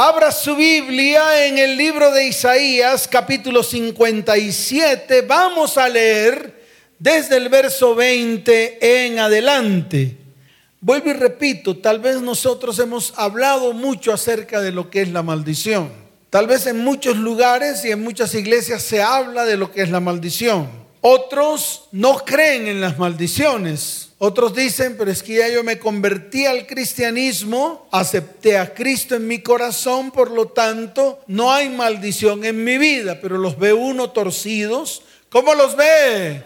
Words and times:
Abra 0.00 0.30
su 0.30 0.54
Biblia 0.54 1.44
en 1.44 1.58
el 1.58 1.76
libro 1.76 2.12
de 2.12 2.28
Isaías, 2.28 3.08
capítulo 3.08 3.64
57. 3.64 5.22
Vamos 5.22 5.76
a 5.76 5.88
leer 5.88 6.62
desde 7.00 7.36
el 7.36 7.48
verso 7.48 7.96
20 7.96 9.06
en 9.06 9.18
adelante. 9.18 10.16
Vuelvo 10.80 11.10
y 11.10 11.14
repito, 11.14 11.78
tal 11.78 11.98
vez 11.98 12.22
nosotros 12.22 12.78
hemos 12.78 13.12
hablado 13.16 13.72
mucho 13.72 14.12
acerca 14.12 14.60
de 14.60 14.70
lo 14.70 14.88
que 14.88 15.02
es 15.02 15.08
la 15.08 15.24
maldición. 15.24 15.90
Tal 16.30 16.46
vez 16.46 16.68
en 16.68 16.78
muchos 16.78 17.16
lugares 17.16 17.84
y 17.84 17.90
en 17.90 18.00
muchas 18.00 18.32
iglesias 18.36 18.84
se 18.84 19.02
habla 19.02 19.44
de 19.46 19.56
lo 19.56 19.72
que 19.72 19.82
es 19.82 19.90
la 19.90 19.98
maldición. 19.98 20.68
Otros 21.00 21.88
no 21.90 22.18
creen 22.18 22.68
en 22.68 22.80
las 22.80 23.00
maldiciones. 23.00 24.07
Otros 24.20 24.54
dicen, 24.54 24.96
pero 24.98 25.12
es 25.12 25.22
que 25.22 25.36
ya 25.36 25.48
yo 25.48 25.62
me 25.62 25.78
convertí 25.78 26.44
al 26.44 26.66
cristianismo, 26.66 27.88
acepté 27.92 28.58
a 28.58 28.74
Cristo 28.74 29.14
en 29.14 29.28
mi 29.28 29.40
corazón, 29.40 30.10
por 30.10 30.32
lo 30.32 30.48
tanto, 30.48 31.20
no 31.28 31.52
hay 31.52 31.68
maldición 31.68 32.44
en 32.44 32.64
mi 32.64 32.78
vida, 32.78 33.20
pero 33.22 33.38
los 33.38 33.58
ve 33.58 33.72
uno 33.72 34.10
torcidos. 34.10 35.02
¿Cómo 35.28 35.54
los 35.54 35.76
ve? 35.76 36.42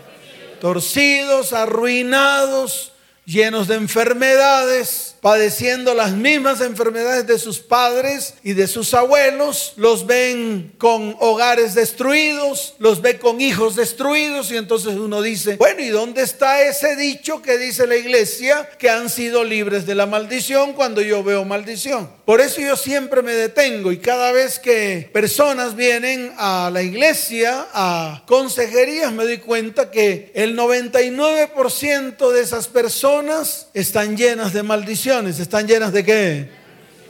Torcidos, 0.60 1.54
arruinados, 1.54 2.92
llenos 3.24 3.68
de 3.68 3.76
enfermedades 3.76 5.11
padeciendo 5.22 5.94
las 5.94 6.10
mismas 6.10 6.60
enfermedades 6.60 7.28
de 7.28 7.38
sus 7.38 7.60
padres 7.60 8.34
y 8.42 8.54
de 8.54 8.66
sus 8.66 8.92
abuelos, 8.92 9.74
los 9.76 10.04
ven 10.04 10.74
con 10.78 11.14
hogares 11.20 11.76
destruidos, 11.76 12.74
los 12.80 13.00
ve 13.00 13.20
con 13.20 13.40
hijos 13.40 13.76
destruidos 13.76 14.50
y 14.50 14.56
entonces 14.56 14.94
uno 14.94 15.22
dice, 15.22 15.54
bueno, 15.58 15.80
¿y 15.80 15.90
dónde 15.90 16.22
está 16.22 16.62
ese 16.62 16.96
dicho 16.96 17.40
que 17.40 17.56
dice 17.56 17.86
la 17.86 17.94
iglesia 17.94 18.68
que 18.80 18.90
han 18.90 19.08
sido 19.08 19.44
libres 19.44 19.86
de 19.86 19.94
la 19.94 20.06
maldición 20.06 20.72
cuando 20.72 21.00
yo 21.00 21.22
veo 21.22 21.44
maldición? 21.44 22.10
Por 22.24 22.40
eso 22.40 22.60
yo 22.60 22.76
siempre 22.76 23.22
me 23.22 23.32
detengo 23.32 23.92
y 23.92 23.98
cada 23.98 24.32
vez 24.32 24.58
que 24.58 25.08
personas 25.12 25.76
vienen 25.76 26.32
a 26.36 26.68
la 26.72 26.82
iglesia, 26.82 27.68
a 27.72 28.24
consejerías, 28.26 29.12
me 29.12 29.22
doy 29.22 29.38
cuenta 29.38 29.92
que 29.92 30.32
el 30.34 30.58
99% 30.58 32.32
de 32.32 32.40
esas 32.40 32.66
personas 32.66 33.68
están 33.72 34.16
llenas 34.16 34.52
de 34.52 34.64
maldición 34.64 35.11
están 35.12 35.66
llenas 35.66 35.92
de 35.92 36.04
qué? 36.04 36.48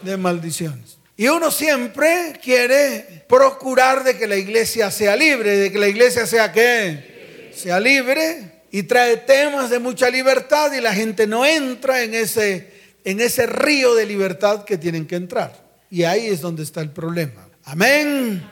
De 0.03 0.17
maldiciones. 0.17 0.99
Y 1.17 1.29
uno 1.29 1.53
siempre 1.53 2.33
quiere 2.43 3.25
procurar 3.29 4.03
de 4.03 4.19
que 4.19 4.27
la 4.27 4.37
iglesia 4.37 4.91
sea 4.91 5.15
libre, 5.15 5.57
de 5.57 5.71
que 5.71 5.79
la 5.79 5.87
iglesia 5.87 6.27
sea 6.27 6.51
qué? 6.51 7.53
Sea 7.55 7.79
libre 7.79 8.63
y 8.73 8.83
trae 8.83 9.19
temas 9.19 9.71
de 9.71 9.79
mucha 9.79 10.11
libertad 10.11 10.73
y 10.73 10.81
la 10.81 10.93
gente 10.93 11.29
no 11.29 11.47
entra 11.47 12.03
en 12.03 12.15
ese, 12.15 12.73
en 13.05 13.21
ese 13.21 13.47
río 13.47 13.95
de 13.95 14.05
libertad 14.05 14.65
que 14.65 14.79
tienen 14.79 15.07
que 15.07 15.15
entrar. 15.15 15.53
Y 15.89 16.03
ahí 16.03 16.27
es 16.27 16.41
donde 16.41 16.65
está 16.65 16.81
el 16.81 16.91
problema. 16.91 17.49
Amén. 17.65 18.43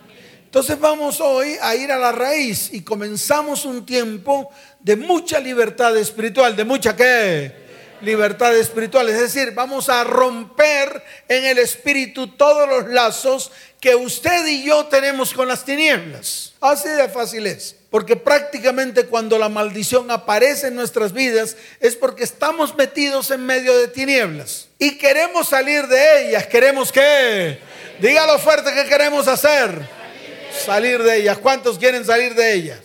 Entonces 0.44 0.78
vamos 0.78 1.20
hoy 1.20 1.56
a 1.60 1.74
ir 1.74 1.90
a 1.90 1.98
la 1.98 2.12
raíz 2.12 2.72
y 2.72 2.82
comenzamos 2.82 3.64
un 3.64 3.84
tiempo 3.84 4.50
de 4.78 4.94
mucha 4.94 5.40
libertad 5.40 5.96
espiritual, 5.96 6.54
de 6.54 6.64
mucha 6.64 6.94
qué? 6.94 7.69
Libertad 8.02 8.56
espiritual. 8.56 9.08
Es 9.08 9.20
decir, 9.20 9.52
vamos 9.52 9.88
a 9.88 10.04
romper 10.04 11.02
en 11.28 11.44
el 11.44 11.58
espíritu 11.58 12.28
todos 12.28 12.68
los 12.68 12.88
lazos 12.88 13.52
que 13.80 13.94
usted 13.94 14.46
y 14.46 14.64
yo 14.64 14.86
tenemos 14.86 15.32
con 15.32 15.48
las 15.48 15.64
tinieblas. 15.64 16.52
Así 16.60 16.88
de 16.88 17.08
fácil 17.08 17.46
es. 17.46 17.76
Porque 17.90 18.14
prácticamente 18.14 19.06
cuando 19.06 19.38
la 19.38 19.48
maldición 19.48 20.10
aparece 20.10 20.68
en 20.68 20.76
nuestras 20.76 21.12
vidas 21.12 21.56
es 21.80 21.96
porque 21.96 22.22
estamos 22.22 22.76
metidos 22.76 23.30
en 23.30 23.44
medio 23.44 23.76
de 23.76 23.88
tinieblas. 23.88 24.68
Y 24.78 24.96
queremos 24.96 25.48
salir 25.48 25.86
de 25.88 26.28
ellas. 26.28 26.46
¿Queremos 26.46 26.92
qué? 26.92 27.58
Dígalo 28.00 28.38
fuerte 28.38 28.72
que 28.72 28.84
queremos 28.84 29.26
hacer. 29.26 29.70
Salir 30.64 31.02
de 31.02 31.16
ellas. 31.16 31.38
¿Cuántos 31.38 31.78
quieren 31.78 32.04
salir 32.04 32.34
de 32.34 32.52
ellas? 32.52 32.78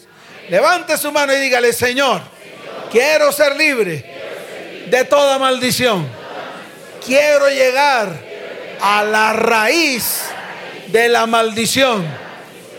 Levante 0.49 0.97
su 0.97 1.11
mano 1.11 1.33
y 1.33 1.39
dígale, 1.39 1.73
Señor, 1.73 2.21
quiero 2.91 3.31
ser 3.31 3.55
libre 3.55 4.14
de 4.87 5.05
toda 5.05 5.39
maldición. 5.39 6.07
Quiero 7.05 7.49
llegar 7.49 8.09
a 8.81 9.03
la 9.03 9.33
raíz 9.33 10.21
de 10.87 11.09
la 11.09 11.25
maldición 11.25 12.05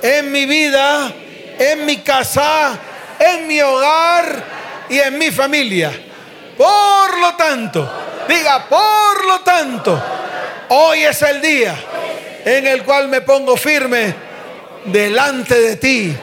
en 0.03 0.33
mi 0.33 0.47
vida, 0.47 1.12
en 1.59 1.87
mi 1.87 1.99
casa, 1.99 2.78
en 3.19 3.47
mi 3.47 3.61
hogar 3.61 4.45
y 4.89 4.99
en 4.99 5.19
mi 5.19 5.31
familia. 5.31 5.93
Por 6.56 7.19
lo 7.19 7.34
tanto, 7.34 7.91
diga, 8.28 8.69
por 8.69 9.27
lo 9.27 9.41
tanto, 9.41 10.03
hoy 10.71 11.05
es 11.05 11.21
el 11.22 11.41
día 11.41 11.75
en 12.45 12.66
el 12.66 12.83
cual 12.83 13.09
me 13.09 13.21
pongo 13.21 13.56
firme 13.56 14.15
delante 14.87 15.61
de 15.61 15.77
ti 15.77 16.16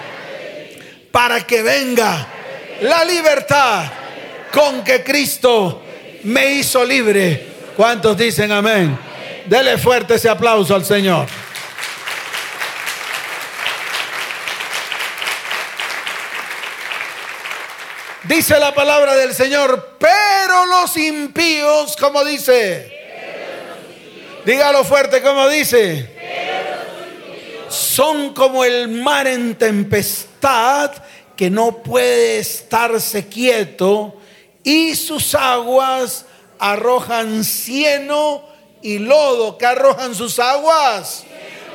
para 1.12 1.46
que 1.46 1.62
venga 1.62 2.26
la 2.82 3.04
libertad 3.04 3.84
con 4.54 4.84
que 4.84 5.04
Cristo 5.04 5.82
me 6.24 6.54
hizo 6.54 6.86
libre. 6.86 7.48
¿Cuántos 7.76 8.16
dicen 8.16 8.52
amén? 8.52 8.96
Dele 9.48 9.80
fuerte 9.80 10.14
ese 10.14 10.30
aplauso 10.30 10.76
al 10.76 10.86
Señor. 10.86 11.26
Dice 18.26 18.60
la 18.60 18.74
palabra 18.74 19.16
del 19.16 19.34
Señor, 19.34 19.98
pero 20.00 20.66
los 20.68 20.96
impíos, 20.98 21.98
como 21.98 22.24
dice, 22.24 22.92
dígalo 24.46 24.84
fuerte, 24.84 25.22
como 25.22 25.50
dice, 25.50 26.10
son 27.70 28.34
como 28.34 28.64
el 28.64 28.88
mar 28.88 29.28
en 29.28 29.56
tempestad 29.56 30.92
que 31.36 31.50
no 31.50 31.84
puede 31.84 32.38
estarse 32.40 33.28
quieto 33.28 34.20
y 34.64 34.96
sus 34.96 35.36
aguas 35.36 36.26
arrojan 36.60 37.44
cieno 37.44 38.44
y 38.82 39.00
lodo. 39.00 39.58
¿Qué 39.58 39.66
arrojan 39.66 40.16
sus 40.16 40.40
aguas? 40.40 41.24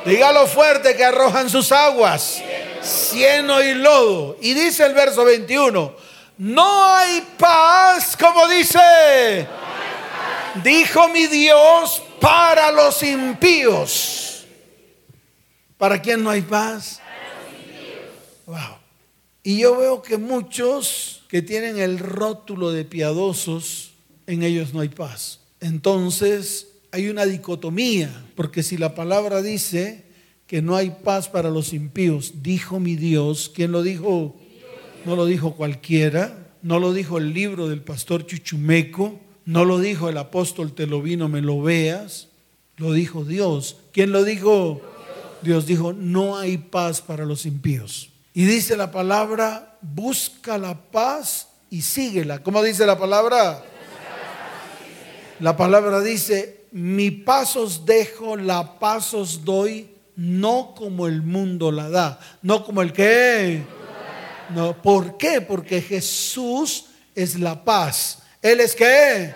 Dígalo 0.05 0.47
fuerte 0.47 0.97
que 0.97 1.05
arrojan 1.05 1.51
sus 1.51 1.71
aguas. 1.73 2.43
Cieno 2.83 3.63
y 3.63 3.75
lodo. 3.75 4.37
Y 4.41 4.55
dice 4.55 4.87
el 4.87 4.95
verso 4.95 5.25
21, 5.25 5.95
no 6.39 6.95
hay 6.95 7.27
paz, 7.37 8.17
como 8.17 8.47
dice. 8.49 9.47
Dijo 10.63 11.09
mi 11.09 11.27
Dios 11.27 12.03
para 12.21 12.73
los 12.73 13.03
impíos. 13.03 14.47
¿Para 15.77 16.01
quién 16.01 16.23
no 16.23 16.31
hay 16.31 16.43
paz? 16.43 17.01
Wow. 18.47 18.79
Y 19.43 19.59
yo 19.59 19.77
veo 19.77 20.03
que 20.03 20.17
muchos 20.17 21.18
que 21.29 21.43
tienen 21.43 21.79
el 21.79 21.99
rótulo 21.99 22.73
de 22.73 22.85
piadosos, 22.85 23.93
en 24.27 24.43
ellos 24.43 24.75
no 24.75 24.81
hay 24.81 24.89
paz. 24.89 25.41
Entonces 25.61 26.69
hay 26.91 27.09
una 27.09 27.27
dicotomía, 27.27 28.27
porque 28.35 28.63
si 28.63 28.77
la 28.77 28.95
palabra 28.95 29.43
dice 29.43 30.05
que 30.47 30.63
no 30.63 30.75
hay 30.77 30.91
paz 31.05 31.29
para 31.29 31.51
los 31.51 31.73
impíos, 31.73 32.43
dijo 32.43 32.81
mi 32.81 32.97
Dios, 32.97 33.53
¿quién 33.55 33.73
lo 33.73 33.83
dijo? 33.83 34.35
No 35.05 35.15
lo 35.15 35.27
dijo 35.27 35.55
cualquiera, 35.55 36.49
no 36.63 36.79
lo 36.81 36.93
dijo 36.93 37.19
el 37.19 37.35
libro 37.35 37.69
del 37.69 37.83
pastor 37.83 38.27
Chuchumeco, 38.27 39.21
no 39.45 39.65
lo 39.65 39.79
dijo 39.79 40.09
el 40.09 40.19
apóstol 40.19 40.73
Te 40.73 40.87
lo 40.87 41.01
vino, 41.01 41.29
me 41.29 41.41
lo 41.41 41.63
veas, 41.63 42.29
lo 42.77 42.93
dijo 42.93 43.25
Dios. 43.25 43.77
¿Quién 43.93 44.13
lo 44.13 44.25
dijo? 44.25 44.83
Dios 45.43 45.67
dijo, 45.67 45.93
no 45.93 46.37
hay 46.37 46.59
paz 46.59 47.01
para 47.01 47.25
los 47.25 47.47
impíos. 47.47 48.11
Y 48.35 48.45
dice 48.45 48.77
la 48.77 48.91
palabra, 48.91 49.68
busca 49.81 50.59
la 50.59 50.75
paz 50.75 51.49
y 51.71 51.83
síguela. 51.83 52.43
¿Cómo 52.43 52.63
dice 52.63 52.87
la 52.87 52.99
palabra? 52.99 53.63
La 55.41 55.57
palabra 55.57 56.01
dice, 56.01 56.67
mi 56.73 57.11
paz 57.11 57.57
os 57.57 57.87
dejo, 57.87 58.37
la 58.37 58.79
paz 58.79 59.15
os 59.15 59.45
doy, 59.45 59.89
no 60.17 60.75
como 60.77 61.07
el 61.07 61.23
mundo 61.23 61.71
la 61.71 61.89
da. 61.89 62.21
No 62.43 62.65
como 62.65 62.83
el 62.83 62.93
que... 62.93 63.63
No, 64.51 64.81
¿Por 64.81 65.19
qué? 65.19 65.41
Porque 65.43 65.83
Jesús 65.83 66.87
es 67.15 67.39
la 67.39 67.65
paz. 67.65 68.21
¿Él 68.41 68.61
es 68.61 68.75
qué? 68.75 69.35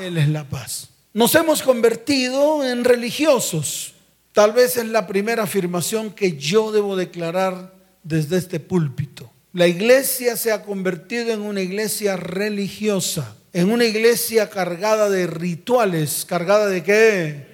Él 0.00 0.16
es 0.18 0.28
la 0.28 0.44
paz. 0.44 0.88
Nos 1.12 1.34
hemos 1.34 1.62
convertido 1.62 2.64
en 2.64 2.84
religiosos. 2.84 3.94
Tal 4.32 4.52
vez 4.52 4.76
es 4.76 4.86
la 4.86 5.06
primera 5.06 5.44
afirmación 5.44 6.10
que 6.10 6.36
yo 6.36 6.70
debo 6.70 6.94
declarar 6.94 7.74
desde 8.02 8.36
este 8.36 8.60
púlpito. 8.60 9.30
La 9.56 9.66
iglesia 9.66 10.36
se 10.36 10.52
ha 10.52 10.62
convertido 10.64 11.32
en 11.32 11.40
una 11.40 11.62
iglesia 11.62 12.14
religiosa, 12.18 13.36
en 13.54 13.72
una 13.72 13.86
iglesia 13.86 14.50
cargada 14.50 15.08
de 15.08 15.26
rituales. 15.26 16.26
¿Cargada 16.26 16.66
de 16.66 16.82
qué? 16.82 17.46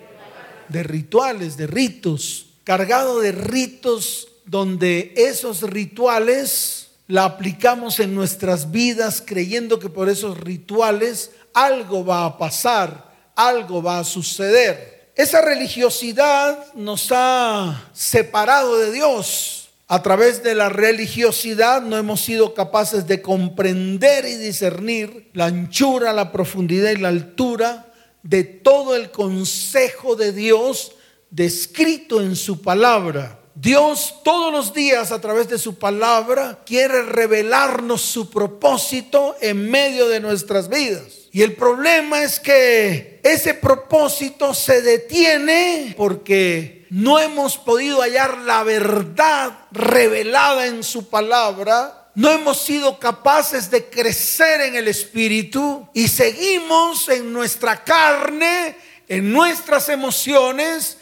De 0.69 0.83
rituales, 0.83 1.57
de 1.57 1.69
ritos. 1.69 2.47
Cargado 2.65 3.21
de 3.21 3.31
ritos 3.31 4.27
donde 4.47 5.15
esos 5.17 5.63
rituales 5.63 6.89
la 7.07 7.25
aplicamos 7.25 8.01
en 8.01 8.17
nuestras 8.17 8.73
vidas 8.73 9.23
creyendo 9.25 9.79
que 9.79 9.89
por 9.89 10.09
esos 10.09 10.41
rituales 10.41 11.31
algo 11.55 12.05
va 12.05 12.25
a 12.25 12.37
pasar, 12.37 13.13
algo 13.37 13.81
va 13.81 14.01
a 14.01 14.05
suceder. 14.05 15.13
esa 15.15 15.41
religiosidad 15.41 16.75
nos 16.75 17.13
ha 17.13 17.91
separado 17.93 18.77
de 18.79 18.91
Dios. 18.91 19.62
A 19.93 20.03
través 20.03 20.43
de 20.43 20.55
la 20.55 20.71
religiosidad 20.71 21.83
no 21.83 21.99
hemos 21.99 22.23
sido 22.23 22.55
capaces 22.55 23.07
de 23.07 23.21
comprender 23.21 24.25
y 24.25 24.37
discernir 24.37 25.29
la 25.35 25.45
anchura, 25.45 26.15
la 26.15 26.33
profundidad 26.33 26.93
y 26.93 26.97
la 26.97 27.09
altura 27.09 27.93
de 28.23 28.43
todo 28.43 28.97
el 28.97 29.11
consejo 29.11 30.17
de 30.17 30.33
Dios 30.33 30.93
descrito 31.29 32.23
en 32.23 32.37
su 32.37 32.63
palabra. 32.63 33.39
Dios 33.55 34.23
todos 34.25 34.51
los 34.51 34.73
días 34.73 35.13
a 35.13 35.21
través 35.21 35.51
de 35.51 35.59
su 35.59 35.75
palabra 35.75 36.61
quiere 36.65 37.03
revelarnos 37.03 38.01
su 38.01 38.31
propósito 38.31 39.37
en 39.43 39.71
medio 39.71 40.09
de 40.09 40.21
nuestras 40.21 40.71
vidas. 40.71 41.29
Y 41.33 41.43
el 41.43 41.53
problema 41.55 42.23
es 42.23 42.41
que 42.41 43.21
ese 43.23 43.53
propósito 43.53 44.55
se 44.55 44.81
detiene 44.81 45.93
porque 45.99 46.82
no 46.93 47.19
hemos 47.19 47.57
podido 47.57 48.03
hallar 48.03 48.37
la 48.41 48.63
verdad 48.65 49.61
revelada 49.71 50.67
en 50.67 50.85
su 50.85 51.09
palabra, 51.09 52.11
no 52.15 52.31
hemos 52.31 52.61
sido 52.61 52.99
capaces 52.99 53.71
de 53.71 53.89
crecer 53.89 54.61
en 54.61 54.75
el 54.75 54.89
Espíritu 54.89 55.89
y 55.95 56.09
seguimos 56.09 57.09
en 57.09 57.33
nuestra 57.33 57.83
carne, 57.83 58.77
en 59.09 59.33
nuestras 59.33 59.89
emociones 59.89 60.99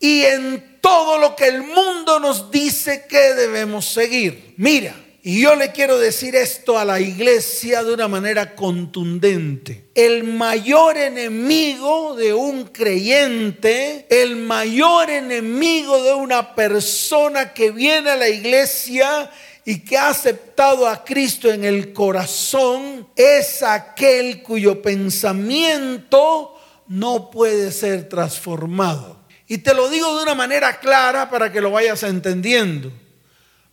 y 0.00 0.22
en 0.22 0.78
todo 0.80 1.18
lo 1.18 1.36
que 1.36 1.48
el 1.48 1.62
mundo 1.64 2.18
nos 2.18 2.50
dice 2.50 3.04
que 3.06 3.34
debemos 3.34 3.84
seguir. 3.84 4.54
Mira, 4.56 4.96
y 5.28 5.40
yo 5.40 5.56
le 5.56 5.72
quiero 5.72 5.98
decir 5.98 6.36
esto 6.36 6.78
a 6.78 6.84
la 6.84 7.00
iglesia 7.00 7.82
de 7.82 7.92
una 7.92 8.06
manera 8.06 8.54
contundente. 8.54 9.88
El 9.92 10.22
mayor 10.22 10.96
enemigo 10.96 12.14
de 12.14 12.32
un 12.32 12.66
creyente, 12.66 14.06
el 14.08 14.36
mayor 14.36 15.10
enemigo 15.10 16.00
de 16.04 16.14
una 16.14 16.54
persona 16.54 17.52
que 17.52 17.72
viene 17.72 18.10
a 18.10 18.16
la 18.16 18.28
iglesia 18.28 19.28
y 19.64 19.80
que 19.80 19.98
ha 19.98 20.10
aceptado 20.10 20.86
a 20.86 21.04
Cristo 21.04 21.50
en 21.50 21.64
el 21.64 21.92
corazón, 21.92 23.08
es 23.16 23.64
aquel 23.64 24.44
cuyo 24.44 24.80
pensamiento 24.80 26.54
no 26.86 27.32
puede 27.32 27.72
ser 27.72 28.08
transformado. 28.08 29.26
Y 29.48 29.58
te 29.58 29.74
lo 29.74 29.90
digo 29.90 30.18
de 30.18 30.22
una 30.22 30.36
manera 30.36 30.78
clara 30.78 31.28
para 31.28 31.50
que 31.50 31.60
lo 31.60 31.72
vayas 31.72 32.04
entendiendo. 32.04 32.92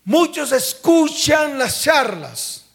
Muchos 0.05 0.51
escuchan 0.51 1.57
las 1.57 1.81
charlas. 1.81 2.65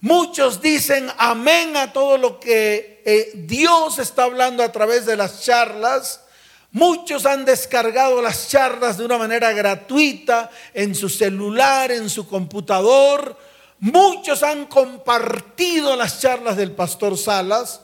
Muchos 0.00 0.60
dicen 0.60 1.10
amén 1.18 1.76
a 1.76 1.92
todo 1.92 2.18
lo 2.18 2.38
que 2.38 3.02
eh, 3.04 3.32
Dios 3.34 3.98
está 3.98 4.24
hablando 4.24 4.62
a 4.62 4.70
través 4.70 5.06
de 5.06 5.16
las 5.16 5.44
charlas. 5.44 6.20
Muchos 6.70 7.26
han 7.26 7.44
descargado 7.44 8.20
las 8.20 8.48
charlas 8.48 8.98
de 8.98 9.04
una 9.04 9.18
manera 9.18 9.52
gratuita 9.52 10.50
en 10.74 10.94
su 10.94 11.08
celular, 11.08 11.90
en 11.90 12.10
su 12.10 12.28
computador. 12.28 13.36
Muchos 13.80 14.42
han 14.42 14.66
compartido 14.66 15.96
las 15.96 16.20
charlas 16.20 16.56
del 16.56 16.72
pastor 16.72 17.16
Salas. 17.16 17.80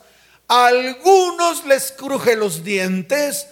A 0.49 0.67
algunos 0.67 1.65
les 1.65 1.93
cruje 1.93 2.37
los 2.37 2.62
dientes. 2.62 3.47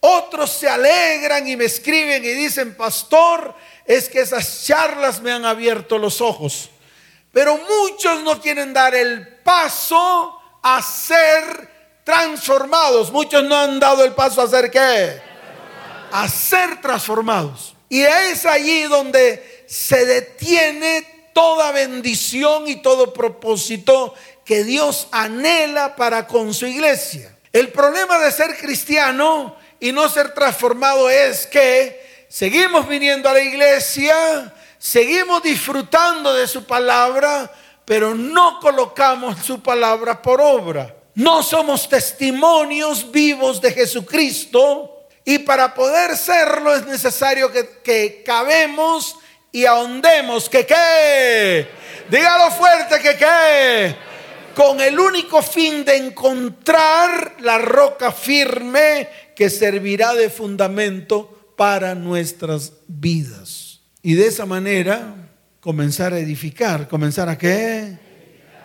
Otros 0.00 0.50
se 0.52 0.68
alegran 0.68 1.48
y 1.48 1.56
me 1.56 1.64
escriben 1.64 2.24
y 2.24 2.28
dicen, 2.28 2.76
pastor, 2.76 3.54
es 3.86 4.08
que 4.08 4.20
esas 4.20 4.64
charlas 4.64 5.20
me 5.20 5.32
han 5.32 5.44
abierto 5.44 5.98
los 5.98 6.20
ojos. 6.20 6.70
Pero 7.32 7.58
muchos 7.58 8.22
no 8.22 8.40
quieren 8.40 8.72
dar 8.72 8.94
el 8.94 9.28
paso 9.44 10.40
a 10.62 10.82
ser 10.82 12.02
transformados. 12.02 13.12
Muchos 13.12 13.44
no 13.44 13.56
han 13.56 13.78
dado 13.78 14.04
el 14.04 14.12
paso 14.12 14.40
a 14.40 14.48
ser 14.48 14.70
qué? 14.70 15.20
A 16.12 16.28
ser 16.28 16.80
transformados. 16.80 17.74
Y 17.88 18.02
es 18.02 18.46
allí 18.46 18.84
donde 18.84 19.64
se 19.68 20.06
detiene 20.06 21.30
toda 21.34 21.70
bendición 21.72 22.66
y 22.66 22.76
todo 22.76 23.12
propósito 23.12 24.14
que 24.44 24.64
Dios 24.64 25.08
anhela 25.10 25.94
para 25.94 26.26
con 26.26 26.54
su 26.54 26.66
iglesia. 26.66 27.36
El 27.52 27.68
problema 27.68 28.18
de 28.18 28.32
ser 28.32 28.56
cristiano 28.56 29.56
y 29.78 29.92
no 29.92 30.08
ser 30.08 30.32
transformado 30.32 31.10
es 31.10 31.46
que 31.46 32.15
seguimos 32.36 32.86
viniendo 32.86 33.30
a 33.30 33.32
la 33.32 33.40
iglesia, 33.40 34.52
seguimos 34.76 35.42
disfrutando 35.42 36.34
de 36.34 36.46
su 36.46 36.66
palabra, 36.66 37.50
pero 37.86 38.14
no 38.14 38.60
colocamos 38.60 39.38
su 39.42 39.62
palabra 39.62 40.20
por 40.20 40.38
obra. 40.42 40.94
No 41.14 41.42
somos 41.42 41.88
testimonios 41.88 43.10
vivos 43.10 43.58
de 43.62 43.72
Jesucristo 43.72 45.06
y 45.24 45.38
para 45.38 45.72
poder 45.72 46.14
serlo 46.14 46.74
es 46.74 46.84
necesario 46.84 47.50
que, 47.50 47.80
que 47.82 48.22
cabemos 48.22 49.16
y 49.50 49.64
ahondemos. 49.64 50.50
¿Que 50.50 50.66
qué? 50.66 51.66
Dígalo 52.10 52.50
fuerte 52.50 53.00
que 53.00 53.16
qué. 53.16 53.96
Con 54.54 54.82
el 54.82 55.00
único 55.00 55.40
fin 55.40 55.86
de 55.86 55.96
encontrar 55.96 57.36
la 57.38 57.56
roca 57.56 58.12
firme 58.12 59.08
que 59.34 59.48
servirá 59.48 60.12
de 60.12 60.28
fundamento 60.28 61.35
para 61.56 61.94
nuestras 61.94 62.74
vidas. 62.86 63.80
Y 64.02 64.14
de 64.14 64.26
esa 64.26 64.46
manera 64.46 65.30
comenzar 65.60 66.12
a 66.12 66.20
edificar, 66.20 66.86
comenzar 66.86 67.28
a 67.28 67.36
qué? 67.36 67.98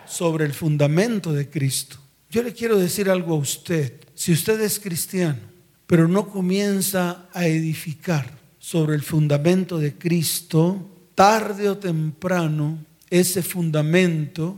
Sobre 0.06 0.44
el 0.44 0.52
fundamento 0.52 1.32
de 1.32 1.48
Cristo. 1.48 1.96
Yo 2.30 2.42
le 2.42 2.52
quiero 2.52 2.78
decir 2.78 3.10
algo 3.10 3.34
a 3.34 3.38
usted. 3.38 3.94
Si 4.14 4.32
usted 4.32 4.60
es 4.60 4.78
cristiano, 4.78 5.40
pero 5.86 6.06
no 6.06 6.28
comienza 6.28 7.26
a 7.32 7.46
edificar 7.46 8.38
sobre 8.58 8.94
el 8.94 9.02
fundamento 9.02 9.78
de 9.78 9.94
Cristo, 9.98 10.88
tarde 11.14 11.68
o 11.68 11.78
temprano 11.78 12.78
ese 13.10 13.42
fundamento 13.42 14.56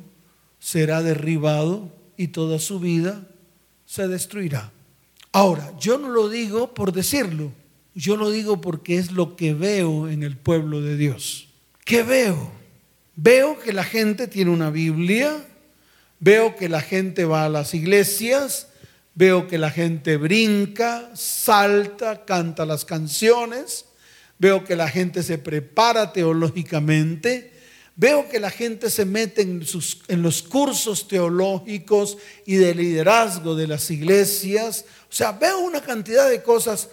será 0.61 1.03
derribado 1.03 1.91
y 2.17 2.29
toda 2.29 2.59
su 2.59 2.79
vida 2.79 3.27
se 3.87 4.07
destruirá. 4.07 4.71
Ahora, 5.33 5.73
yo 5.81 5.99
no 5.99 6.09
lo 6.09 6.29
digo 6.29 6.73
por 6.73 6.93
decirlo, 6.93 7.51
yo 7.95 8.17
lo 8.17 8.31
digo 8.31 8.61
porque 8.61 8.99
es 8.99 9.13
lo 9.13 9.37
que 9.37 9.55
veo 9.55 10.09
en 10.09 10.23
el 10.23 10.37
pueblo 10.37 10.81
de 10.81 10.97
Dios. 10.97 11.49
¿Qué 11.85 12.03
veo? 12.03 12.51
Veo 13.17 13.59
que 13.61 13.73
la 13.73 13.85
gente 13.85 14.27
tiene 14.27 14.51
una 14.51 14.71
Biblia, 14.71 15.45
veo 16.19 16.57
que 16.57 16.69
la 16.69 16.81
gente 16.81 17.25
va 17.25 17.45
a 17.45 17.49
las 17.49 17.75
iglesias, 17.75 18.69
veo 19.15 19.47
que 19.47 19.59
la 19.59 19.71
gente 19.71 20.17
brinca, 20.17 21.11
salta, 21.15 22.25
canta 22.25 22.67
las 22.67 22.85
canciones, 22.85 23.85
veo 24.39 24.65
que 24.65 24.75
la 24.75 24.89
gente 24.89 25.23
se 25.23 25.39
prepara 25.39 26.13
teológicamente, 26.13 27.53
veo 27.95 28.29
que 28.29 28.41
la 28.41 28.51
gente 28.51 28.91
se 28.91 29.05
mete 29.05 29.43
en, 29.43 30.23
los 30.23 30.43
cursos 30.43 31.07
teológicos 31.07 32.19
y 32.45 32.57
de 32.57 32.75
liderazgo 32.75 33.55
de 33.55 33.69
las 33.69 33.89
iglesias. 33.91 34.85
O 35.09 35.15
sea, 35.15 35.31
veo 35.31 35.61
una 35.61 35.81
cantidad 35.81 36.29
de 36.29 36.43
cosas 36.43 36.89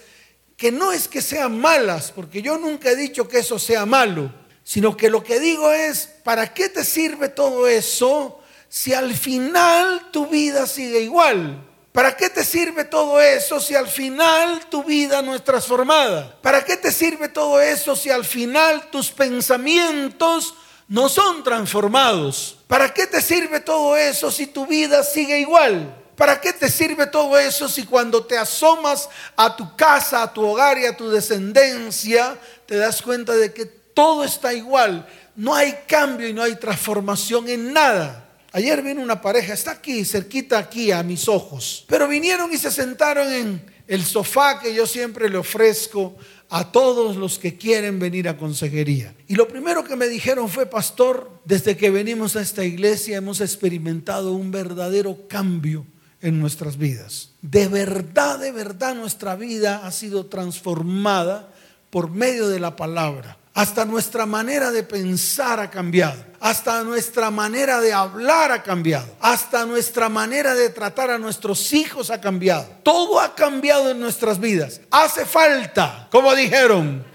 que 0.62 0.72
no 0.72 0.92
es 0.92 1.08
que 1.08 1.24
sean 1.24 1.60
malas, 1.60 2.12
porque 2.12 2.44
yo 2.44 2.60
nunca 2.60 2.92
he 2.92 2.96
dicho 2.96 3.28
que 3.28 3.40
eso 3.40 3.58
sea 3.58 3.88
malo, 3.88 4.32
sino 4.64 4.96
que 4.96 5.10
lo 5.10 5.24
que 5.24 5.40
digo 5.40 5.72
es, 5.72 6.08
¿para 6.24 6.54
qué 6.54 6.70
te 6.70 6.86
sirve 6.86 7.30
todo 7.30 7.68
eso 7.68 8.40
si 8.70 8.94
al 8.94 9.12
final 9.16 10.12
tu 10.12 10.28
vida 10.28 10.68
sigue 10.68 11.02
igual? 11.02 11.68
¿Para 11.92 12.16
qué 12.16 12.30
te 12.30 12.46
sirve 12.46 12.86
todo 12.86 13.20
eso 13.20 13.60
si 13.60 13.74
al 13.74 13.88
final 13.88 14.70
tu 14.70 14.84
vida 14.84 15.24
no 15.24 15.34
es 15.34 15.44
transformada? 15.44 16.38
¿Para 16.44 16.64
qué 16.64 16.78
te 16.78 16.92
sirve 16.92 17.28
todo 17.30 17.60
eso 17.60 17.96
si 17.96 18.12
al 18.12 18.24
final 18.24 18.92
tus 18.92 19.10
pensamientos 19.10 20.54
no 20.88 21.10
son 21.10 21.44
transformados? 21.44 22.60
¿Para 22.68 22.94
qué 22.94 23.08
te 23.08 23.24
sirve 23.24 23.62
todo 23.62 23.98
eso 23.98 24.30
si 24.30 24.46
tu 24.46 24.68
vida 24.68 25.02
sigue 25.02 25.40
igual? 25.40 26.01
¿Para 26.16 26.40
qué 26.40 26.54
te 26.54 26.70
sirve 26.70 27.08
todo 27.08 27.38
eso 27.40 27.68
si 27.68 27.84
cuando 27.84 28.24
te 28.26 28.38
asomas 28.38 29.10
a 29.36 29.56
tu 29.56 29.76
casa, 29.76 30.24
a 30.24 30.34
tu 30.34 30.46
hogar 30.46 30.78
y 30.78 30.86
a 30.86 30.96
tu 30.96 31.10
descendencia, 31.10 32.38
te 32.66 32.78
das 32.78 33.02
cuenta 33.02 33.36
de 33.36 33.54
que 33.54 33.66
todo 33.66 34.24
está 34.24 34.54
igual? 34.54 35.08
No 35.36 35.56
hay 35.56 35.76
cambio 35.88 36.28
y 36.28 36.34
no 36.34 36.44
hay 36.44 36.56
transformación 36.56 37.50
en 37.50 37.74
nada. 37.74 38.28
Ayer 38.52 38.82
vino 38.82 39.02
una 39.02 39.22
pareja, 39.22 39.54
está 39.54 39.72
aquí, 39.72 40.04
cerquita 40.04 40.58
aquí 40.58 40.92
a 40.92 41.04
mis 41.04 41.30
ojos, 41.30 41.86
pero 41.88 42.08
vinieron 42.08 42.52
y 42.54 42.58
se 42.58 42.70
sentaron 42.70 43.32
en 43.32 43.72
el 43.88 44.04
sofá 44.04 44.60
que 44.60 44.74
yo 44.74 44.86
siempre 44.86 45.30
le 45.30 45.38
ofrezco 45.38 46.16
a 46.50 46.70
todos 46.70 47.16
los 47.16 47.40
que 47.40 47.58
quieren 47.58 47.98
venir 47.98 48.28
a 48.28 48.38
consejería. 48.38 49.16
Y 49.28 49.36
lo 49.36 49.48
primero 49.48 49.86
que 49.86 49.96
me 49.96 50.10
dijeron 50.10 50.50
fue, 50.50 50.66
pastor, 50.66 51.40
desde 51.46 51.78
que 51.78 51.90
venimos 51.90 52.36
a 52.36 52.42
esta 52.42 52.66
iglesia 52.66 53.18
hemos 53.18 53.40
experimentado 53.40 54.34
un 54.34 54.52
verdadero 54.52 55.30
cambio 55.30 55.86
en 56.22 56.40
nuestras 56.40 56.78
vidas. 56.78 57.30
De 57.42 57.68
verdad, 57.68 58.40
de 58.40 58.52
verdad 58.52 58.96
nuestra 58.96 59.36
vida 59.36 59.86
ha 59.86 59.92
sido 59.92 60.28
transformada 60.28 61.50
por 61.90 62.10
medio 62.10 62.48
de 62.48 62.60
la 62.60 62.76
palabra. 62.76 63.38
Hasta 63.54 63.84
nuestra 63.84 64.26
manera 64.26 64.72
de 64.72 64.84
pensar 64.84 65.60
ha 65.60 65.70
cambiado. 65.70 66.24
Hasta 66.40 66.84
nuestra 66.84 67.30
manera 67.30 67.82
de 67.82 67.92
hablar 67.92 68.52
ha 68.52 68.64
cambiado. 68.64 69.14
Hasta 69.20 69.66
nuestra 69.66 70.08
manera 70.08 70.56
de 70.56 70.70
tratar 70.70 71.12
a 71.12 71.18
nuestros 71.18 71.74
hijos 71.74 72.10
ha 72.12 72.22
cambiado. 72.22 72.66
Todo 72.82 73.20
ha 73.20 73.36
cambiado 73.36 73.92
en 73.92 74.00
nuestras 74.00 74.40
vidas. 74.40 74.80
Hace 74.90 75.26
falta, 75.26 76.08
como 76.10 76.34
dijeron, 76.34 77.06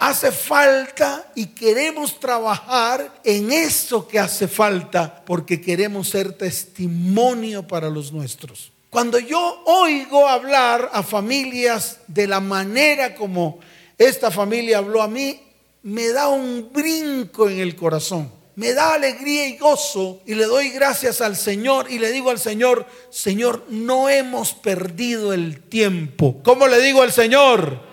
hace 0.00 0.32
falta 0.32 1.30
y 1.34 1.46
queremos 1.46 2.18
trabajar 2.20 3.20
en 3.24 3.52
eso 3.52 4.06
que 4.06 4.18
hace 4.18 4.48
falta 4.48 5.22
porque 5.24 5.60
queremos 5.60 6.08
ser 6.08 6.32
testimonio 6.32 7.66
para 7.66 7.88
los 7.88 8.12
nuestros. 8.12 8.72
Cuando 8.90 9.18
yo 9.18 9.62
oigo 9.66 10.26
hablar 10.26 10.90
a 10.92 11.02
familias 11.02 12.00
de 12.06 12.26
la 12.26 12.40
manera 12.40 13.14
como 13.14 13.58
esta 13.98 14.30
familia 14.30 14.78
habló 14.78 15.02
a 15.02 15.08
mí, 15.08 15.40
me 15.82 16.08
da 16.08 16.28
un 16.28 16.70
brinco 16.72 17.48
en 17.48 17.58
el 17.58 17.76
corazón. 17.76 18.32
Me 18.56 18.72
da 18.72 18.94
alegría 18.94 19.46
y 19.46 19.56
gozo 19.56 20.20
y 20.26 20.34
le 20.34 20.44
doy 20.46 20.70
gracias 20.70 21.20
al 21.20 21.36
Señor 21.36 21.90
y 21.90 21.98
le 21.98 22.10
digo 22.10 22.30
al 22.30 22.40
Señor, 22.40 22.86
Señor, 23.10 23.64
no 23.68 24.08
hemos 24.08 24.52
perdido 24.52 25.32
el 25.32 25.60
tiempo. 25.60 26.40
¿Cómo 26.42 26.66
le 26.66 26.80
digo 26.80 27.02
al 27.02 27.12
Señor? 27.12 27.87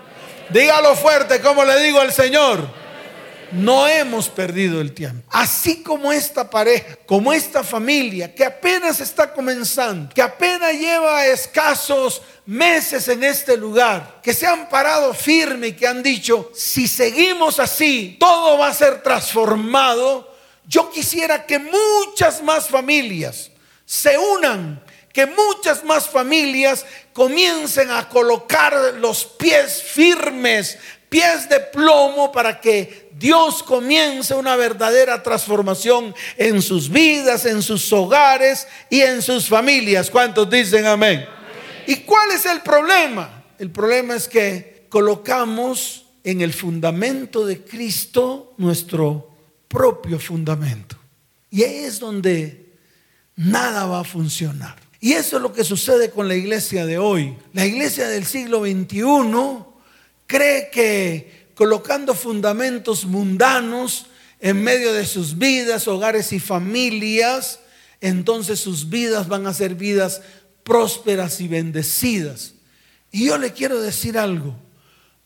Dígalo 0.49 0.95
fuerte, 0.95 1.41
¿cómo 1.41 1.65
le 1.65 1.79
digo 1.81 1.99
al 1.99 2.13
Señor? 2.13 2.85
No 3.51 3.87
hemos 3.87 4.27
perdido 4.27 4.81
el 4.81 4.93
tiempo. 4.93 5.25
Así 5.31 5.81
como 5.81 6.11
esta 6.11 6.49
pareja, 6.49 6.97
como 7.05 7.31
esta 7.31 7.63
familia 7.63 8.33
que 8.33 8.43
apenas 8.43 8.99
está 8.99 9.31
comenzando, 9.31 10.13
que 10.13 10.21
apenas 10.21 10.73
lleva 10.73 11.25
escasos 11.25 12.21
meses 12.45 13.07
en 13.07 13.23
este 13.23 13.55
lugar, 13.55 14.19
que 14.21 14.33
se 14.33 14.45
han 14.45 14.67
parado 14.67 15.13
firme 15.13 15.67
y 15.67 15.73
que 15.73 15.87
han 15.87 16.03
dicho, 16.03 16.51
si 16.53 16.87
seguimos 16.87 17.59
así, 17.59 18.17
todo 18.19 18.57
va 18.57 18.67
a 18.67 18.73
ser 18.73 19.01
transformado. 19.01 20.35
Yo 20.67 20.89
quisiera 20.91 21.45
que 21.45 21.59
muchas 21.59 22.41
más 22.41 22.67
familias 22.67 23.51
se 23.85 24.17
unan, 24.17 24.83
que 25.15 25.25
muchas 25.27 25.81
más 25.85 26.09
familias 26.09 26.85
comiencen 27.13 27.89
a 27.89 28.09
colocar 28.09 28.95
los 28.99 29.23
pies 29.23 29.81
firmes, 29.81 30.77
pies 31.07 31.47
de 31.47 31.61
plomo 31.61 32.33
para 32.33 32.59
que 32.59 33.11
Dios 33.17 33.63
comience 33.63 34.35
una 34.35 34.57
verdadera 34.57 35.23
transformación 35.23 36.13
en 36.35 36.61
sus 36.61 36.89
vidas, 36.89 37.45
en 37.45 37.61
sus 37.61 37.93
hogares 37.93 38.67
y 38.89 38.99
en 38.99 39.21
sus 39.21 39.47
familias. 39.47 40.11
¿Cuántos 40.11 40.49
dicen 40.49 40.85
amén? 40.85 41.25
¿Y 41.87 41.95
cuál 42.01 42.31
es 42.31 42.45
el 42.45 42.59
problema? 42.59 43.45
El 43.57 43.71
problema 43.71 44.15
es 44.15 44.27
que 44.27 44.85
colocamos 44.89 46.07
en 46.25 46.41
el 46.41 46.53
fundamento 46.53 47.45
de 47.45 47.63
Cristo 47.63 48.53
nuestro 48.57 49.31
propio 49.69 50.19
fundamento. 50.19 50.97
Y 51.49 51.63
ahí 51.63 51.85
es 51.85 52.01
donde 52.01 52.73
nada 53.37 53.85
va 53.85 54.01
a 54.01 54.03
funcionar. 54.03 54.84
Y 55.05 55.13
eso 55.13 55.35
es 55.35 55.43
lo 55.43 55.53
que 55.53 55.63
sucede 55.63 56.09
con 56.09 56.27
la 56.27 56.33
iglesia 56.33 56.87
de 56.87 56.97
hoy. 56.97 57.37
La 57.53 57.63
iglesia 57.63 58.07
del 58.07 58.25
siglo 58.25 58.61
XXI 58.61 59.03
cree 60.25 60.71
que 60.71 61.51
colocando 61.53 62.15
fundamentos 62.15 63.05
mundanos 63.05 64.07
en 64.39 64.63
medio 64.63 64.93
de 64.93 65.05
sus 65.05 65.37
vidas, 65.37 65.87
hogares 65.87 66.33
y 66.33 66.39
familias, 66.39 67.59
entonces 68.01 68.59
sus 68.59 68.89
vidas 68.89 69.27
van 69.27 69.45
a 69.45 69.53
ser 69.53 69.75
vidas 69.75 70.23
prósperas 70.63 71.39
y 71.39 71.49
bendecidas. 71.49 72.55
Y 73.11 73.27
yo 73.27 73.37
le 73.37 73.53
quiero 73.53 73.79
decir 73.79 74.17
algo, 74.17 74.55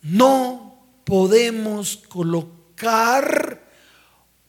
no 0.02 0.84
podemos 1.06 2.02
colocar 2.10 3.66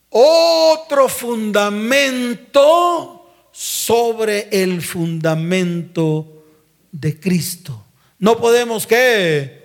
otro 0.09 1.09
fundamento 1.09 3.20
sobre 3.61 4.49
el 4.51 4.81
fundamento 4.81 6.47
de 6.91 7.21
Cristo. 7.21 7.85
No 8.19 8.39
podemos 8.39 8.87
que, 8.87 9.65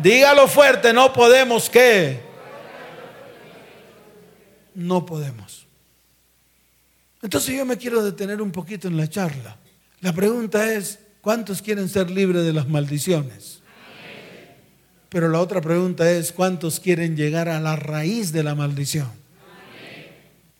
dígalo 0.00 0.46
fuerte, 0.46 0.92
no 0.92 1.12
podemos 1.12 1.68
que, 1.68 2.20
no 4.76 5.04
podemos. 5.04 5.66
Entonces 7.20 7.56
yo 7.56 7.64
me 7.64 7.76
quiero 7.76 8.04
detener 8.04 8.40
un 8.40 8.52
poquito 8.52 8.86
en 8.86 8.96
la 8.96 9.08
charla. 9.08 9.56
La 10.02 10.12
pregunta 10.12 10.72
es, 10.72 11.00
¿cuántos 11.20 11.62
quieren 11.62 11.88
ser 11.88 12.12
libres 12.12 12.44
de 12.44 12.52
las 12.52 12.68
maldiciones? 12.68 13.60
Pero 15.08 15.28
la 15.28 15.40
otra 15.40 15.60
pregunta 15.60 16.08
es, 16.08 16.30
¿cuántos 16.30 16.78
quieren 16.78 17.16
llegar 17.16 17.48
a 17.48 17.58
la 17.58 17.74
raíz 17.74 18.30
de 18.30 18.44
la 18.44 18.54
maldición? 18.54 19.10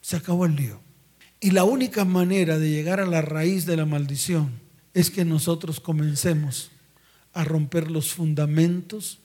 Se 0.01 0.17
acabó 0.17 0.47
el 0.47 0.57
lío. 0.57 0.82
Y 1.42 1.50
la 1.50 1.64
única 1.64 2.04
manera 2.04 2.56
de 2.56 2.70
llegar 2.70 3.00
a 3.00 3.06
la 3.06 3.20
raíz 3.20 3.66
de 3.66 3.76
la 3.76 3.84
maldición 3.84 4.61
es 4.94 5.11
que 5.11 5.25
nosotros 5.25 5.80
comencemos 5.80 6.70
a 7.32 7.42
romper 7.42 7.90
los 7.90 8.12
fundamentos 8.12 9.18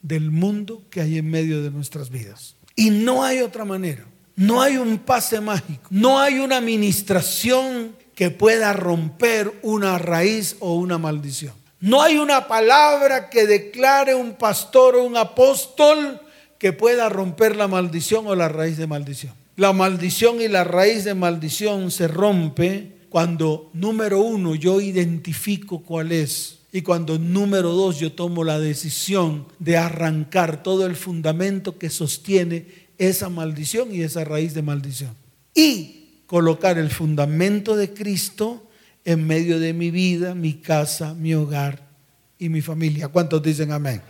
del 0.00 0.30
mundo 0.30 0.82
que 0.88 1.02
hay 1.02 1.18
en 1.18 1.30
medio 1.30 1.62
de 1.62 1.70
nuestras 1.70 2.08
vidas. 2.08 2.56
Y 2.74 2.88
no 2.88 3.22
hay 3.22 3.40
otra 3.40 3.66
manera. 3.66 4.06
No 4.34 4.62
hay 4.62 4.78
un 4.78 4.96
pase 4.96 5.42
mágico. 5.42 5.82
No 5.90 6.18
hay 6.18 6.38
una 6.38 6.56
administración 6.56 7.94
que 8.14 8.30
pueda 8.30 8.72
romper 8.72 9.52
una 9.60 9.98
raíz 9.98 10.56
o 10.58 10.76
una 10.76 10.96
maldición. 10.96 11.52
No 11.80 12.00
hay 12.00 12.16
una 12.16 12.48
palabra 12.48 13.28
que 13.28 13.46
declare 13.46 14.14
un 14.14 14.36
pastor 14.36 14.96
o 14.96 15.04
un 15.04 15.18
apóstol 15.18 16.18
que 16.58 16.72
pueda 16.72 17.10
romper 17.10 17.56
la 17.56 17.68
maldición 17.68 18.26
o 18.26 18.34
la 18.34 18.48
raíz 18.48 18.78
de 18.78 18.86
maldición. 18.86 19.41
La 19.56 19.74
maldición 19.74 20.40
y 20.40 20.48
la 20.48 20.64
raíz 20.64 21.04
de 21.04 21.14
maldición 21.14 21.90
se 21.90 22.08
rompe 22.08 22.92
cuando, 23.10 23.70
número 23.74 24.22
uno, 24.22 24.54
yo 24.54 24.80
identifico 24.80 25.82
cuál 25.82 26.10
es. 26.10 26.60
Y 26.72 26.80
cuando, 26.80 27.18
número 27.18 27.72
dos, 27.72 27.98
yo 27.98 28.12
tomo 28.12 28.44
la 28.44 28.58
decisión 28.58 29.46
de 29.58 29.76
arrancar 29.76 30.62
todo 30.62 30.86
el 30.86 30.96
fundamento 30.96 31.76
que 31.76 31.90
sostiene 31.90 32.64
esa 32.96 33.28
maldición 33.28 33.94
y 33.94 34.00
esa 34.00 34.24
raíz 34.24 34.54
de 34.54 34.62
maldición. 34.62 35.14
Y 35.54 36.22
colocar 36.24 36.78
el 36.78 36.88
fundamento 36.88 37.76
de 37.76 37.92
Cristo 37.92 38.66
en 39.04 39.26
medio 39.26 39.60
de 39.60 39.74
mi 39.74 39.90
vida, 39.90 40.34
mi 40.34 40.54
casa, 40.54 41.12
mi 41.12 41.34
hogar 41.34 41.90
y 42.38 42.48
mi 42.48 42.62
familia. 42.62 43.08
¿Cuántos 43.08 43.42
dicen 43.42 43.70
amén? 43.70 44.00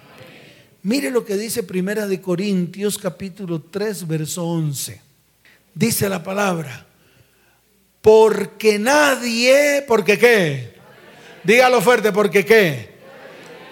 Mire 0.85 1.11
lo 1.11 1.25
que 1.25 1.37
dice 1.37 1.65
Primera 1.65 2.07
de 2.07 2.21
Corintios 2.21 2.97
capítulo 2.97 3.61
3 3.61 4.07
verso 4.07 4.47
11 4.47 5.12
dice 5.75 6.09
la 6.09 6.23
palabra, 6.23 6.87
porque 8.01 8.79
nadie, 8.79 9.85
porque 9.87 10.19
qué, 10.19 10.75
dígalo 11.45 11.81
fuerte, 11.81 12.13
porque 12.13 12.45
qué, 12.45 12.95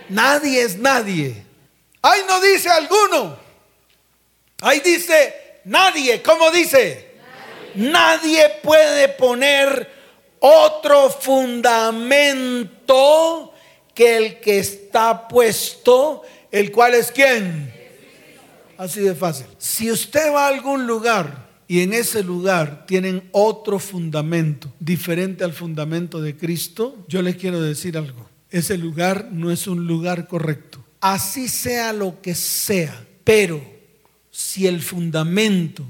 nadie 0.09 0.63
es 0.63 0.79
nadie. 0.79 1.45
Ahí 2.03 2.23
no 2.27 2.41
dice 2.41 2.71
alguno, 2.71 3.37
ahí 4.63 4.81
dice 4.81 5.61
nadie, 5.65 6.23
¿cómo 6.23 6.51
dice? 6.51 7.11
Nadie, 7.75 8.59
puede 8.63 9.09
poner 9.11 9.89
otro 10.41 11.11
fundamento 11.11 12.75
que 13.95 14.17
el 14.17 14.41
que 14.41 14.59
está 14.59 15.29
puesto, 15.29 16.23
el 16.51 16.73
cual 16.73 16.95
es 16.95 17.13
quién. 17.13 17.73
Así 18.77 19.01
de 19.01 19.15
fácil. 19.15 19.47
Si 19.59 19.91
usted 19.91 20.33
va 20.33 20.47
a 20.47 20.49
algún 20.49 20.87
lugar 20.87 21.50
y 21.71 21.83
en 21.83 21.93
ese 21.93 22.25
lugar 22.25 22.85
tienen 22.85 23.29
otro 23.31 23.79
fundamento 23.79 24.73
diferente 24.81 25.45
al 25.45 25.53
fundamento 25.53 26.21
de 26.21 26.37
Cristo, 26.37 27.05
yo 27.07 27.23
les 27.23 27.37
quiero 27.37 27.63
decir 27.63 27.97
algo. 27.97 28.29
Ese 28.51 28.77
lugar 28.77 29.29
no 29.31 29.53
es 29.53 29.69
un 29.69 29.87
lugar 29.87 30.27
correcto. 30.27 30.85
Así 31.01 31.47
sea 31.47 31.93
lo 31.93 32.21
que 32.21 32.35
sea, 32.35 33.07
pero 33.23 33.63
si 34.33 34.67
el 34.67 34.83
fundamento 34.83 35.85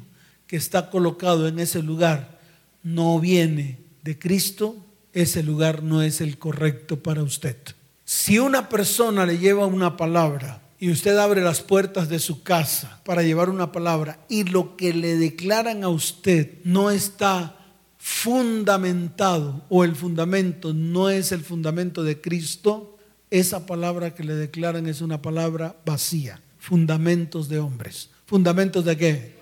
que 0.47 0.57
está 0.57 0.91
colocado 0.91 1.49
en 1.49 1.59
ese 1.59 1.83
lugar 1.83 2.39
no 2.83 3.19
viene 3.19 3.79
de 4.03 4.19
Cristo, 4.19 4.77
ese 5.15 5.43
lugar 5.43 5.83
no 5.83 6.03
es 6.03 6.21
el 6.21 6.37
correcto 6.37 7.03
para 7.03 7.23
usted. 7.23 7.57
Si 8.05 8.39
una 8.39 8.69
persona 8.69 9.25
le 9.25 9.39
lleva 9.39 9.65
una 9.65 9.97
palabra 9.97 10.61
y 10.81 10.91
usted 10.91 11.19
abre 11.19 11.43
las 11.43 11.61
puertas 11.61 12.09
de 12.09 12.19
su 12.19 12.43
casa 12.43 13.01
para 13.05 13.23
llevar 13.23 13.51
una 13.51 13.71
palabra 13.71 14.19
y 14.31 14.45
lo 14.45 14.79
que 14.79 14.95
le 14.95 15.17
declaran 15.17 15.85
a 15.85 15.89
usted 15.89 16.55
no 16.65 16.91
está 16.91 17.55
fundamentado 17.99 19.63
o 19.69 19.85
el 19.85 19.95
fundamento 19.95 20.73
no 20.73 21.11
es 21.11 21.33
el 21.33 21.45
fundamento 21.45 22.03
de 22.03 22.19
Cristo, 22.19 22.97
esa 23.31 23.67
palabra 23.67 24.15
que 24.15 24.25
le 24.25 24.35
declaran 24.35 24.87
es 24.87 25.03
una 25.03 25.21
palabra 25.21 25.77
vacía. 25.85 26.41
Fundamentos 26.59 27.51
de 27.51 27.59
hombres. 27.59 28.09
¿Fundamentos 28.25 28.87
de 28.87 28.97
qué? 28.97 29.35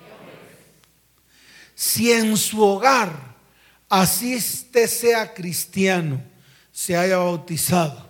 Si 1.73 2.11
en 2.11 2.35
su 2.35 2.61
hogar, 2.61 3.37
así 3.87 4.41
sea 4.41 5.33
cristiano, 5.33 6.21
se 6.73 6.97
haya 6.97 7.17
bautizado, 7.17 8.09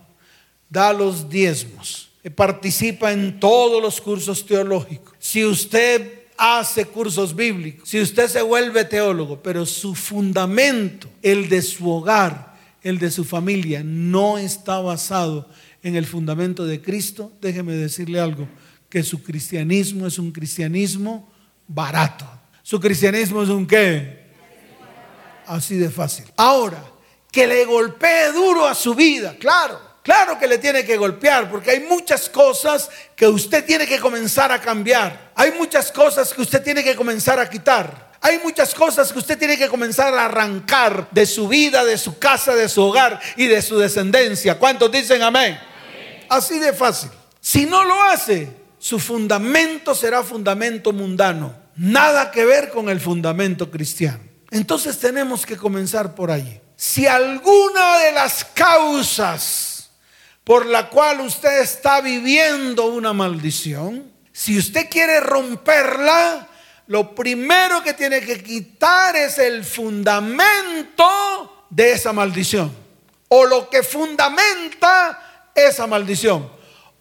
da 0.67 0.93
los 0.93 1.29
diezmos, 1.29 2.08
participa 2.35 3.11
en 3.11 3.39
todos 3.39 3.81
los 3.81 4.01
cursos 4.01 4.45
teológicos, 4.45 5.13
si 5.19 5.45
usted 5.45 6.19
hace 6.37 6.85
cursos 6.85 7.35
bíblicos, 7.35 7.87
si 7.87 7.99
usted 7.99 8.27
se 8.27 8.41
vuelve 8.41 8.85
teólogo, 8.85 9.41
pero 9.41 9.65
su 9.65 9.95
fundamento, 9.95 11.09
el 11.21 11.49
de 11.49 11.61
su 11.61 11.89
hogar, 11.89 12.57
el 12.81 12.97
de 12.97 13.11
su 13.11 13.25
familia, 13.25 13.83
no 13.83 14.37
está 14.37 14.79
basado 14.79 15.49
en 15.83 15.95
el 15.95 16.05
fundamento 16.05 16.65
de 16.65 16.81
Cristo, 16.81 17.31
déjeme 17.41 17.73
decirle 17.73 18.19
algo, 18.19 18.47
que 18.89 19.03
su 19.03 19.21
cristianismo 19.21 20.07
es 20.07 20.17
un 20.17 20.31
cristianismo 20.31 21.31
barato. 21.67 22.25
Su 22.63 22.79
cristianismo 22.79 23.43
es 23.43 23.49
un 23.49 23.65
qué? 23.65 24.29
Así 25.45 25.77
de 25.77 25.89
fácil. 25.89 26.25
Ahora, 26.37 26.83
que 27.31 27.47
le 27.47 27.65
golpee 27.65 28.31
duro 28.33 28.65
a 28.65 28.75
su 28.75 28.95
vida, 28.95 29.35
claro. 29.39 29.88
Claro 30.09 30.39
que 30.39 30.47
le 30.47 30.57
tiene 30.57 30.83
que 30.83 30.97
golpear 30.97 31.51
porque 31.51 31.69
hay 31.69 31.81
muchas 31.81 32.29
cosas 32.29 32.89
que 33.15 33.27
usted 33.27 33.63
tiene 33.63 33.85
que 33.85 33.99
comenzar 33.99 34.51
a 34.51 34.59
cambiar. 34.59 35.33
Hay 35.35 35.51
muchas 35.51 35.91
cosas 35.91 36.33
que 36.33 36.41
usted 36.41 36.63
tiene 36.63 36.83
que 36.83 36.95
comenzar 36.95 37.39
a 37.39 37.47
quitar. 37.47 38.09
Hay 38.19 38.39
muchas 38.39 38.73
cosas 38.73 39.13
que 39.13 39.19
usted 39.19 39.37
tiene 39.37 39.55
que 39.55 39.67
comenzar 39.67 40.11
a 40.15 40.25
arrancar 40.25 41.07
de 41.11 41.27
su 41.27 41.47
vida, 41.47 41.85
de 41.85 41.95
su 41.95 42.17
casa, 42.17 42.55
de 42.55 42.67
su 42.69 42.81
hogar 42.81 43.19
y 43.35 43.45
de 43.45 43.61
su 43.61 43.77
descendencia. 43.77 44.57
¿Cuántos 44.57 44.91
dicen 44.91 45.21
amén? 45.21 45.59
Así 46.27 46.57
de 46.57 46.73
fácil. 46.73 47.11
Si 47.39 47.67
no 47.67 47.83
lo 47.83 48.01
hace, 48.05 48.51
su 48.79 48.97
fundamento 48.97 49.93
será 49.93 50.23
fundamento 50.23 50.91
mundano. 50.91 51.53
Nada 51.75 52.31
que 52.31 52.45
ver 52.45 52.71
con 52.71 52.89
el 52.89 52.99
fundamento 52.99 53.69
cristiano. 53.69 54.23
Entonces 54.49 54.97
tenemos 54.97 55.45
que 55.45 55.55
comenzar 55.55 56.15
por 56.15 56.31
allí. 56.31 56.59
Si 56.75 57.05
alguna 57.05 57.99
de 57.99 58.11
las 58.13 58.43
causas 58.43 59.68
por 60.49 60.65
la 60.65 60.89
cual 60.89 61.21
usted 61.21 61.61
está 61.61 62.01
viviendo 62.01 62.87
una 62.87 63.13
maldición, 63.13 64.11
si 64.31 64.57
usted 64.57 64.89
quiere 64.89 65.19
romperla, 65.19 66.47
lo 66.87 67.13
primero 67.13 67.83
que 67.83 67.93
tiene 67.93 68.19
que 68.21 68.41
quitar 68.41 69.15
es 69.15 69.37
el 69.37 69.63
fundamento 69.63 71.05
de 71.69 71.91
esa 71.91 72.13
maldición. 72.13 72.75
O 73.27 73.45
lo 73.45 73.69
que 73.69 73.83
fundamenta 73.83 75.51
esa 75.53 75.85
maldición 75.85 76.49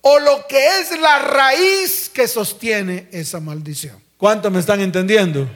o 0.02 0.19
lo 0.19 0.47
que 0.47 0.81
es 0.81 1.00
la 1.00 1.19
raíz 1.19 2.11
que 2.11 2.28
sostiene 2.28 3.09
esa 3.12 3.40
maldición. 3.40 3.99
¿Cuánto 4.19 4.50
me 4.50 4.61
están 4.61 4.83
entendiendo? 4.83 5.49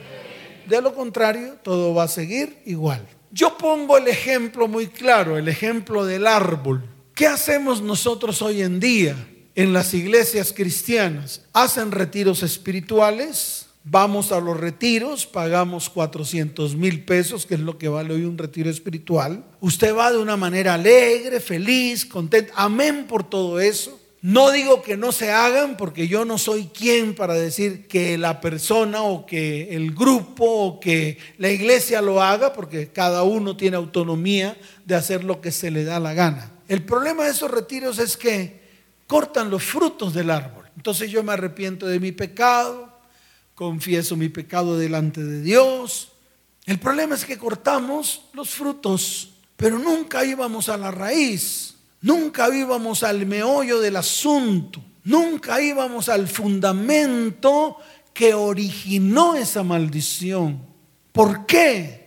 De 0.65 0.81
lo 0.81 0.95
contrario, 0.95 1.59
todo 1.61 1.93
va 1.93 2.05
a 2.05 2.07
seguir 2.07 2.57
igual. 2.65 3.07
Yo 3.29 3.55
pongo 3.55 3.99
el 3.99 4.07
ejemplo 4.07 4.67
muy 4.67 4.87
claro, 4.87 5.37
el 5.37 5.47
ejemplo 5.47 6.07
del 6.07 6.25
árbol. 6.25 6.89
¿Qué 7.15 7.27
hacemos 7.27 7.79
nosotros 7.83 8.41
hoy 8.41 8.63
en 8.63 8.79
día 8.79 9.15
en 9.53 9.71
las 9.71 9.93
iglesias 9.93 10.51
cristianas? 10.51 11.41
Hacen 11.53 11.91
retiros 11.91 12.41
espirituales, 12.41 13.67
vamos 13.83 14.31
a 14.31 14.39
los 14.39 14.59
retiros, 14.59 15.27
pagamos 15.27 15.91
400 15.91 16.75
mil 16.75 17.05
pesos, 17.05 17.45
que 17.45 17.53
es 17.53 17.59
lo 17.59 17.77
que 17.77 17.87
vale 17.87 18.15
hoy 18.15 18.23
un 18.23 18.39
retiro 18.39 18.67
espiritual. 18.67 19.45
Usted 19.59 19.95
va 19.95 20.11
de 20.11 20.17
una 20.17 20.37
manera 20.37 20.73
alegre, 20.73 21.39
feliz, 21.39 22.03
contenta. 22.03 22.51
Amén 22.55 23.05
por 23.07 23.23
todo 23.23 23.59
eso. 23.59 23.99
No 24.23 24.49
digo 24.49 24.81
que 24.81 24.97
no 24.97 25.11
se 25.11 25.29
hagan 25.29 25.77
porque 25.77 26.07
yo 26.07 26.25
no 26.25 26.39
soy 26.39 26.65
quien 26.73 27.13
para 27.13 27.35
decir 27.35 27.87
que 27.87 28.17
la 28.17 28.41
persona 28.41 29.03
o 29.03 29.27
que 29.27 29.75
el 29.75 29.93
grupo 29.93 30.45
o 30.45 30.79
que 30.79 31.19
la 31.37 31.51
iglesia 31.51 32.01
lo 32.01 32.23
haga 32.23 32.53
porque 32.53 32.87
cada 32.87 33.21
uno 33.21 33.55
tiene 33.55 33.77
autonomía 33.77 34.57
de 34.83 34.95
hacer 34.95 35.23
lo 35.23 35.41
que 35.41 35.51
se 35.51 35.69
le 35.69 35.83
da 35.83 35.99
la 35.99 36.15
gana. 36.15 36.52
El 36.67 36.83
problema 36.83 37.25
de 37.25 37.31
esos 37.31 37.51
retiros 37.51 37.99
es 37.99 38.17
que 38.17 38.61
cortan 39.07 39.49
los 39.49 39.63
frutos 39.63 40.13
del 40.13 40.29
árbol. 40.29 40.69
Entonces 40.75 41.11
yo 41.11 41.23
me 41.23 41.33
arrepiento 41.33 41.87
de 41.87 41.99
mi 41.99 42.11
pecado, 42.11 42.89
confieso 43.55 44.15
mi 44.15 44.29
pecado 44.29 44.77
delante 44.77 45.23
de 45.23 45.41
Dios. 45.41 46.11
El 46.65 46.79
problema 46.79 47.15
es 47.15 47.25
que 47.25 47.37
cortamos 47.37 48.25
los 48.33 48.49
frutos, 48.49 49.33
pero 49.55 49.77
nunca 49.77 50.25
íbamos 50.25 50.69
a 50.69 50.77
la 50.77 50.91
raíz. 50.91 51.73
Nunca 52.03 52.53
íbamos 52.53 53.01
al 53.01 53.25
meollo 53.25 53.79
del 53.79 53.95
asunto, 53.95 54.83
nunca 55.05 55.61
íbamos 55.61 56.09
al 56.09 56.27
fundamento 56.27 57.77
que 58.13 58.33
originó 58.33 59.35
esa 59.35 59.63
maldición. 59.63 60.65
¿Por 61.13 61.45
qué? 61.45 62.02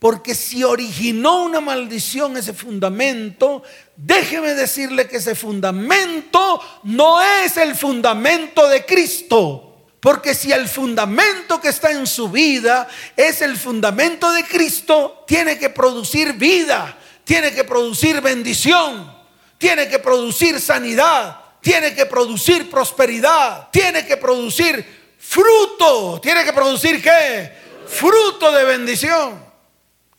Porque 0.00 0.34
si 0.34 0.64
originó 0.64 1.44
una 1.44 1.60
maldición 1.60 2.36
ese 2.36 2.52
fundamento, 2.52 3.62
déjeme 3.94 4.54
decirle 4.54 5.06
que 5.06 5.18
ese 5.18 5.36
fundamento 5.36 6.60
no 6.82 7.22
es 7.22 7.56
el 7.56 7.76
fundamento 7.76 8.68
de 8.68 8.84
Cristo. 8.84 9.76
Porque 10.00 10.34
si 10.34 10.50
el 10.50 10.66
fundamento 10.66 11.60
que 11.60 11.68
está 11.68 11.92
en 11.92 12.08
su 12.08 12.28
vida 12.30 12.88
es 13.16 13.42
el 13.42 13.56
fundamento 13.56 14.32
de 14.32 14.42
Cristo, 14.42 15.24
tiene 15.28 15.56
que 15.56 15.70
producir 15.70 16.32
vida, 16.32 16.98
tiene 17.24 17.52
que 17.52 17.62
producir 17.62 18.20
bendición 18.20 19.20
tiene 19.60 19.90
que 19.90 19.98
producir 19.98 20.58
sanidad, 20.58 21.38
tiene 21.60 21.94
que 21.94 22.06
producir 22.06 22.70
prosperidad, 22.70 23.68
tiene 23.70 24.06
que 24.06 24.16
producir 24.16 25.14
fruto, 25.18 26.18
tiene 26.22 26.44
que 26.44 26.52
producir 26.54 27.02
qué? 27.02 27.52
Fruto 27.86 28.50
de 28.52 28.64
bendición. 28.64 29.49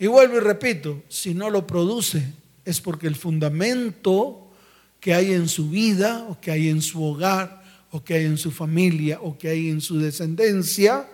Y 0.02 0.08
vuelvo 0.08 0.38
y 0.38 0.40
repito, 0.40 1.04
si 1.10 1.36
no 1.36 1.52
lo 1.52 1.68
produce 1.68 2.26
es 2.66 2.82
porque 2.82 3.06
el 3.06 3.16
fundamento 3.16 4.48
que 5.00 5.14
hay 5.14 5.32
en 5.32 5.48
su 5.48 5.70
vida 5.70 6.26
o 6.28 6.42
que 6.42 6.50
hay 6.50 6.70
en 6.70 6.82
su 6.82 7.04
hogar 7.04 7.62
o 7.92 8.04
que 8.04 8.16
hay 8.16 8.26
en 8.26 8.40
su 8.40 8.50
familia 8.50 9.20
o 9.22 9.38
que 9.38 9.50
hay 9.50 9.70
en 9.70 9.80
su 9.80 10.00
descendencia 10.00 11.08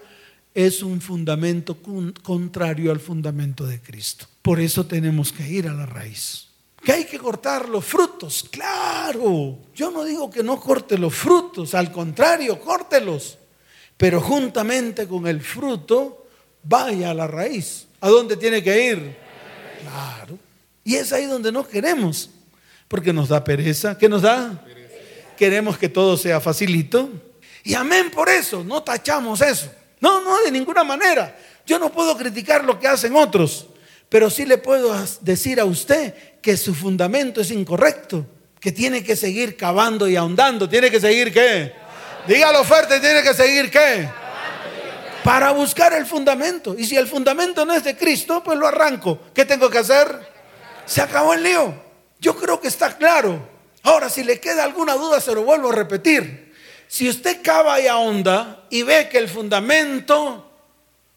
es 0.54 0.82
un 0.82 1.02
fundamento 1.02 1.78
contrario 2.24 2.94
al 2.94 3.02
fundamento 3.02 3.68
de 3.68 3.82
Cristo. 3.82 4.26
Por 4.42 4.62
eso 4.62 4.86
tenemos 4.86 5.34
que 5.34 5.46
ir 5.46 5.68
a 5.68 5.74
la 5.74 5.86
raíz 5.86 6.48
que 6.82 6.94
hay 6.94 7.04
que 7.04 7.20
cortar 7.20 7.68
los 7.68 7.84
frutos. 7.84 8.46
Claro, 8.50 9.58
yo 9.76 9.92
no 9.92 10.06
digo 10.06 10.30
que 10.30 10.42
no 10.42 10.58
corte 10.58 10.98
los 10.98 11.14
frutos, 11.14 11.74
al 11.74 11.92
contrario, 11.92 12.62
córtelos. 12.62 13.38
Pero 13.98 14.22
juntamente 14.22 15.06
con 15.06 15.28
el 15.28 15.42
fruto, 15.42 16.28
vaya 16.64 17.12
a 17.12 17.14
la 17.14 17.28
raíz. 17.28 17.87
¿A 18.00 18.10
dónde 18.10 18.38
tiene 18.38 18.64
que 18.64 18.92
ir? 18.92 19.18
Claro. 19.82 20.38
Y 20.84 20.96
es 20.96 21.12
ahí 21.12 21.26
donde 21.26 21.52
no 21.52 21.68
queremos, 21.68 22.30
porque 22.88 23.12
nos 23.12 23.30
da 23.30 23.44
pereza. 23.44 23.98
¿Qué 23.98 24.08
nos 24.08 24.22
da? 24.22 24.64
Queremos 25.36 25.78
que 25.78 25.90
todo 25.90 26.18
sea 26.18 26.40
facilito. 26.40 27.10
Y 27.64 27.74
amén 27.74 28.10
por 28.12 28.30
eso, 28.30 28.64
no 28.64 28.82
tachamos 28.84 29.42
eso. 29.42 29.72
No, 30.00 30.22
no, 30.22 30.42
de 30.44 30.52
ninguna 30.52 30.84
manera. 30.84 31.38
Yo 31.66 31.80
no 31.80 31.92
puedo 31.92 32.16
criticar 32.18 32.64
lo 32.64 32.80
que 32.80 32.88
hacen 32.88 33.16
otros, 33.16 33.68
pero 34.10 34.30
sí 34.30 34.46
le 34.46 34.58
puedo 34.58 34.96
decir 35.22 35.60
a 35.60 35.66
usted 35.66 36.14
que 36.42 36.56
su 36.56 36.74
fundamento 36.74 37.42
es 37.42 37.52
incorrecto, 37.52 38.26
que 38.60 38.72
tiene 38.72 39.04
que 39.04 39.16
seguir 39.16 39.58
cavando 39.58 40.08
y 40.08 40.16
ahondando. 40.16 40.70
¿Tiene 40.70 40.90
que 40.90 41.02
seguir 41.02 41.34
qué? 41.34 41.74
Dígalo 42.28 42.64
fuerte, 42.64 43.00
tiene 43.00 43.22
que 43.22 43.34
seguir 43.34 43.70
qué? 43.70 44.08
Para 45.28 45.52
buscar 45.52 45.92
el 45.92 46.06
fundamento. 46.06 46.74
Y 46.78 46.86
si 46.86 46.96
el 46.96 47.06
fundamento 47.06 47.66
no 47.66 47.74
es 47.74 47.84
de 47.84 47.98
Cristo, 47.98 48.42
pues 48.42 48.58
lo 48.58 48.66
arranco. 48.66 49.20
¿Qué 49.34 49.44
tengo 49.44 49.70
que 49.70 49.80
hacer? 49.80 50.08
Se 50.86 51.02
acabó 51.02 51.34
el 51.34 51.44
lío. 51.44 51.74
Yo 52.18 52.38
creo 52.38 52.62
que 52.62 52.70
está 52.70 52.96
claro. 52.96 53.46
Ahora, 53.84 54.10
si 54.10 54.24
le 54.24 54.40
queda 54.40 54.64
alguna 54.64 54.94
duda, 54.94 55.20
se 55.20 55.36
lo 55.36 55.44
vuelvo 55.44 55.70
a 55.70 55.76
repetir. 55.76 56.56
Si 56.88 57.10
usted 57.10 57.42
cava 57.44 57.78
y 57.82 57.88
ahonda 57.88 58.68
y 58.70 58.84
ve 58.84 59.10
que 59.10 59.18
el 59.18 59.28
fundamento 59.28 60.50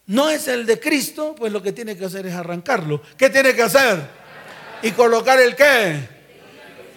no 0.07 0.29
es 0.29 0.49
el 0.49 0.67
de 0.67 0.81
Cristo, 0.81 1.37
pues 1.39 1.53
lo 1.53 1.63
que 1.63 1.71
tiene 1.71 1.97
que 1.97 2.07
hacer 2.07 2.27
es 2.27 2.35
arrancarlo. 2.35 3.01
¿Qué 3.17 3.31
tiene 3.31 3.55
que 3.55 3.63
hacer? 3.63 4.19
y 4.83 4.91
colocar 4.91 5.39
el 5.39 5.55
qué? 5.55 6.09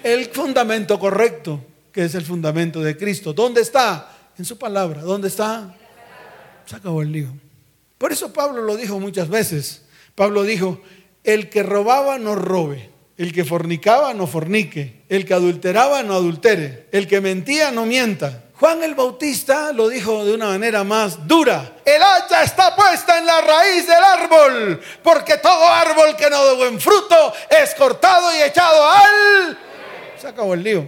El 0.02 0.26
fundamento 0.32 0.98
correcto, 0.98 1.64
que 1.92 2.06
es 2.06 2.16
el 2.16 2.26
fundamento 2.26 2.82
de 2.82 2.98
Cristo. 2.98 3.34
¿Dónde 3.34 3.62
está? 3.62 4.10
En 4.36 4.46
su 4.46 4.58
palabra. 4.58 5.04
¿Dónde 5.04 5.28
está? 5.28 5.76
Se 6.66 6.76
acabó 6.76 7.02
el 7.02 7.12
lío. 7.12 7.30
Por 7.98 8.12
eso 8.12 8.34
Pablo 8.34 8.62
lo 8.64 8.76
dijo 8.76 9.00
muchas 9.00 9.30
veces. 9.30 9.84
Pablo 10.16 10.44
dijo, 10.44 10.82
el 11.24 11.50
que 11.50 11.64
robaba 11.64 12.18
no 12.20 12.36
robe, 12.36 12.90
el 13.18 13.34
que 13.34 13.46
fornicaba 13.46 14.14
no 14.14 14.28
fornique, 14.28 15.04
el 15.10 15.26
que 15.26 15.34
adulteraba 15.34 16.04
no 16.04 16.14
adultere, 16.14 16.88
el 16.92 17.08
que 17.08 17.22
mentía 17.22 17.72
no 17.72 17.86
mienta, 17.86 18.44
Juan 18.64 18.82
el 18.82 18.96
Bautista 18.96 19.74
lo 19.74 19.90
dijo 19.90 20.24
de 20.24 20.34
una 20.34 20.46
manera 20.46 20.86
más 20.86 21.28
dura. 21.28 21.76
El 21.84 22.02
hacha 22.02 22.44
está 22.44 22.74
puesta 22.74 23.18
en 23.18 23.26
la 23.26 23.42
raíz 23.42 23.86
del 23.86 24.02
árbol, 24.02 24.82
porque 25.04 25.38
todo 25.38 25.68
árbol 25.68 26.16
que 26.16 26.30
no 26.30 26.46
da 26.46 26.54
buen 26.54 26.80
fruto 26.80 27.34
es 27.50 27.76
cortado 27.76 28.34
y 28.34 28.42
echado 28.42 28.90
al... 28.90 29.58
Se 30.18 30.28
acabó 30.28 30.54
el 30.54 30.64
lío. 30.64 30.88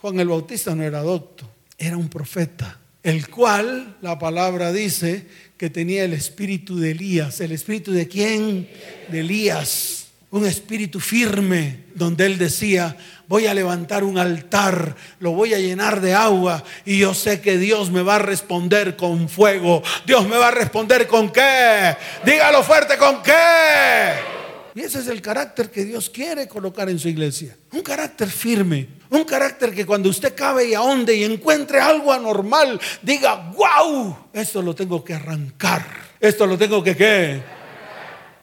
Juan 0.00 0.20
el 0.20 0.28
Bautista 0.28 0.72
no 0.76 0.84
era 0.84 1.00
docto, 1.00 1.48
era 1.76 1.96
un 1.96 2.08
profeta, 2.08 2.78
el 3.06 3.28
cual 3.28 3.94
la 4.02 4.18
palabra 4.18 4.72
dice 4.72 5.28
que 5.56 5.70
tenía 5.70 6.02
el 6.02 6.12
espíritu 6.12 6.80
de 6.80 6.90
Elías. 6.90 7.40
¿El 7.40 7.52
espíritu 7.52 7.92
de 7.92 8.08
quién? 8.08 8.68
De 9.08 9.20
Elías. 9.20 10.08
un 10.32 10.44
espíritu 10.44 10.98
firme, 10.98 11.84
donde 11.94 12.26
él 12.26 12.36
decía, 12.36 12.96
voy 13.28 13.46
a 13.46 13.54
levantar 13.54 14.02
un 14.02 14.18
altar, 14.18 14.96
lo 15.20 15.30
voy 15.30 15.54
a 15.54 15.58
llenar 15.58 16.00
de 16.00 16.14
agua 16.14 16.64
y 16.84 16.98
yo 16.98 17.14
sé 17.14 17.40
que 17.40 17.58
Dios 17.58 17.90
me 17.92 18.02
va 18.02 18.16
a 18.16 18.18
responder 18.18 18.96
con 18.96 19.28
fuego. 19.28 19.84
Dios 20.04 20.28
me 20.28 20.36
va 20.36 20.48
a 20.48 20.50
responder 20.50 21.06
con 21.06 21.30
qué. 21.30 21.96
Dígalo 22.24 22.64
fuerte, 22.64 22.98
con 22.98 23.22
qué. 23.22 24.35
Y 24.76 24.82
ese 24.82 24.98
es 24.98 25.08
el 25.08 25.22
carácter 25.22 25.70
que 25.70 25.86
Dios 25.86 26.10
quiere 26.10 26.46
colocar 26.46 26.90
en 26.90 26.98
su 26.98 27.08
iglesia. 27.08 27.56
Un 27.72 27.80
carácter 27.80 28.28
firme. 28.28 28.86
Un 29.08 29.24
carácter 29.24 29.74
que 29.74 29.86
cuando 29.86 30.10
usted 30.10 30.34
cabe 30.34 30.68
y 30.68 30.74
ahonde 30.74 31.16
y 31.16 31.24
encuentre 31.24 31.80
algo 31.80 32.12
anormal, 32.12 32.78
diga, 33.00 33.54
wow, 33.56 34.14
esto 34.34 34.60
lo 34.60 34.74
tengo 34.74 35.02
que 35.02 35.14
arrancar. 35.14 35.82
Esto 36.20 36.46
lo 36.46 36.58
tengo 36.58 36.84
que 36.84 36.94
qué. 36.94 37.40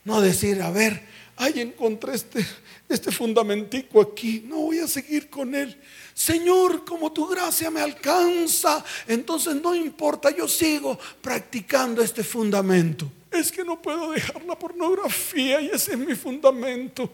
No 0.05 0.21
decir, 0.21 0.59
a 0.63 0.71
ver, 0.71 1.03
ay, 1.37 1.61
encontré 1.61 2.15
este, 2.15 2.43
este 2.89 3.11
fundamentico 3.11 4.01
aquí, 4.01 4.43
no 4.47 4.55
voy 4.55 4.79
a 4.79 4.87
seguir 4.87 5.29
con 5.29 5.53
él. 5.53 5.79
Señor, 6.15 6.83
como 6.83 7.11
tu 7.11 7.27
gracia 7.27 7.69
me 7.69 7.81
alcanza, 7.81 8.83
entonces 9.07 9.53
no 9.61 9.75
importa, 9.75 10.35
yo 10.35 10.47
sigo 10.47 10.97
practicando 11.21 12.01
este 12.01 12.23
fundamento. 12.23 13.11
Es 13.33 13.51
que 13.51 13.63
no 13.63 13.81
puedo 13.81 14.11
dejar 14.11 14.43
la 14.43 14.57
pornografía 14.57 15.59
y 15.61 15.67
ese 15.67 15.93
es 15.93 15.97
mi 15.97 16.15
fundamento. 16.15 17.11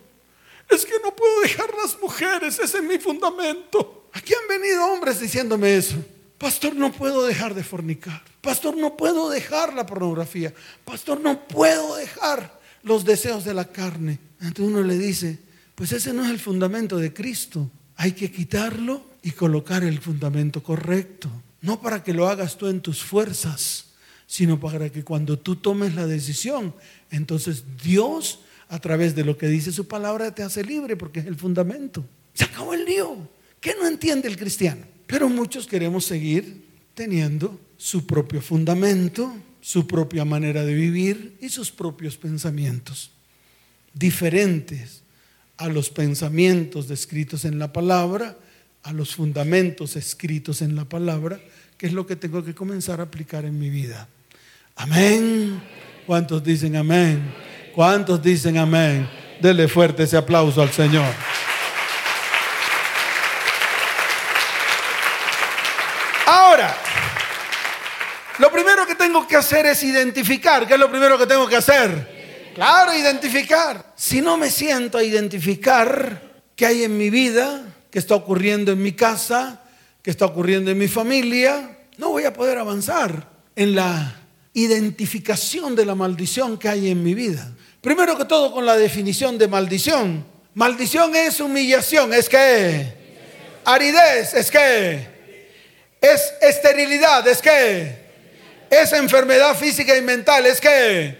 Es 0.69 0.85
que 0.85 0.95
no 1.03 1.15
puedo 1.15 1.41
dejar 1.41 1.69
las 1.81 1.99
mujeres, 1.99 2.59
ese 2.59 2.77
es 2.77 2.83
mi 2.83 2.99
fundamento. 2.99 4.07
Aquí 4.13 4.33
han 4.33 4.47
venido 4.47 4.85
hombres 4.85 5.19
diciéndome 5.19 5.75
eso. 5.75 5.95
Pastor, 6.37 6.75
no 6.75 6.91
puedo 6.91 7.25
dejar 7.25 7.53
de 7.53 7.63
fornicar. 7.63 8.21
Pastor, 8.41 8.77
no 8.77 8.95
puedo 8.95 9.29
dejar 9.29 9.73
la 9.73 9.85
pornografía. 9.85 10.53
Pastor, 10.85 11.19
no 11.19 11.47
puedo 11.47 11.95
dejar 11.95 12.59
los 12.83 13.03
deseos 13.03 13.43
de 13.43 13.53
la 13.53 13.65
carne. 13.65 14.19
Entonces 14.39 14.73
uno 14.73 14.83
le 14.83 14.97
dice, 14.97 15.39
pues 15.75 15.91
ese 15.91 16.13
no 16.13 16.23
es 16.23 16.29
el 16.29 16.39
fundamento 16.39 16.97
de 16.97 17.13
Cristo. 17.13 17.69
Hay 17.97 18.13
que 18.13 18.31
quitarlo 18.31 19.03
y 19.21 19.31
colocar 19.31 19.83
el 19.83 19.99
fundamento 19.99 20.63
correcto. 20.63 21.29
No 21.61 21.81
para 21.81 22.03
que 22.03 22.13
lo 22.13 22.27
hagas 22.27 22.57
tú 22.57 22.67
en 22.67 22.79
tus 22.79 23.03
fuerzas, 23.03 23.88
sino 24.29 24.59
para 24.59 24.91
que 24.91 25.03
cuando 25.03 25.39
tú 25.39 25.55
tomes 25.55 25.95
la 25.95 26.05
decisión, 26.05 26.75
entonces 27.09 27.63
Dios, 27.83 28.41
a 28.67 28.77
través 28.77 29.15
de 29.15 29.25
lo 29.25 29.39
que 29.39 29.47
dice 29.47 29.71
su 29.71 29.87
palabra, 29.87 30.35
te 30.35 30.43
hace 30.43 30.63
libre 30.63 30.95
porque 30.95 31.21
es 31.21 31.25
el 31.25 31.35
fundamento. 31.35 32.05
Se 32.35 32.43
acabó 32.43 32.75
el 32.75 32.85
lío. 32.85 33.27
¿Qué 33.59 33.73
no 33.73 33.87
entiende 33.87 34.27
el 34.27 34.37
cristiano? 34.37 34.85
Pero 35.07 35.29
muchos 35.29 35.65
queremos 35.65 36.05
seguir 36.05 36.63
teniendo 36.93 37.59
su 37.75 38.05
propio 38.05 38.39
fundamento, 38.39 39.33
su 39.61 39.87
propia 39.87 40.25
manera 40.25 40.63
de 40.63 40.75
vivir 40.75 41.35
y 41.41 41.49
sus 41.49 41.71
propios 41.71 42.15
pensamientos, 42.15 43.09
diferentes 43.95 45.01
a 45.57 45.69
los 45.69 45.89
pensamientos 45.89 46.87
descritos 46.87 47.45
en 47.45 47.57
la 47.57 47.73
palabra, 47.73 48.37
a 48.83 48.93
los 48.93 49.15
fundamentos 49.15 49.95
escritos 49.95 50.61
en 50.61 50.75
la 50.75 50.85
palabra, 50.85 51.41
que 51.79 51.87
es 51.87 51.93
lo 51.93 52.05
que 52.05 52.15
tengo 52.15 52.43
que 52.43 52.53
comenzar 52.53 52.99
a 52.99 53.05
aplicar 53.05 53.43
en 53.45 53.57
mi 53.57 53.71
vida. 53.71 54.07
Amén. 54.79 55.61
¿Cuántos 56.05 56.41
dicen 56.41 56.77
amén? 56.77 57.33
¿Cuántos 57.75 58.21
dicen 58.23 58.57
amén? 58.57 59.09
Dele 59.41 59.67
fuerte 59.67 60.03
ese 60.03 60.15
aplauso 60.15 60.61
al 60.61 60.71
Señor. 60.71 61.13
Ahora, 66.25 66.77
lo 68.37 68.49
primero 68.49 68.87
que 68.87 68.95
tengo 68.95 69.27
que 69.27 69.35
hacer 69.35 69.65
es 69.65 69.83
identificar. 69.83 70.65
¿Qué 70.65 70.75
es 70.75 70.79
lo 70.79 70.89
primero 70.89 71.17
que 71.17 71.27
tengo 71.27 71.45
que 71.45 71.57
hacer? 71.57 72.51
Claro, 72.55 72.93
identificar. 72.93 73.93
Si 73.97 74.21
no 74.21 74.37
me 74.37 74.49
siento 74.49 74.97
a 74.97 75.03
identificar 75.03 76.21
qué 76.55 76.65
hay 76.65 76.83
en 76.85 76.97
mi 76.97 77.09
vida, 77.09 77.63
qué 77.91 77.99
está 77.99 78.15
ocurriendo 78.15 78.71
en 78.71 78.81
mi 78.81 78.93
casa, 78.93 79.61
qué 80.01 80.09
está 80.09 80.25
ocurriendo 80.25 80.71
en 80.71 80.77
mi 80.77 80.87
familia, 80.87 81.79
no 81.97 82.11
voy 82.11 82.23
a 82.23 82.31
poder 82.31 82.57
avanzar 82.57 83.27
en 83.57 83.75
la 83.75 84.15
identificación 84.63 85.75
de 85.75 85.85
la 85.85 85.95
maldición 85.95 86.57
que 86.57 86.69
hay 86.69 86.89
en 86.89 87.03
mi 87.03 87.13
vida. 87.13 87.51
Primero 87.81 88.17
que 88.17 88.25
todo 88.25 88.51
con 88.51 88.65
la 88.65 88.75
definición 88.75 89.37
de 89.37 89.47
maldición. 89.47 90.25
Maldición 90.53 91.15
es 91.15 91.39
humillación, 91.39 92.13
es 92.13 92.27
que 92.27 92.93
aridez, 93.63 94.33
es 94.33 94.51
que 94.51 95.07
es 96.01 96.33
esterilidad, 96.41 97.27
es 97.27 97.41
que 97.41 98.09
esa 98.69 98.97
enfermedad 98.97 99.55
física 99.55 99.97
y 99.97 100.01
mental 100.01 100.45
es 100.45 100.59
que 100.59 101.17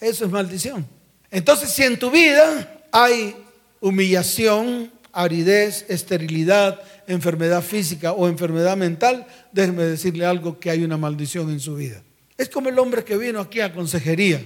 eso 0.00 0.24
es 0.24 0.30
maldición. 0.30 0.86
Entonces, 1.30 1.70
si 1.70 1.82
en 1.82 1.98
tu 1.98 2.10
vida 2.10 2.82
hay 2.92 3.36
humillación, 3.80 4.92
aridez, 5.12 5.84
esterilidad, 5.88 6.80
enfermedad 7.06 7.62
física 7.62 8.12
o 8.12 8.28
enfermedad 8.28 8.76
mental, 8.76 9.26
déjeme 9.54 9.84
decirle 9.84 10.26
algo 10.26 10.58
que 10.58 10.68
hay 10.68 10.84
una 10.84 10.98
maldición 10.98 11.48
en 11.50 11.60
su 11.60 11.76
vida. 11.76 12.02
Es 12.36 12.50
como 12.50 12.68
el 12.68 12.78
hombre 12.78 13.04
que 13.04 13.16
vino 13.16 13.40
aquí 13.40 13.60
a 13.60 13.72
consejería 13.72 14.44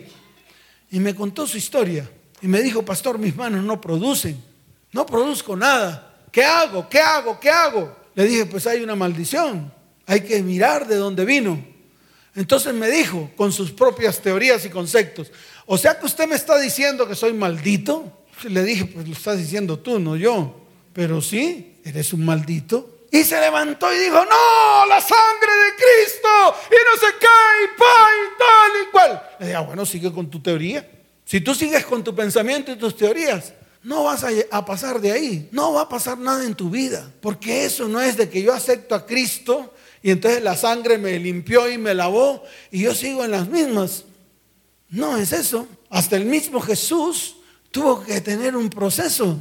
y 0.91 1.01
me 1.01 1.15
contó 1.15 1.47
su 1.47 1.57
historia 1.57 2.09
y 2.41 2.47
me 2.47 2.63
dijo, 2.63 2.85
pastor, 2.85 3.19
mis 3.19 3.35
manos 3.35 3.65
no 3.65 3.81
producen, 3.81 4.41
no 4.93 5.05
produzco 5.05 5.57
nada. 5.57 6.27
¿Qué 6.31 6.45
hago? 6.45 6.89
¿Qué 6.89 7.01
hago? 7.01 7.41
¿Qué 7.41 7.51
hago? 7.51 7.97
Le 8.15 8.25
dije, 8.25 8.47
pues 8.47 8.67
hay 8.67 8.83
una 8.83 8.95
maldición 8.95 9.73
hay 10.09 10.23
que 10.23 10.43
mirar 10.43 10.89
de 10.89 10.97
dónde 10.97 11.27
vino. 11.27 11.63
Entonces 12.35 12.73
me 12.73 12.91
dijo, 12.91 13.31
con 13.37 13.53
sus 13.53 13.71
propias 13.71 14.21
teorías 14.21 14.65
y 14.65 14.71
conceptos, 14.71 15.31
o 15.67 15.77
sea 15.77 15.99
que 15.99 16.07
usted 16.07 16.27
me 16.27 16.35
está 16.35 16.59
diciendo 16.59 17.07
que 17.07 17.15
soy 17.15 17.35
maldito. 17.35 18.25
Le 18.49 18.65
dije, 18.65 18.87
pues 18.87 19.07
lo 19.07 19.13
estás 19.13 19.37
diciendo 19.37 19.79
tú, 19.79 19.99
no 19.99 20.17
yo. 20.17 20.65
Pero 20.95 21.21
sí, 21.21 21.75
eres 21.85 22.15
un 22.15 22.25
maldito. 22.25 22.98
Y 23.11 23.25
se 23.25 23.41
levantó 23.41 23.93
y 23.93 23.99
dijo, 23.99 24.17
no, 24.17 24.87
la 24.87 25.01
sangre 25.01 25.53
de 25.65 25.75
Cristo. 25.77 26.29
Y 26.71 26.75
no 26.75 27.01
sé 27.01 27.15
qué, 27.19 27.27
y 27.65 27.79
tal 28.39 28.83
y 28.83 28.91
cual. 28.91 29.23
Le 29.41 29.47
dije, 29.47 29.57
ah, 29.57 29.61
bueno, 29.61 29.87
sigue 29.87 30.13
con 30.13 30.29
tu 30.29 30.41
teoría. 30.41 30.89
Si 31.25 31.41
tú 31.41 31.55
sigues 31.55 31.85
con 31.87 32.05
tu 32.05 32.15
pensamiento 32.15 32.73
y 32.73 32.77
tus 32.77 32.97
teorías, 32.97 33.53
no 33.83 34.05
vas 34.05 34.25
a, 34.25 34.29
a, 34.51 34.65
pasar 34.65 35.01
de 35.01 35.13
ahí. 35.13 35.49
No 35.53 35.73
va 35.73 35.83
a 35.83 35.89
pasar 35.89 36.19
nada 36.19 36.45
en 36.45 36.55
tu 36.55 36.71
vida. 36.71 37.11
Porque 37.21 37.65
eso 37.65 37.89
no 37.89 38.01
es 38.01 38.17
de 38.17 38.29
que 38.29 38.43
yo 38.43 38.53
acepto 38.53 38.95
a 38.95 39.07
Cristo 39.07 39.75
y 40.03 40.11
entonces 40.11 40.43
la 40.43 40.57
sangre 40.57 40.99
me 40.99 41.19
limpió 41.19 41.71
y 41.71 41.79
me 41.79 41.95
lavó 41.95 42.43
y 42.71 42.83
yo 42.83 42.95
sigo 42.95 43.25
en 43.25 43.33
las 43.33 43.49
mismas. 43.49 44.05
No 44.89 45.17
es 45.17 45.33
eso. 45.33 45.67
Hasta 45.91 46.17
el 46.17 46.25
mismo 46.25 46.61
Jesús 46.61 47.37
tuvo 47.71 48.03
que 48.03 48.21
tener 48.21 48.57
un 48.57 48.71
proceso. 48.71 49.39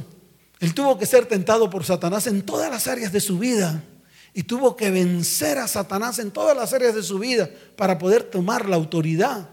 Él 0.60 0.74
tuvo 0.74 0.98
que 0.98 1.06
ser 1.06 1.26
tentado 1.26 1.70
por 1.70 1.84
Satanás 1.84 2.26
en 2.26 2.42
todas 2.42 2.70
las 2.70 2.86
áreas 2.86 3.12
de 3.12 3.20
su 3.20 3.38
vida. 3.38 3.82
Y 4.34 4.42
tuvo 4.42 4.76
que 4.76 4.90
vencer 4.90 5.58
a 5.58 5.68
Satanás 5.68 6.18
en 6.18 6.30
todas 6.30 6.56
las 6.56 6.72
áreas 6.72 6.94
de 6.94 7.02
su 7.02 7.18
vida 7.18 7.48
para 7.76 7.98
poder 7.98 8.24
tomar 8.24 8.68
la 8.68 8.76
autoridad 8.76 9.48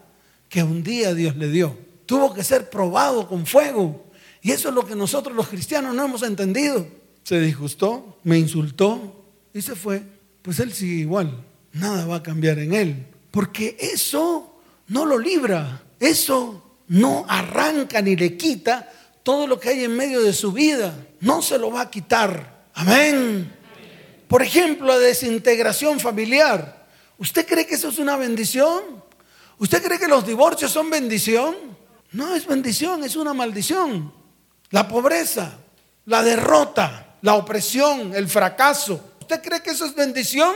que 0.50 0.64
un 0.64 0.84
día 0.84 1.14
Dios 1.14 1.36
le 1.36 1.50
dio. 1.50 1.78
Tuvo 2.06 2.34
que 2.34 2.44
ser 2.44 2.70
probado 2.70 3.28
con 3.28 3.46
fuego. 3.46 4.06
Y 4.42 4.52
eso 4.52 4.70
es 4.70 4.76
lo 4.76 4.86
que 4.86 4.96
nosotros 4.96 5.36
los 5.36 5.48
cristianos 5.48 5.96
no 5.96 6.06
hemos 6.06 6.24
entendido. 6.24 6.88
Se 7.24 7.40
disgustó, 7.40 8.20
me 8.24 8.38
insultó 8.38 9.26
y 9.54 9.62
se 9.62 9.76
fue 9.76 10.04
pues 10.46 10.60
él 10.60 10.72
sigue 10.74 10.98
igual. 10.98 11.44
Nada 11.74 12.06
va 12.06 12.18
a 12.18 12.24
cambiar 12.24 12.60
en 12.60 12.76
él. 12.76 13.08
Porque 13.32 13.76
eso 13.80 14.60
no 14.90 15.04
lo 15.04 15.18
libra. 15.18 15.82
Eso 16.00 16.78
no 16.88 17.26
arranca 17.28 18.00
ni 18.00 18.16
le 18.16 18.38
quita 18.38 18.88
todo 19.26 19.48
lo 19.48 19.60
que 19.60 19.70
hay 19.70 19.84
en 19.84 19.98
medio 19.98 20.22
de 20.22 20.32
su 20.32 20.54
vida. 20.54 20.96
No 21.20 21.42
se 21.42 21.58
lo 21.58 21.72
va 21.72 21.82
a 21.82 21.90
quitar. 21.90 22.68
Amén. 22.76 23.52
Por 24.30 24.42
ejemplo, 24.42 24.88
la 24.88 25.00
desintegración 25.00 26.00
familiar. 26.00 26.86
¿Usted 27.18 27.46
cree 27.46 27.66
que 27.66 27.76
eso 27.76 27.90
es 27.90 27.98
una 28.00 28.16
bendición? 28.16 29.04
¿Usted 29.58 29.84
cree 29.84 30.00
que 30.00 30.08
los 30.08 30.26
divorcios 30.26 30.72
son 30.72 30.90
bendición? 30.90 31.56
No 32.12 32.36
es 32.36 32.46
bendición, 32.46 33.04
es 33.04 33.16
una 33.16 33.34
maldición. 33.34 34.14
La 34.70 34.88
pobreza, 34.88 35.58
la 36.06 36.22
derrota, 36.22 37.16
la 37.22 37.34
opresión, 37.34 38.14
el 38.16 38.30
fracaso, 38.30 39.16
¿Usted 39.26 39.42
cree 39.42 39.64
que 39.64 39.72
eso 39.72 39.88
es 39.88 39.96
bendición? 39.96 40.54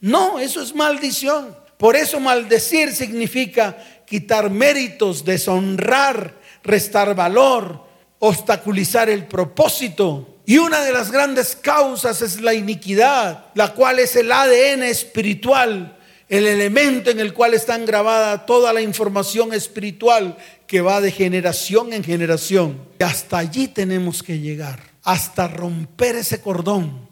No, 0.00 0.38
eso 0.38 0.62
es 0.62 0.72
maldición. 0.72 1.56
Por 1.76 1.96
eso 1.96 2.20
maldecir 2.20 2.94
significa 2.94 3.76
quitar 4.06 4.48
méritos, 4.48 5.24
deshonrar, 5.24 6.40
restar 6.62 7.16
valor, 7.16 7.84
obstaculizar 8.18 9.08
el 9.08 9.26
propósito. 9.26 10.40
Y 10.46 10.58
una 10.58 10.80
de 10.82 10.92
las 10.92 11.10
grandes 11.10 11.56
causas 11.56 12.22
es 12.22 12.40
la 12.40 12.54
iniquidad, 12.54 13.46
la 13.54 13.74
cual 13.74 13.98
es 13.98 14.14
el 14.16 14.30
ADN 14.30 14.84
espiritual, 14.84 15.98
el 16.28 16.46
elemento 16.46 17.10
en 17.10 17.20
el 17.20 17.34
cual 17.34 17.54
está 17.54 17.76
grabada 17.78 18.46
toda 18.46 18.72
la 18.72 18.80
información 18.80 19.52
espiritual 19.52 20.36
que 20.66 20.80
va 20.80 21.00
de 21.00 21.10
generación 21.10 21.92
en 21.92 22.04
generación. 22.04 22.80
Y 22.98 23.02
hasta 23.02 23.38
allí 23.38 23.68
tenemos 23.68 24.22
que 24.22 24.38
llegar, 24.38 24.80
hasta 25.02 25.48
romper 25.48 26.16
ese 26.16 26.40
cordón 26.40 27.06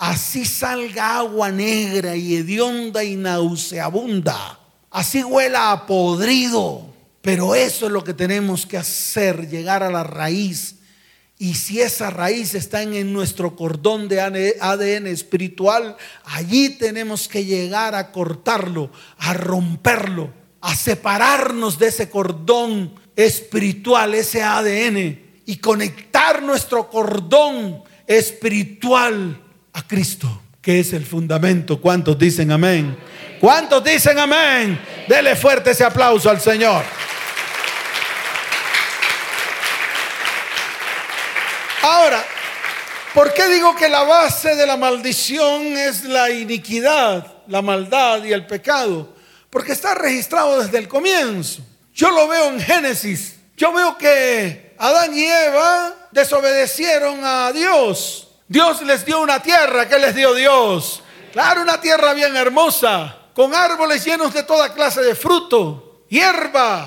así 0.00 0.46
salga 0.46 1.18
agua 1.18 1.52
negra 1.52 2.16
y 2.16 2.34
hedionda 2.34 3.04
y 3.04 3.16
nauseabunda, 3.16 4.58
así 4.90 5.22
huela 5.22 5.72
a 5.72 5.86
podrido, 5.86 6.86
Pero 7.22 7.54
eso 7.54 7.86
es 7.86 7.92
lo 7.92 8.02
que 8.02 8.14
tenemos 8.14 8.66
que 8.66 8.78
hacer, 8.78 9.48
llegar 9.48 9.82
a 9.82 9.90
la 9.90 10.04
raíz. 10.04 10.76
Y 11.38 11.54
si 11.54 11.80
esa 11.80 12.10
raíz 12.10 12.54
está 12.54 12.82
en, 12.82 13.12
nuestro 13.12 13.56
cordón 13.56 14.08
de 14.08 14.20
ADN 14.60 15.06
espiritual, 15.06 15.96
allí 16.24 16.70
tenemos 16.70 17.28
que 17.28 17.44
llegar 17.44 17.94
a 17.94 18.12
cortarlo, 18.12 18.90
a 19.18 19.32
romperlo, 19.32 20.32
a 20.60 20.74
separarnos 20.74 21.78
de 21.78 21.88
ese 21.88 22.10
cordón 22.10 22.94
espiritual, 23.16 24.14
ese 24.14 24.42
ADN, 24.42 25.20
y 25.46 25.56
conectar 25.56 26.42
nuestro 26.42 26.90
cordón 26.90 27.82
espiritual 28.06 29.42
a 29.72 29.86
Cristo, 29.86 30.42
que 30.60 30.80
es 30.80 30.92
el 30.92 31.06
fundamento. 31.06 31.80
¿Cuántos 31.80 32.18
dicen 32.18 32.52
amén? 32.52 32.98
¿Cuántos 33.40 33.82
dicen 33.82 34.18
amén? 34.18 34.78
Dele 35.08 35.34
fuerte 35.34 35.70
ese 35.70 35.82
aplauso 35.82 36.28
al 36.28 36.40
Señor. 36.40 36.84
Ahora, 41.82 42.22
¿por 43.14 43.32
qué 43.32 43.48
digo 43.48 43.74
que 43.74 43.88
la 43.88 44.02
base 44.02 44.54
de 44.54 44.66
la 44.66 44.76
maldición 44.76 45.78
es 45.78 46.04
la 46.04 46.28
iniquidad, 46.28 47.26
la 47.46 47.62
maldad 47.62 48.22
y 48.24 48.32
el 48.32 48.46
pecado? 48.46 49.14
Porque 49.48 49.72
está 49.72 49.94
registrado 49.94 50.62
desde 50.62 50.76
el 50.76 50.86
comienzo. 50.86 51.62
Yo 51.94 52.10
lo 52.10 52.28
veo 52.28 52.50
en 52.50 52.60
Génesis. 52.60 53.36
Yo 53.56 53.72
veo 53.72 53.96
que 53.96 54.74
Adán 54.78 55.16
y 55.16 55.24
Eva 55.24 55.94
desobedecieron 56.10 57.24
a 57.24 57.52
Dios. 57.52 58.28
Dios 58.46 58.82
les 58.82 59.04
dio 59.06 59.20
una 59.20 59.42
tierra. 59.42 59.88
¿Qué 59.88 59.98
les 59.98 60.14
dio 60.14 60.34
Dios? 60.34 61.02
Claro, 61.32 61.62
una 61.62 61.80
tierra 61.80 62.12
bien 62.12 62.36
hermosa, 62.36 63.16
con 63.40 63.54
árboles 63.54 64.04
llenos 64.04 64.34
de 64.34 64.42
toda 64.42 64.74
clase 64.74 65.00
de 65.00 65.14
fruto, 65.14 66.04
hierba 66.10 66.86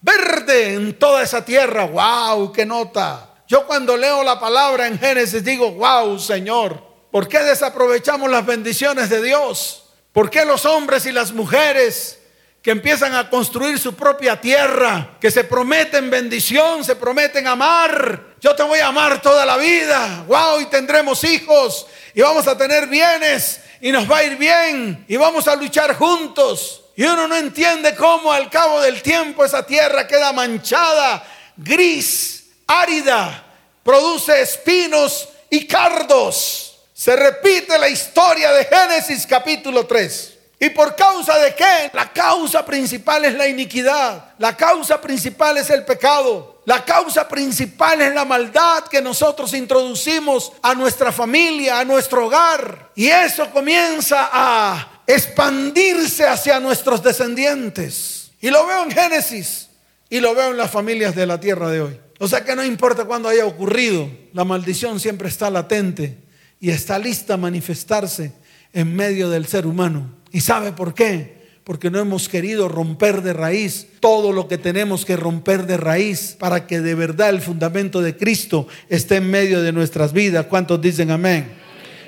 verde 0.00 0.74
en 0.74 0.98
toda 0.98 1.22
esa 1.22 1.44
tierra. 1.44 1.84
¡Wow! 1.84 2.50
¡Qué 2.52 2.66
nota! 2.66 3.36
Yo 3.46 3.64
cuando 3.68 3.96
leo 3.96 4.24
la 4.24 4.40
palabra 4.40 4.88
en 4.88 4.98
Génesis 4.98 5.44
digo, 5.44 5.70
wow, 5.70 6.18
Señor, 6.18 6.82
¿por 7.12 7.28
qué 7.28 7.38
desaprovechamos 7.38 8.28
las 8.28 8.44
bendiciones 8.44 9.10
de 9.10 9.22
Dios? 9.22 9.84
¿Por 10.10 10.28
qué 10.28 10.44
los 10.44 10.66
hombres 10.66 11.06
y 11.06 11.12
las 11.12 11.30
mujeres 11.30 12.18
que 12.60 12.72
empiezan 12.72 13.14
a 13.14 13.30
construir 13.30 13.78
su 13.78 13.94
propia 13.94 14.40
tierra, 14.40 15.18
que 15.20 15.30
se 15.30 15.44
prometen 15.44 16.10
bendición, 16.10 16.82
se 16.82 16.96
prometen 16.96 17.46
amar? 17.46 18.34
Yo 18.40 18.56
te 18.56 18.64
voy 18.64 18.80
a 18.80 18.88
amar 18.88 19.22
toda 19.22 19.46
la 19.46 19.56
vida, 19.56 20.24
wow, 20.26 20.60
y 20.60 20.66
tendremos 20.66 21.22
hijos, 21.22 21.86
y 22.12 22.22
vamos 22.22 22.48
a 22.48 22.58
tener 22.58 22.88
bienes, 22.88 23.60
y 23.82 23.90
nos 23.90 24.08
va 24.08 24.18
a 24.18 24.24
ir 24.24 24.36
bien, 24.36 25.04
y 25.08 25.16
vamos 25.16 25.48
a 25.48 25.56
luchar 25.56 25.96
juntos. 25.96 26.84
Y 26.94 27.02
uno 27.02 27.26
no 27.26 27.34
entiende 27.34 27.96
cómo 27.96 28.32
al 28.32 28.48
cabo 28.48 28.80
del 28.80 29.02
tiempo 29.02 29.44
esa 29.44 29.66
tierra 29.66 30.06
queda 30.06 30.32
manchada, 30.32 31.26
gris, 31.56 32.44
árida, 32.64 33.44
produce 33.82 34.40
espinos 34.40 35.28
y 35.50 35.66
cardos. 35.66 36.78
Se 36.94 37.16
repite 37.16 37.76
la 37.76 37.88
historia 37.88 38.52
de 38.52 38.66
Génesis 38.66 39.26
capítulo 39.26 39.84
3. 39.84 40.31
¿Y 40.62 40.70
por 40.70 40.94
causa 40.94 41.40
de 41.40 41.56
qué? 41.56 41.90
La 41.92 42.12
causa 42.12 42.64
principal 42.64 43.24
es 43.24 43.34
la 43.34 43.48
iniquidad. 43.48 44.26
La 44.38 44.56
causa 44.56 45.00
principal 45.00 45.58
es 45.58 45.68
el 45.70 45.84
pecado. 45.84 46.62
La 46.66 46.84
causa 46.84 47.26
principal 47.26 48.00
es 48.00 48.14
la 48.14 48.24
maldad 48.24 48.84
que 48.84 49.02
nosotros 49.02 49.54
introducimos 49.54 50.52
a 50.62 50.72
nuestra 50.76 51.10
familia, 51.10 51.80
a 51.80 51.84
nuestro 51.84 52.26
hogar. 52.26 52.92
Y 52.94 53.08
eso 53.08 53.50
comienza 53.50 54.30
a 54.32 55.02
expandirse 55.04 56.28
hacia 56.28 56.60
nuestros 56.60 57.02
descendientes. 57.02 58.30
Y 58.40 58.48
lo 58.48 58.64
veo 58.64 58.84
en 58.84 58.92
Génesis 58.92 59.68
y 60.08 60.20
lo 60.20 60.32
veo 60.32 60.52
en 60.52 60.58
las 60.58 60.70
familias 60.70 61.16
de 61.16 61.26
la 61.26 61.40
tierra 61.40 61.70
de 61.70 61.80
hoy. 61.80 62.00
O 62.20 62.28
sea 62.28 62.44
que 62.44 62.54
no 62.54 62.64
importa 62.64 63.04
cuándo 63.04 63.28
haya 63.28 63.46
ocurrido, 63.46 64.08
la 64.32 64.44
maldición 64.44 65.00
siempre 65.00 65.26
está 65.26 65.50
latente 65.50 66.18
y 66.60 66.70
está 66.70 67.00
lista 67.00 67.34
a 67.34 67.36
manifestarse 67.36 68.32
en 68.72 68.94
medio 68.94 69.28
del 69.28 69.48
ser 69.48 69.66
humano. 69.66 70.21
¿Y 70.32 70.40
sabe 70.40 70.72
por 70.72 70.94
qué? 70.94 71.42
Porque 71.62 71.90
no 71.90 72.00
hemos 72.00 72.28
querido 72.28 72.68
romper 72.68 73.22
de 73.22 73.32
raíz 73.32 73.86
todo 74.00 74.32
lo 74.32 74.48
que 74.48 74.58
tenemos 74.58 75.04
que 75.04 75.16
romper 75.16 75.66
de 75.66 75.76
raíz 75.76 76.34
para 76.38 76.66
que 76.66 76.80
de 76.80 76.94
verdad 76.94 77.30
el 77.30 77.40
fundamento 77.40 78.00
de 78.00 78.16
Cristo 78.16 78.66
esté 78.88 79.16
en 79.16 79.30
medio 79.30 79.62
de 79.62 79.72
nuestras 79.72 80.12
vidas. 80.12 80.46
¿Cuántos 80.46 80.80
dicen 80.80 81.10
amén? 81.10 81.62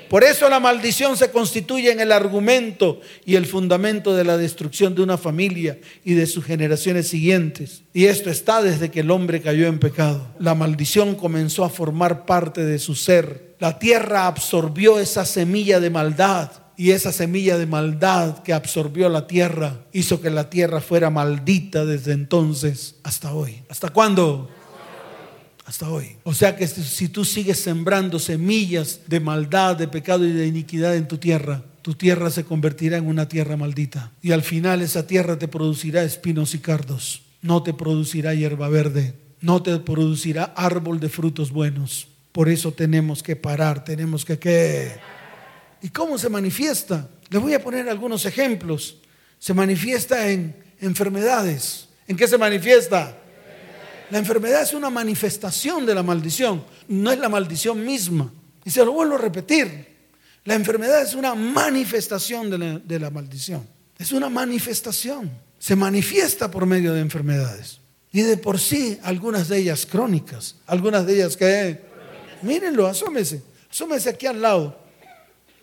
Por 0.09 0.23
eso 0.23 0.49
la 0.49 0.59
maldición 0.59 1.17
se 1.17 1.31
constituye 1.31 1.91
en 1.91 1.99
el 1.99 2.11
argumento 2.11 3.01
y 3.25 3.35
el 3.35 3.45
fundamento 3.45 4.15
de 4.15 4.23
la 4.23 4.37
destrucción 4.37 4.93
de 4.93 5.01
una 5.01 5.17
familia 5.17 5.79
y 6.03 6.13
de 6.13 6.27
sus 6.27 6.45
generaciones 6.45 7.07
siguientes. 7.07 7.83
Y 7.93 8.05
esto 8.05 8.29
está 8.29 8.61
desde 8.61 8.91
que 8.91 8.99
el 8.99 9.09
hombre 9.09 9.41
cayó 9.41 9.67
en 9.67 9.79
pecado. 9.79 10.27
La 10.39 10.53
maldición 10.53 11.15
comenzó 11.15 11.63
a 11.63 11.69
formar 11.69 12.25
parte 12.25 12.63
de 12.65 12.77
su 12.77 12.93
ser. 12.93 13.55
La 13.59 13.79
tierra 13.79 14.27
absorbió 14.27 14.99
esa 14.99 15.25
semilla 15.25 15.79
de 15.79 15.89
maldad 15.89 16.64
y 16.77 16.91
esa 16.91 17.11
semilla 17.11 17.57
de 17.57 17.65
maldad 17.65 18.43
que 18.43 18.53
absorbió 18.53 19.09
la 19.09 19.27
tierra 19.27 19.85
hizo 19.93 20.21
que 20.21 20.29
la 20.29 20.49
tierra 20.49 20.81
fuera 20.81 21.09
maldita 21.09 21.85
desde 21.85 22.13
entonces 22.13 22.95
hasta 23.03 23.33
hoy. 23.33 23.63
¿Hasta 23.69 23.89
cuándo? 23.89 24.49
hasta 25.65 25.89
hoy. 25.89 26.17
O 26.23 26.33
sea 26.33 26.55
que 26.55 26.67
si 26.67 27.09
tú 27.09 27.25
sigues 27.25 27.59
sembrando 27.59 28.19
semillas 28.19 29.01
de 29.07 29.19
maldad, 29.19 29.75
de 29.75 29.87
pecado 29.87 30.25
y 30.25 30.31
de 30.31 30.47
iniquidad 30.47 30.95
en 30.95 31.07
tu 31.07 31.17
tierra, 31.17 31.63
tu 31.81 31.95
tierra 31.95 32.29
se 32.29 32.45
convertirá 32.45 32.97
en 32.97 33.07
una 33.07 33.27
tierra 33.27 33.57
maldita. 33.57 34.11
Y 34.21 34.31
al 34.31 34.43
final 34.43 34.81
esa 34.81 35.07
tierra 35.07 35.37
te 35.37 35.47
producirá 35.47 36.03
espinos 36.03 36.53
y 36.53 36.59
cardos. 36.59 37.23
No 37.41 37.63
te 37.63 37.73
producirá 37.73 38.33
hierba 38.33 38.69
verde. 38.69 39.15
No 39.41 39.61
te 39.61 39.77
producirá 39.79 40.45
árbol 40.55 40.99
de 40.99 41.09
frutos 41.09 41.51
buenos. 41.51 42.07
Por 42.31 42.49
eso 42.49 42.71
tenemos 42.71 43.23
que 43.23 43.35
parar, 43.35 43.83
tenemos 43.83 44.25
que 44.25 44.39
qué. 44.39 44.91
¿Y 45.85 45.89
cómo 45.89 46.17
se 46.17 46.29
manifiesta? 46.29 47.07
Les 47.29 47.39
voy 47.39 47.53
a 47.53 47.61
poner 47.61 47.87
algunos 47.87 48.25
ejemplos. 48.25 48.97
Se 49.37 49.53
manifiesta 49.53 50.31
en 50.31 50.55
enfermedades. 50.81 51.89
¿En 52.07 52.17
qué 52.17 52.27
se 52.27 52.39
manifiesta? 52.39 53.15
La 54.09 54.17
enfermedad 54.17 54.63
es 54.63 54.73
una 54.73 54.89
manifestación 54.89 55.85
de 55.85 55.93
la 55.93 56.01
maldición, 56.01 56.65
no 56.87 57.11
es 57.11 57.19
la 57.19 57.29
maldición 57.29 57.85
misma. 57.85 58.33
Y 58.63 58.71
se 58.71 58.83
lo 58.83 58.93
vuelvo 58.93 59.13
a 59.13 59.19
repetir. 59.19 59.85
La 60.43 60.55
enfermedad 60.55 61.03
es 61.03 61.13
una 61.13 61.35
manifestación 61.35 62.49
de 62.49 62.99
la, 62.99 63.11
maldición. 63.11 63.67
Es 63.99 64.11
una 64.11 64.27
manifestación. 64.27 65.29
Se 65.59 65.75
manifiesta 65.75 66.49
por 66.49 66.65
medio 66.65 66.93
de 66.95 67.01
enfermedades. 67.01 67.79
Y 68.11 68.23
de 68.23 68.37
por 68.37 68.59
sí, 68.59 68.97
algunas 69.03 69.49
de 69.49 69.59
ellas 69.59 69.85
crónicas. 69.85 70.55
Algunas 70.65 71.05
de 71.05 71.13
ellas 71.13 71.37
que... 71.37 71.79
Mírenlo, 72.41 72.87
asómese. 72.87 73.43
Asómese 73.69 74.09
aquí 74.09 74.25
al 74.25 74.41
lado. 74.41 74.84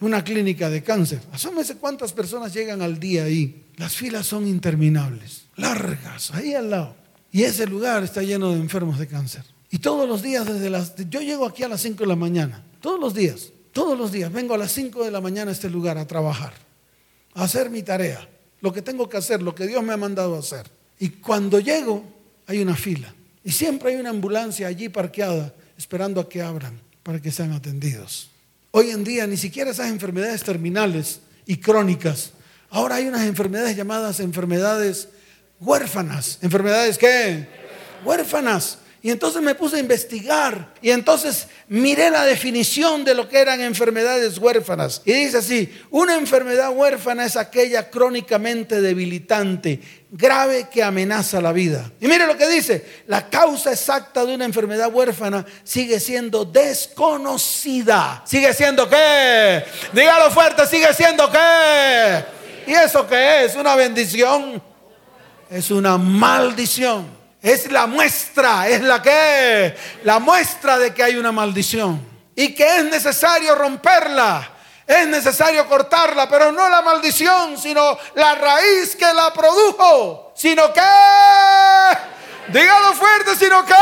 Una 0.03 0.25
clínica 0.25 0.69
de 0.69 0.83
cáncer. 0.83 1.21
Asómese 1.31 1.77
cuántas 1.77 2.13
personas 2.13 2.53
llegan 2.53 2.83
al 2.83 2.99
día 2.99 3.23
ahí. 3.23 3.67
Las 3.77 3.95
filas 3.95 4.27
son 4.27 4.49
interminables. 4.49 5.45
Largas, 5.55 6.33
ahí 6.33 6.55
al 6.55 6.71
lado. 6.71 6.97
Y 7.31 7.45
ese 7.45 7.67
lugar 7.67 8.03
está 8.03 8.21
lleno 8.21 8.51
de 8.51 8.59
enfermos 8.59 8.99
de 8.99 9.07
cáncer. 9.07 9.45
Y 9.71 9.79
todos 9.79 10.09
los 10.09 10.21
días, 10.21 10.45
desde 10.45 10.71
las. 10.71 10.97
Yo 11.09 11.21
llego 11.21 11.47
aquí 11.47 11.63
a 11.63 11.69
las 11.69 11.83
5 11.83 12.03
de 12.03 12.09
la 12.09 12.17
mañana. 12.17 12.65
Todos 12.81 12.99
los 12.99 13.15
días. 13.15 13.53
Todos 13.73 13.97
los 13.97 14.11
días. 14.11 14.33
Vengo 14.33 14.55
a 14.55 14.59
las 14.59 14.73
5 14.73 15.05
de 15.05 15.13
la 15.13 15.21
mañana 15.21 15.53
a 15.53 15.55
este 15.55 15.71
lugar 15.71 15.97
a 15.97 16.05
trabajar. 16.05 16.53
A 17.35 17.45
hacer 17.45 17.71
mi 17.71 17.85
tarea. 17.85 18.29
Lo 18.61 18.73
que 18.73 18.83
tengo 18.83 19.09
que 19.09 19.19
hacer, 19.19 19.41
lo 19.41 19.55
que 19.55 19.69
Dios 19.69 19.85
me 19.85 19.93
ha 19.93 19.97
mandado 19.97 20.37
hacer. 20.37 20.69
Y 20.99 21.11
cuando 21.11 21.61
llego, 21.61 22.05
hay 22.49 22.61
una 22.61 22.75
fila. 22.75 23.15
Y 23.45 23.53
siempre 23.53 23.93
hay 23.93 24.01
una 24.01 24.11
ambulancia 24.11 24.67
allí 24.67 24.89
parqueada 24.89 25.55
esperando 25.79 26.21
a 26.21 26.29
que 26.29 26.43
abran 26.43 26.81
para 27.05 27.23
que 27.23 27.31
sean 27.31 27.53
atendidos. 27.53 28.32
Hoy 28.75 28.91
en 28.91 29.05
día 29.05 29.27
ni 29.27 29.37
siquiera 29.37 29.71
esas 29.71 29.91
enfermedades 29.91 30.43
terminales 30.43 31.21
y 31.45 31.59
crónicas. 31.59 32.31
Ahora 32.71 32.95
hay 32.95 33.07
unas 33.07 33.27
enfermedades 33.27 33.77
llamadas 33.77 34.19
enfermedades 34.19 35.09
huérfanas. 35.61 36.39
¿Enfermedades 36.41 36.97
qué? 36.97 37.47
Huérfanas. 38.03 38.79
Y 39.03 39.11
entonces 39.11 39.43
me 39.43 39.55
puse 39.55 39.77
a 39.77 39.81
investigar 39.81 40.73
y 40.81 40.91
entonces 40.91 41.49
miré 41.69 42.09
la 42.09 42.25
definición 42.25 43.05
de 43.05 43.15
lo 43.15 43.29
que 43.29 43.41
eran 43.41 43.61
enfermedades 43.61 44.39
huérfanas. 44.39 45.03
Y 45.05 45.13
dice 45.13 45.39
así, 45.39 45.71
una 45.91 46.15
enfermedad 46.15 46.71
huérfana 46.71 47.27
es 47.27 47.37
aquella 47.37 47.91
crónicamente 47.91 48.81
debilitante, 48.81 49.81
grave 50.13 50.69
que 50.71 50.85
amenaza 50.85 51.41
la 51.41 51.51
vida. 51.51 51.91
Y 52.01 52.07
mire 52.07 52.27
lo 52.27 52.37
que 52.37 52.47
dice, 52.47 53.03
la 53.09 53.29
causa 53.29 53.73
exacta 53.73 54.25
de 54.25 54.35
una 54.35 54.45
enfermedad 54.45 54.93
huérfana 54.93 55.45
sigue 55.65 55.99
siendo 55.99 56.45
desconocida. 56.45 58.23
¿Sigue 58.25 58.55
siendo 58.55 58.89
qué? 58.89 59.65
Dígalo 59.93 60.31
fuerte, 60.31 60.65
sigue 60.69 60.95
siendo 60.95 61.29
qué? 61.33 62.25
¿Y 62.69 62.73
eso 62.75 63.09
qué 63.09 63.45
es? 63.45 63.57
¿Una 63.57 63.75
bendición? 63.75 64.63
es 65.53 65.71
una 65.71 65.99
maldición. 65.99 67.07
Es 67.43 67.71
la 67.71 67.87
muestra, 67.87 68.69
es 68.69 68.81
la 68.83 69.03
que, 69.03 69.75
la 70.05 70.19
muestra 70.21 70.79
de 70.79 70.95
que 70.95 71.03
hay 71.03 71.17
una 71.17 71.33
maldición 71.33 72.01
y 72.37 72.55
que 72.55 72.79
es 72.79 72.85
necesario 72.85 73.55
romperla. 73.57 74.52
Es 74.93 75.07
necesario 75.07 75.67
cortarla, 75.67 76.29
pero 76.29 76.53
no 76.53 76.69
la 76.69 76.83
maldición, 76.83 77.57
sino 77.57 77.99
la 78.15 78.35
raíz 78.35 78.95
que 78.95 79.11
la 79.15 79.33
produjo. 79.33 80.33
Sino 80.35 80.71
que, 80.71 80.83
dígalo 82.49 82.93
fuerte, 82.93 83.35
sino 83.35 83.65
que 83.65 83.75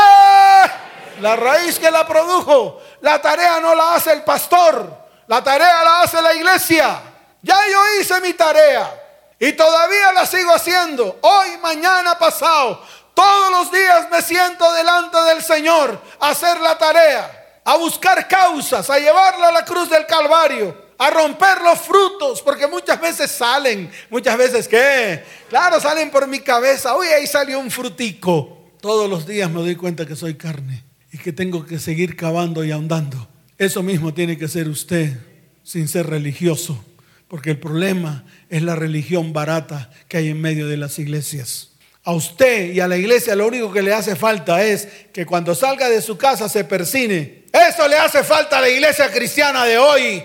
la 1.19 1.35
raíz 1.35 1.77
que 1.79 1.91
la 1.91 2.07
produjo. 2.07 2.81
La 3.01 3.21
tarea 3.21 3.59
no 3.59 3.75
la 3.75 3.95
hace 3.95 4.13
el 4.13 4.23
pastor, 4.23 4.89
la 5.27 5.43
tarea 5.43 5.83
la 5.83 6.01
hace 6.01 6.21
la 6.21 6.33
iglesia. 6.33 7.01
Ya 7.41 7.59
yo 7.69 7.99
hice 7.99 8.21
mi 8.21 8.33
tarea 8.33 8.89
y 9.37 9.51
todavía 9.51 10.13
la 10.13 10.25
sigo 10.25 10.53
haciendo. 10.53 11.19
Hoy, 11.23 11.57
mañana, 11.57 12.17
pasado. 12.17 12.85
Todos 13.13 13.51
los 13.51 13.71
días 13.73 14.09
me 14.09 14.21
siento 14.21 14.71
delante 14.71 15.19
del 15.23 15.43
Señor 15.43 16.01
a 16.21 16.29
hacer 16.29 16.57
la 16.61 16.77
tarea, 16.77 17.59
a 17.65 17.75
buscar 17.75 18.29
causas, 18.29 18.89
a 18.89 18.97
llevarla 18.97 19.49
a 19.49 19.51
la 19.51 19.65
cruz 19.65 19.89
del 19.89 20.05
Calvario 20.05 20.90
a 21.01 21.09
romper 21.09 21.59
los 21.63 21.79
frutos, 21.79 22.43
porque 22.43 22.67
muchas 22.67 23.01
veces 23.01 23.31
salen, 23.31 23.89
muchas 24.11 24.37
veces 24.37 24.67
¿qué? 24.67 25.23
Claro, 25.49 25.79
salen 25.79 26.11
por 26.11 26.27
mi 26.27 26.41
cabeza, 26.41 26.95
uy, 26.95 27.07
ahí 27.07 27.25
salió 27.25 27.59
un 27.59 27.71
frutico. 27.71 28.69
Todos 28.79 29.09
los 29.09 29.25
días 29.25 29.49
me 29.49 29.61
doy 29.61 29.75
cuenta 29.75 30.05
que 30.05 30.15
soy 30.15 30.35
carne 30.35 30.83
y 31.11 31.17
que 31.17 31.33
tengo 31.33 31.65
que 31.65 31.79
seguir 31.79 32.15
cavando 32.15 32.63
y 32.63 32.69
ahondando. 32.69 33.27
Eso 33.57 33.81
mismo 33.81 34.13
tiene 34.13 34.37
que 34.37 34.47
ser 34.47 34.69
usted 34.69 35.17
sin 35.63 35.87
ser 35.87 36.05
religioso, 36.05 36.85
porque 37.27 37.49
el 37.49 37.57
problema 37.57 38.23
es 38.47 38.61
la 38.61 38.75
religión 38.75 39.33
barata 39.33 39.89
que 40.07 40.17
hay 40.17 40.29
en 40.29 40.39
medio 40.39 40.67
de 40.67 40.77
las 40.77 40.99
iglesias. 40.99 41.71
A 42.03 42.13
usted 42.13 42.73
y 42.73 42.79
a 42.79 42.87
la 42.87 42.97
iglesia 42.97 43.35
lo 43.35 43.47
único 43.47 43.71
que 43.71 43.81
le 43.81 43.91
hace 43.91 44.15
falta 44.15 44.63
es 44.63 44.87
que 45.11 45.25
cuando 45.25 45.55
salga 45.55 45.89
de 45.89 46.03
su 46.03 46.15
casa 46.15 46.47
se 46.47 46.63
persine. 46.63 47.45
Eso 47.51 47.87
le 47.87 47.97
hace 47.97 48.23
falta 48.23 48.59
a 48.59 48.61
la 48.61 48.69
iglesia 48.69 49.11
cristiana 49.11 49.65
de 49.65 49.79
hoy. 49.79 50.23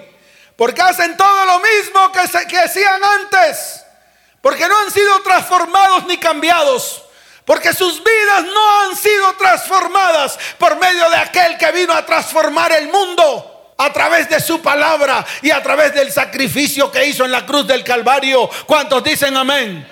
Porque 0.56 0.80
hacen 0.80 1.16
todo 1.16 1.44
lo 1.44 1.60
mismo 1.60 2.12
que, 2.12 2.46
que 2.48 2.58
hacían 2.58 3.00
antes. 3.04 3.84
Porque 4.40 4.66
no 4.68 4.78
han 4.78 4.90
sido 4.90 5.20
transformados 5.22 6.06
ni 6.06 6.16
cambiados. 6.16 7.02
Porque 7.44 7.72
sus 7.72 8.02
vidas 8.02 8.44
no 8.44 8.80
han 8.80 8.96
sido 8.96 9.32
transformadas 9.34 10.38
por 10.58 10.78
medio 10.80 11.08
de 11.10 11.16
aquel 11.16 11.56
que 11.56 11.70
vino 11.72 11.92
a 11.92 12.04
transformar 12.04 12.72
el 12.72 12.88
mundo 12.88 13.74
a 13.78 13.92
través 13.92 14.28
de 14.28 14.40
su 14.40 14.60
palabra 14.60 15.24
y 15.42 15.50
a 15.50 15.62
través 15.62 15.94
del 15.94 16.10
sacrificio 16.10 16.90
que 16.90 17.06
hizo 17.06 17.24
en 17.24 17.30
la 17.30 17.44
cruz 17.46 17.66
del 17.66 17.84
Calvario. 17.84 18.48
¿Cuántos 18.66 19.04
dicen 19.04 19.36
amén? 19.36 19.86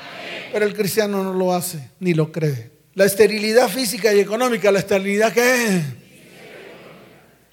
Pero 0.52 0.66
el 0.66 0.74
cristiano 0.74 1.22
no 1.22 1.32
lo 1.32 1.54
hace 1.54 1.90
ni 2.00 2.14
lo 2.14 2.32
cree. 2.32 2.72
La 2.94 3.04
esterilidad 3.04 3.68
física 3.68 4.12
y 4.14 4.20
económica, 4.20 4.70
la 4.70 4.78
esterilidad 4.78 5.32
que 5.32 5.66
es. 5.66 5.84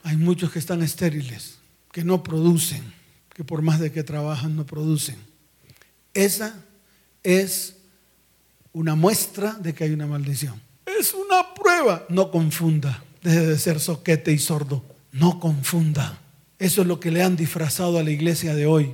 Hay 0.04 0.18
muchos 0.18 0.52
que 0.52 0.60
están 0.60 0.82
estériles, 0.82 1.60
que 1.92 2.04
no 2.04 2.24
producen, 2.24 2.94
que 3.34 3.44
por 3.44 3.62
más 3.62 3.80
de 3.80 3.92
que 3.92 4.04
trabajan 4.04 4.56
no 4.56 4.66
producen. 4.66 5.18
Esa 6.14 6.56
es 7.24 7.76
una 8.74 8.96
muestra 8.96 9.54
de 9.54 9.74
que 9.74 9.86
hay 9.86 9.92
una 9.92 10.08
maldición. 10.08 10.62
Es 10.86 11.14
una 11.14 11.54
prueba. 11.54 12.06
No 12.10 12.32
confunda. 12.32 13.04
Deje 13.24 13.42
de 13.42 13.58
ser 13.58 13.80
soquete 13.80 14.32
y 14.32 14.40
sordo. 14.40 14.84
No 15.12 15.40
confunda. 15.40 16.20
Eso 16.60 16.82
es 16.82 16.88
lo 16.88 17.00
que 17.00 17.12
le 17.12 17.24
han 17.24 17.36
disfrazado 17.36 17.98
a 17.98 18.04
la 18.04 18.12
iglesia 18.12 18.56
de 18.56 18.66
hoy. 18.66 18.94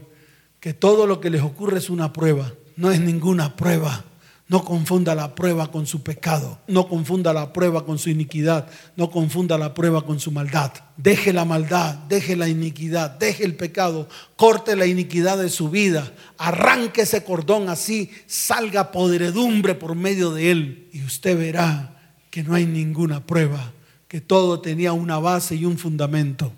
Que 0.60 0.74
todo 0.74 1.06
lo 1.08 1.20
que 1.20 1.30
les 1.30 1.42
ocurre 1.42 1.78
es 1.78 1.90
una 1.90 2.14
prueba. 2.14 2.54
No 2.76 2.92
es 2.92 3.00
ninguna 3.00 3.56
prueba. 3.56 4.06
No 4.50 4.64
confunda 4.64 5.14
la 5.14 5.36
prueba 5.36 5.70
con 5.72 5.86
su 5.86 6.04
pecado. 6.04 6.60
No 6.68 6.88
confunda 6.88 7.34
la 7.34 7.52
prueba 7.52 7.86
con 7.86 8.00
su 8.00 8.10
iniquidad. 8.10 8.70
No 8.96 9.12
confunda 9.12 9.58
la 9.58 9.74
prueba 9.74 10.06
con 10.06 10.22
su 10.22 10.32
maldad. 10.32 10.72
Deje 10.96 11.34
la 11.34 11.44
maldad, 11.44 11.96
deje 12.08 12.38
la 12.38 12.48
iniquidad, 12.48 13.12
deje 13.12 13.44
el 13.44 13.56
pecado, 13.56 14.08
corte 14.38 14.78
la 14.78 14.86
iniquidad 14.86 15.38
de 15.38 15.50
su 15.50 15.70
vida. 15.70 16.14
Arranque 16.38 17.02
ese 17.02 17.26
cordón 17.26 17.68
así, 17.68 18.10
salga 18.26 18.92
podredumbre 18.94 19.76
por 19.76 19.96
medio 19.96 20.32
de 20.32 20.52
él. 20.52 20.90
Y 20.94 21.04
usted 21.04 21.38
verá 21.38 22.14
que 22.30 22.42
no 22.42 22.54
hay 22.54 22.66
ninguna 22.66 23.26
prueba, 23.26 23.74
que 24.08 24.22
todo 24.22 24.62
tenía 24.62 24.94
una 24.94 25.20
base 25.20 25.56
y 25.56 25.66
un 25.66 25.78
fundamento. 25.78 26.54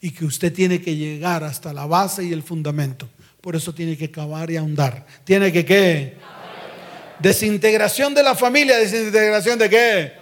Y 0.00 0.12
que 0.12 0.24
usted 0.24 0.52
tiene 0.52 0.80
que 0.80 0.94
llegar 0.94 1.42
hasta 1.42 1.72
la 1.72 1.86
base 1.86 2.22
y 2.22 2.32
el 2.32 2.44
fundamento. 2.44 3.08
Por 3.40 3.56
eso 3.56 3.74
tiene 3.74 3.96
que 3.96 4.12
cavar 4.12 4.50
y 4.52 4.56
ahondar. 4.56 5.06
Tiene 5.24 5.50
que 5.50 5.64
qué? 5.64 6.18
Desintegración 7.18 8.14
de 8.14 8.22
la 8.22 8.34
familia, 8.34 8.76
desintegración 8.78 9.58
de 9.58 9.70
qué? 9.70 10.12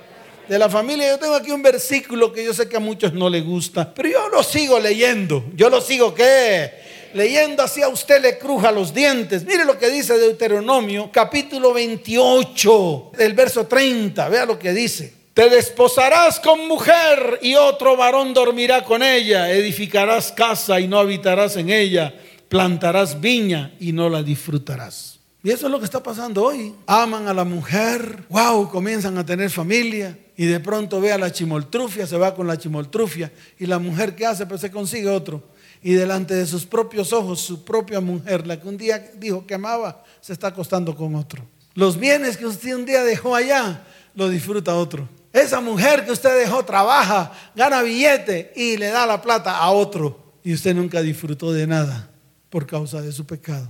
De 0.48 0.58
la 0.58 0.68
familia. 0.68 1.08
Yo 1.08 1.18
tengo 1.18 1.34
aquí 1.34 1.50
un 1.50 1.62
versículo 1.62 2.32
que 2.32 2.44
yo 2.44 2.54
sé 2.54 2.68
que 2.68 2.76
a 2.76 2.80
muchos 2.80 3.12
no 3.12 3.28
les 3.28 3.44
gusta, 3.44 3.92
pero 3.92 4.08
yo 4.08 4.28
lo 4.28 4.42
sigo 4.42 4.78
leyendo. 4.78 5.44
Yo 5.54 5.70
lo 5.70 5.80
sigo 5.80 6.14
qué? 6.14 6.72
Leyendo 7.14 7.62
así 7.62 7.80
a 7.80 7.88
usted 7.88 8.20
le 8.20 8.38
cruja 8.38 8.72
los 8.72 8.92
dientes. 8.92 9.44
Mire 9.44 9.64
lo 9.64 9.78
que 9.78 9.88
dice 9.88 10.18
Deuteronomio, 10.18 11.10
capítulo 11.12 11.72
28, 11.72 13.12
del 13.16 13.34
verso 13.34 13.66
30. 13.66 14.28
Vea 14.28 14.46
lo 14.46 14.58
que 14.58 14.72
dice. 14.72 15.14
Te 15.32 15.48
desposarás 15.48 16.38
con 16.38 16.68
mujer 16.68 17.40
y 17.42 17.56
otro 17.56 17.96
varón 17.96 18.32
dormirá 18.32 18.84
con 18.84 19.02
ella. 19.02 19.50
Edificarás 19.50 20.30
casa 20.30 20.78
y 20.78 20.86
no 20.86 20.98
habitarás 20.98 21.56
en 21.56 21.70
ella. 21.70 22.14
Plantarás 22.48 23.20
viña 23.20 23.74
y 23.80 23.92
no 23.92 24.08
la 24.08 24.22
disfrutarás. 24.22 25.13
Y 25.44 25.50
eso 25.50 25.66
es 25.66 25.72
lo 25.72 25.78
que 25.78 25.84
está 25.84 26.02
pasando 26.02 26.42
hoy. 26.42 26.74
Aman 26.86 27.28
a 27.28 27.34
la 27.34 27.44
mujer, 27.44 28.24
wow, 28.30 28.70
comienzan 28.70 29.18
a 29.18 29.26
tener 29.26 29.50
familia 29.50 30.18
y 30.38 30.46
de 30.46 30.58
pronto 30.58 31.02
ve 31.02 31.12
a 31.12 31.18
la 31.18 31.30
chimoltrufia, 31.30 32.06
se 32.06 32.16
va 32.16 32.34
con 32.34 32.46
la 32.46 32.56
chimoltrufia 32.56 33.30
y 33.58 33.66
la 33.66 33.78
mujer 33.78 34.16
que 34.16 34.24
hace, 34.24 34.46
pues 34.46 34.62
se 34.62 34.70
consigue 34.70 35.10
otro. 35.10 35.42
Y 35.82 35.92
delante 35.92 36.34
de 36.34 36.46
sus 36.46 36.64
propios 36.64 37.12
ojos, 37.12 37.40
su 37.40 37.62
propia 37.62 38.00
mujer, 38.00 38.46
la 38.46 38.58
que 38.58 38.66
un 38.66 38.78
día 38.78 39.12
dijo 39.18 39.46
que 39.46 39.52
amaba, 39.52 40.02
se 40.22 40.32
está 40.32 40.46
acostando 40.46 40.96
con 40.96 41.14
otro. 41.14 41.44
Los 41.74 41.98
bienes 41.98 42.38
que 42.38 42.46
usted 42.46 42.74
un 42.74 42.86
día 42.86 43.04
dejó 43.04 43.36
allá, 43.36 43.84
lo 44.14 44.30
disfruta 44.30 44.74
otro. 44.74 45.06
Esa 45.30 45.60
mujer 45.60 46.06
que 46.06 46.12
usted 46.12 46.38
dejó 46.38 46.64
trabaja, 46.64 47.32
gana 47.54 47.82
billete 47.82 48.50
y 48.56 48.78
le 48.78 48.86
da 48.86 49.04
la 49.04 49.20
plata 49.20 49.58
a 49.58 49.70
otro. 49.72 50.32
Y 50.42 50.54
usted 50.54 50.74
nunca 50.74 51.02
disfrutó 51.02 51.52
de 51.52 51.66
nada 51.66 52.08
por 52.48 52.66
causa 52.66 53.02
de 53.02 53.12
su 53.12 53.26
pecado. 53.26 53.68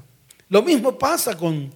Lo 0.48 0.62
mismo 0.62 0.98
pasa 0.98 1.36
con, 1.36 1.70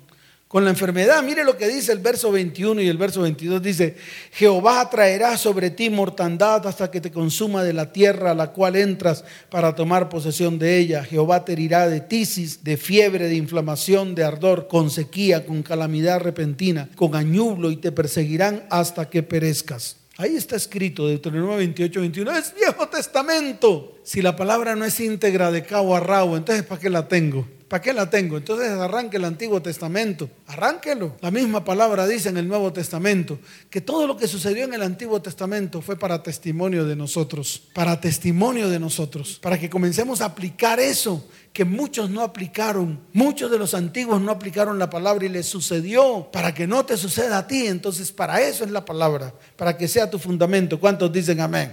con 0.49 0.65
la 0.65 0.71
enfermedad. 0.71 1.23
Mire 1.23 1.45
lo 1.45 1.57
que 1.57 1.69
dice 1.69 1.93
el 1.93 1.99
verso 1.99 2.33
21 2.33 2.81
y 2.81 2.89
el 2.89 2.97
verso 2.97 3.23
22. 3.23 3.63
Dice, 3.63 3.97
Jehová 4.33 4.89
traerá 4.91 5.37
sobre 5.37 5.71
ti 5.71 5.91
mortandad 5.91 6.67
hasta 6.67 6.91
que 6.91 7.01
te 7.01 7.13
consuma 7.13 7.63
de 7.63 7.75
la 7.75 7.93
tierra 7.93 8.31
a 8.31 8.35
la 8.35 8.53
cual 8.53 8.77
entras 8.77 9.25
para 9.51 9.75
tomar 9.75 10.09
posesión 10.09 10.59
de 10.59 10.79
ella. 10.79 11.05
Jehová 11.05 11.45
te 11.45 11.53
herirá 11.53 11.89
de 11.89 12.01
tisis, 12.01 12.65
de 12.65 12.77
fiebre, 12.77 13.29
de 13.29 13.37
inflamación, 13.37 14.15
de 14.15 14.25
ardor, 14.25 14.69
con 14.69 14.91
sequía, 14.91 15.45
con 15.45 15.63
calamidad 15.63 16.21
repentina, 16.21 16.89
con 16.97 17.15
añublo 17.15 17.71
y 17.71 17.77
te 17.77 17.93
perseguirán 17.93 18.65
hasta 18.71 19.11
que 19.11 19.23
perezcas. 19.23 19.97
Ahí 20.21 20.35
está 20.35 20.57
escrito, 20.57 21.07
Deuteronomio 21.07 21.59
28, 21.59 22.01
21. 22.01 22.33
Es 22.33 22.53
Viejo 22.53 22.89
Testamento. 22.89 24.01
Si 24.03 24.21
la 24.21 24.35
palabra 24.35 24.75
no 24.75 24.85
es 24.85 24.99
íntegra 24.99 25.53
de 25.53 25.63
cabo 25.63 25.95
a 25.95 26.01
rabo, 26.01 26.37
entonces 26.37 26.65
¿para 26.65 26.81
qué 26.81 26.91
la 26.91 27.07
tengo? 27.07 27.47
¿Para 27.69 27.81
qué 27.81 27.93
la 27.93 28.11
tengo? 28.11 28.37
Entonces 28.37 28.69
arranque 28.69 29.19
el 29.19 29.25
Antiguo 29.25 29.63
Testamento. 29.63 30.29
Arránquelo. 30.49 31.15
La 31.21 31.31
misma 31.31 31.65
palabra 31.65 32.05
dice 32.05 32.31
en 32.31 32.39
el 32.39 32.49
Nuevo 32.49 32.73
Testamento 32.73 33.39
que 33.71 33.81
todo 33.81 34.09
lo 34.09 34.17
que 34.17 34.27
sucedió 34.27 34.65
en 34.65 34.75
el 34.75 34.83
Antiguo 34.83 35.23
Testamento 35.23 35.83
fue 35.83 35.97
para 35.97 36.21
testimonio 36.21 36.85
de 36.85 36.97
nosotros. 36.97 37.63
Para 37.73 38.01
testimonio 38.01 38.69
de 38.69 38.81
nosotros. 38.81 39.39
Para 39.41 39.57
que 39.57 39.71
comencemos 39.71 40.21
a 40.21 40.25
aplicar 40.25 40.81
eso 40.81 41.29
que 41.59 41.65
muchos 41.65 42.09
no 42.09 42.23
aplicaron. 42.23 43.01
Muchos 43.13 43.51
de 43.51 43.59
los 43.59 43.75
antiguos 43.75 44.21
no 44.21 44.31
aplicaron 44.31 44.79
la 44.79 44.89
palabra 44.89 45.27
y 45.27 45.29
les 45.29 45.47
sucedió. 45.47 46.31
Para 46.31 46.55
que 46.55 46.69
no 46.69 46.87
te 46.87 46.97
suceda 46.97 47.39
a 47.39 47.49
ti. 47.49 47.67
Entonces 47.67 48.13
para 48.13 48.41
eso 48.41 48.63
es 48.63 48.71
la 48.71 48.85
palabra. 48.85 49.35
Para 49.57 49.77
que 49.77 49.89
sea 49.89 50.09
tu 50.09 50.21
fundamento. 50.21 50.79
¿Cuántos 50.79 51.13
dicen 51.13 51.41
amén? 51.41 51.73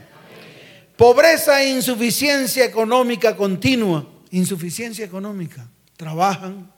Pobreza 0.97 1.61
e 1.61 1.69
insuficiencia 1.69 2.65
económica 2.65 3.37
continua. 3.37 4.09
Insuficiencia 4.31 5.05
económica 5.05 5.69
trabajan, 5.97 6.71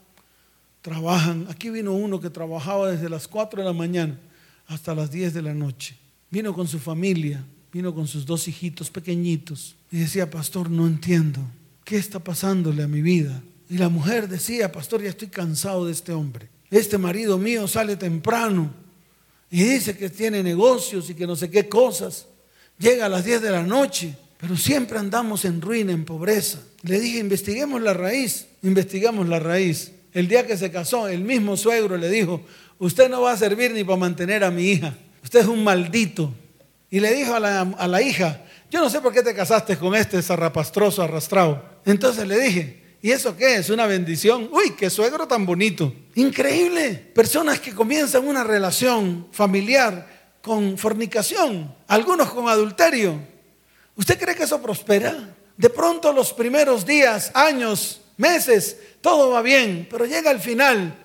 trabajan. 0.82 1.48
Aquí 1.50 1.70
vino 1.70 1.94
uno 1.94 2.20
que 2.20 2.30
trabajaba 2.30 2.92
desde 2.92 3.08
las 3.08 3.26
4 3.30 3.62
de 3.62 3.66
la 3.66 3.74
mañana 3.74 4.20
hasta 4.66 4.94
las 4.94 5.12
10 5.12 5.34
de 5.34 5.44
la 5.44 5.54
noche. 5.54 5.96
Vino 6.30 6.54
con 6.54 6.68
su 6.68 6.78
familia, 6.78 7.42
vino 7.72 7.96
con 7.96 8.06
sus 8.06 8.26
dos 8.26 8.50
hijitos 8.50 8.90
pequeñitos. 8.90 9.78
Y 9.94 10.00
decía, 10.00 10.30
pastor, 10.30 10.70
no 10.70 10.86
entiendo. 10.86 11.40
¿Qué 11.88 11.96
está 11.96 12.20
pasándole 12.20 12.84
a 12.84 12.88
mi 12.90 13.02
vida? 13.02 13.42
Y 13.70 13.78
la 13.78 13.88
mujer 13.88 14.28
decía, 14.28 14.70
pastor, 14.74 15.02
ya 15.02 15.08
estoy 15.08 15.30
cansado 15.30 15.86
de 15.86 15.94
este 15.94 16.12
hombre. 16.12 16.50
Este 16.70 16.98
marido 16.98 17.38
mío 17.38 17.66
sale 17.66 17.96
temprano 17.96 18.74
y 19.50 19.64
dice 19.64 19.96
que 19.96 20.10
tiene 20.10 20.44
negocios 20.44 21.10
y 21.10 21.14
que 21.14 21.26
no 21.26 21.38
sé 21.38 21.50
qué 21.50 21.70
cosas. 21.70 22.28
Llega 22.78 23.06
a 23.06 23.10
las 23.10 23.24
10 23.24 23.42
de 23.42 23.52
la 23.52 23.64
noche, 23.64 24.18
pero 24.38 24.58
siempre 24.58 25.00
andamos 25.00 25.46
en 25.46 25.62
ruina, 25.62 25.94
en 25.94 26.04
pobreza. 26.04 26.60
Le 26.82 27.00
dije, 27.00 27.20
investiguemos 27.20 27.82
la 27.82 27.94
raíz 27.94 28.48
investigamos 28.64 29.26
la 29.30 29.40
raíz. 29.40 29.94
El 30.14 30.28
día 30.28 30.46
que 30.46 30.58
se 30.58 30.70
casó, 30.70 31.08
el 31.08 31.22
mismo 31.22 31.56
suegro 31.56 31.96
le 31.96 32.10
dijo, 32.10 32.42
usted 32.80 33.10
no 33.10 33.22
va 33.22 33.32
a 33.32 33.38
servir 33.38 33.72
ni 33.72 33.86
para 33.86 33.96
mantener 33.96 34.44
a 34.44 34.52
mi 34.52 34.64
hija, 34.64 34.94
usted 35.24 35.40
es 35.40 35.48
un 35.48 35.64
maldito. 35.64 36.34
Y 36.90 37.00
le 37.00 37.14
dijo 37.14 37.34
a 37.34 37.40
la, 37.40 38.02
hija, 38.02 38.42
yo 38.70 38.80
no 38.82 38.90
sé 38.90 39.02
por 39.02 39.14
qué 39.14 39.22
te 39.22 39.34
casaste 39.34 39.78
con 39.78 39.96
este 39.96 40.22
zarrapastroso 40.22 41.02
arrastrado. 41.02 41.77
Entonces 41.88 42.28
le 42.28 42.40
dije, 42.40 42.88
¿Y 43.02 43.12
eso 43.12 43.38
qué 43.38 43.56
es? 43.56 43.70
Una 43.70 43.86
bendición. 43.86 44.50
Uy, 44.52 44.72
qué 44.72 44.90
suegro 44.90 45.28
tan 45.28 45.46
bonito. 45.46 45.94
Increíble. 46.16 46.94
Personas 47.14 47.60
que 47.60 47.74
comienzan 47.74 48.28
una 48.28 48.44
relación 48.44 49.28
familiar 49.32 50.36
con 50.42 50.78
fornicación, 50.78 51.76
algunos 51.88 52.32
con 52.32 52.48
adulterio. 52.48 53.20
¿Usted 53.96 54.20
cree 54.20 54.36
que 54.36 54.44
eso 54.44 54.62
prospera? 54.62 55.36
De 55.56 55.70
pronto 55.70 56.12
los 56.14 56.34
primeros 56.34 56.86
días, 56.86 57.32
años, 57.34 58.02
meses, 58.18 58.78
todo 59.02 59.32
va 59.32 59.42
bien, 59.42 59.88
pero 59.90 60.06
llega 60.06 60.32
el 60.32 60.40
final 60.40 60.96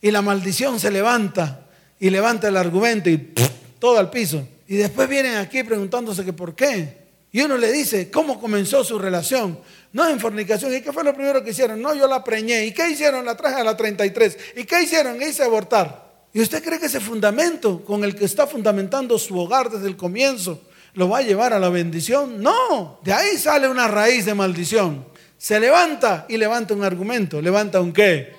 y 0.00 0.10
la 0.10 0.22
maldición 0.22 0.78
se 0.78 0.90
levanta 0.90 1.66
y 1.98 2.10
levanta 2.10 2.48
el 2.48 2.56
argumento 2.56 3.10
y 3.10 3.34
todo 3.78 3.98
al 3.98 4.10
piso. 4.10 4.46
Y 4.68 4.76
después 4.76 5.08
vienen 5.08 5.36
aquí 5.36 5.62
preguntándose 5.62 6.24
que 6.24 6.32
por 6.32 6.54
qué. 6.54 7.05
Y 7.36 7.42
uno 7.42 7.58
le 7.58 7.70
dice, 7.70 8.10
¿cómo 8.10 8.40
comenzó 8.40 8.82
su 8.82 8.98
relación? 8.98 9.58
No 9.92 10.08
en 10.08 10.18
fornicación. 10.18 10.74
¿Y 10.74 10.80
qué 10.80 10.90
fue 10.90 11.04
lo 11.04 11.12
primero 11.12 11.44
que 11.44 11.50
hicieron? 11.50 11.82
No, 11.82 11.94
yo 11.94 12.08
la 12.08 12.24
preñé. 12.24 12.64
¿Y 12.64 12.72
qué 12.72 12.88
hicieron? 12.88 13.26
La 13.26 13.36
traje 13.36 13.60
a 13.60 13.62
la 13.62 13.76
33. 13.76 14.38
¿Y 14.56 14.64
qué 14.64 14.84
hicieron? 14.84 15.20
Hice 15.20 15.42
abortar. 15.42 16.14
¿Y 16.32 16.40
usted 16.40 16.64
cree 16.64 16.80
que 16.80 16.86
ese 16.86 16.98
fundamento 16.98 17.84
con 17.84 18.04
el 18.04 18.14
que 18.14 18.24
está 18.24 18.46
fundamentando 18.46 19.18
su 19.18 19.38
hogar 19.38 19.68
desde 19.68 19.86
el 19.86 19.98
comienzo 19.98 20.62
lo 20.94 21.10
va 21.10 21.18
a 21.18 21.22
llevar 21.22 21.52
a 21.52 21.58
la 21.58 21.68
bendición? 21.68 22.42
No, 22.42 23.00
de 23.04 23.12
ahí 23.12 23.36
sale 23.36 23.68
una 23.68 23.86
raíz 23.86 24.24
de 24.24 24.32
maldición. 24.32 25.04
Se 25.36 25.60
levanta 25.60 26.24
y 26.30 26.38
levanta 26.38 26.72
un 26.72 26.84
argumento. 26.84 27.42
¿Levanta 27.42 27.82
un 27.82 27.92
qué? 27.92 28.32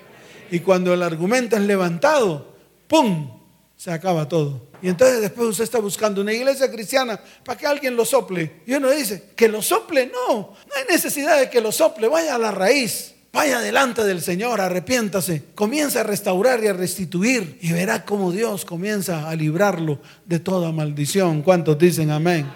Y 0.50 0.58
cuando 0.58 0.92
el 0.92 1.04
argumento 1.04 1.54
es 1.54 1.62
levantado, 1.62 2.52
¡pum! 2.88 3.30
Se 3.76 3.92
acaba 3.92 4.28
todo. 4.28 4.67
Y 4.80 4.88
entonces 4.88 5.20
después 5.20 5.48
usted 5.48 5.64
está 5.64 5.78
buscando 5.78 6.20
una 6.20 6.32
iglesia 6.32 6.70
cristiana 6.70 7.18
para 7.44 7.58
que 7.58 7.66
alguien 7.66 7.96
lo 7.96 8.04
sople. 8.04 8.62
Y 8.66 8.74
uno 8.74 8.90
dice, 8.90 9.30
que 9.34 9.48
lo 9.48 9.60
sople, 9.62 10.06
no, 10.06 10.36
no 10.38 10.74
hay 10.76 10.84
necesidad 10.88 11.38
de 11.38 11.50
que 11.50 11.60
lo 11.60 11.72
sople, 11.72 12.08
vaya 12.08 12.34
a 12.34 12.38
la 12.38 12.50
raíz. 12.50 13.14
Vaya 13.30 13.60
delante 13.60 14.04
del 14.04 14.22
Señor, 14.22 14.60
arrepiéntase, 14.60 15.44
comienza 15.54 16.00
a 16.00 16.02
restaurar 16.02 16.64
y 16.64 16.68
a 16.68 16.72
restituir 16.72 17.58
y 17.60 17.72
verá 17.72 18.04
cómo 18.04 18.32
Dios 18.32 18.64
comienza 18.64 19.28
a 19.28 19.36
librarlo 19.36 20.00
de 20.24 20.40
toda 20.40 20.72
maldición. 20.72 21.42
¿Cuántos 21.42 21.78
dicen 21.78 22.10
amén? 22.10 22.50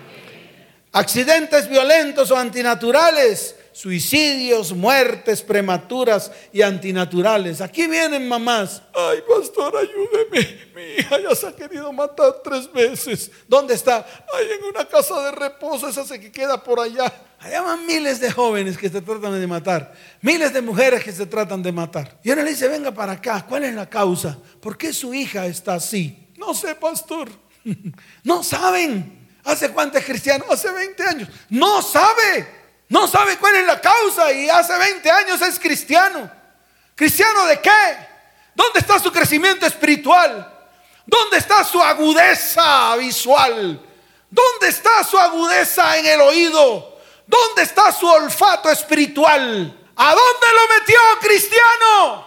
Accidentes 0.93 1.69
violentos 1.69 2.31
o 2.31 2.39
antinaturales 2.39 3.55
suicidios, 3.73 4.73
muertes 4.73 5.43
prematuras 5.43 6.31
y 6.53 6.63
antinaturales. 6.63 7.61
Aquí 7.61 7.87
vienen 7.87 8.29
mamás. 8.29 8.83
Ay, 8.95 9.19
pastor, 9.29 9.75
ayúdeme. 9.77 10.71
Mi 10.75 10.83
hija 11.01 11.21
ya 11.21 11.35
se 11.35 11.47
ha 11.47 11.53
querido 11.53 11.93
matar 11.93 12.35
tres 12.45 12.71
veces. 12.73 13.31
¿Dónde 13.49 13.75
está? 13.75 14.07
Ay, 14.35 14.47
en 14.59 14.65
una 14.65 14.85
casa 14.85 15.23
de 15.25 15.33
reposo, 15.33 15.89
esa 15.89 16.05
se 16.05 16.21
que 16.21 16.31
queda 16.31 16.63
por 16.63 16.81
allá. 16.81 17.13
Allá 17.39 17.63
van 17.63 17.87
miles 17.87 18.21
de 18.21 18.31
jóvenes 18.31 18.79
que 18.79 18.89
se 18.89 19.01
tratan 19.01 19.41
de 19.41 19.47
matar, 19.49 19.93
miles 20.21 20.53
de 20.53 20.63
mujeres 20.63 21.03
que 21.03 21.11
se 21.11 21.27
tratan 21.27 21.61
de 21.61 21.73
matar. 21.73 22.21
Y 22.23 22.31
uno 22.31 22.43
le 22.43 22.51
dice, 22.51 22.69
venga 22.69 22.93
para 22.93 23.13
acá, 23.13 23.45
¿cuál 23.49 23.65
es 23.65 23.75
la 23.75 23.91
causa? 23.91 24.39
¿Por 24.61 24.79
qué 24.79 24.93
su 24.93 25.13
hija 25.13 25.47
está 25.47 25.75
así? 25.75 26.29
No 26.37 26.55
sé, 26.55 26.75
pastor. 26.75 27.29
No 28.25 28.43
saben. 28.43 29.21
¿Hace 29.45 29.71
cuánto 29.71 29.99
es 29.99 30.05
cristiano? 30.05 30.45
Hace 30.51 30.71
20 30.71 31.03
años. 31.03 31.29
No 31.51 31.83
sabe. 31.83 32.62
No 32.93 33.09
sabe 33.09 33.39
cuál 33.39 33.55
es 33.55 33.67
la 33.67 33.81
causa 33.81 34.31
y 34.35 34.51
hace 34.51 34.77
20 34.77 35.11
años 35.11 35.41
es 35.41 35.59
cristiano. 35.59 36.31
¿Cristiano 36.95 37.47
de 37.47 37.59
qué? 37.59 37.71
¿Dónde 38.55 38.81
está 38.81 38.99
su 38.99 39.11
crecimiento 39.11 39.65
espiritual? 39.65 40.47
¿Dónde 41.07 41.39
está 41.39 41.65
su 41.65 41.81
agudeza 41.81 42.95
visual? 42.97 43.81
¿Dónde 44.29 44.69
está 44.69 45.03
su 45.05 45.19
agudeza 45.19 45.97
en 45.97 46.05
el 46.05 46.21
oído? 46.21 47.01
¿Dónde 47.27 47.63
está 47.63 47.91
su 47.93 48.07
olfato 48.07 48.69
espiritual? 48.71 49.75
¿A 49.97 50.15
dónde 50.15 50.47
lo 50.55 50.79
metió 50.79 50.99
cristiano? 51.23 52.27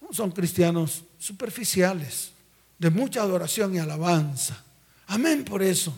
No 0.00 0.08
son 0.12 0.30
cristianos 0.30 1.04
superficiales, 1.18 2.30
de 2.78 2.88
mucha 2.88 3.20
adoración 3.20 3.74
y 3.74 3.78
alabanza. 3.78 4.56
Amén 5.08 5.44
por 5.44 5.62
eso. 5.62 5.94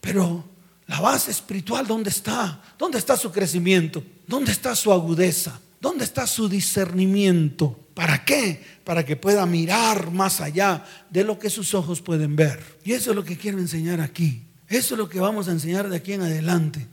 Pero 0.00 0.42
la 0.90 0.98
base 0.98 1.30
espiritual, 1.30 1.86
¿dónde 1.86 2.10
está? 2.10 2.60
¿Dónde 2.76 2.98
está 2.98 3.16
su 3.16 3.30
crecimiento? 3.30 4.02
¿Dónde 4.26 4.50
está 4.50 4.74
su 4.74 4.92
agudeza? 4.92 5.60
¿Dónde 5.80 6.02
está 6.02 6.26
su 6.26 6.48
discernimiento? 6.48 7.78
¿Para 7.94 8.24
qué? 8.24 8.60
Para 8.82 9.04
que 9.04 9.14
pueda 9.14 9.46
mirar 9.46 10.10
más 10.10 10.40
allá 10.40 10.84
de 11.08 11.22
lo 11.22 11.38
que 11.38 11.48
sus 11.48 11.74
ojos 11.74 12.00
pueden 12.00 12.34
ver. 12.34 12.60
Y 12.82 12.90
eso 12.90 13.10
es 13.10 13.16
lo 13.16 13.24
que 13.24 13.38
quiero 13.38 13.60
enseñar 13.60 14.00
aquí. 14.00 14.42
Eso 14.66 14.94
es 14.94 14.98
lo 14.98 15.08
que 15.08 15.20
vamos 15.20 15.46
a 15.46 15.52
enseñar 15.52 15.88
de 15.88 15.96
aquí 15.96 16.14
en 16.14 16.22
adelante. 16.22 16.88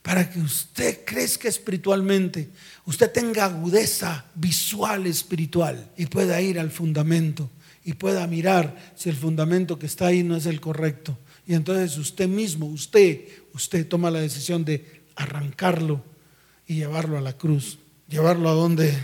Para 0.00 0.30
que 0.30 0.38
usted 0.38 1.00
crezca 1.04 1.48
espiritualmente, 1.48 2.50
usted 2.84 3.10
tenga 3.10 3.46
agudeza 3.46 4.26
visual 4.36 5.08
espiritual 5.08 5.90
y 5.96 6.06
pueda 6.06 6.40
ir 6.40 6.60
al 6.60 6.70
fundamento 6.70 7.50
y 7.84 7.94
pueda 7.94 8.24
mirar 8.28 8.92
si 8.94 9.08
el 9.08 9.16
fundamento 9.16 9.76
que 9.76 9.86
está 9.86 10.06
ahí 10.06 10.22
no 10.22 10.36
es 10.36 10.46
el 10.46 10.60
correcto. 10.60 11.18
Y 11.50 11.54
entonces 11.54 11.98
usted 11.98 12.28
mismo, 12.28 12.66
usted, 12.66 13.22
usted 13.52 13.84
toma 13.88 14.08
la 14.08 14.20
decisión 14.20 14.64
de 14.64 15.02
arrancarlo 15.16 16.00
y 16.64 16.76
llevarlo 16.76 17.18
a 17.18 17.20
la 17.20 17.32
cruz. 17.32 17.80
Llevarlo 18.08 18.50
a 18.50 18.52
donde? 18.52 18.96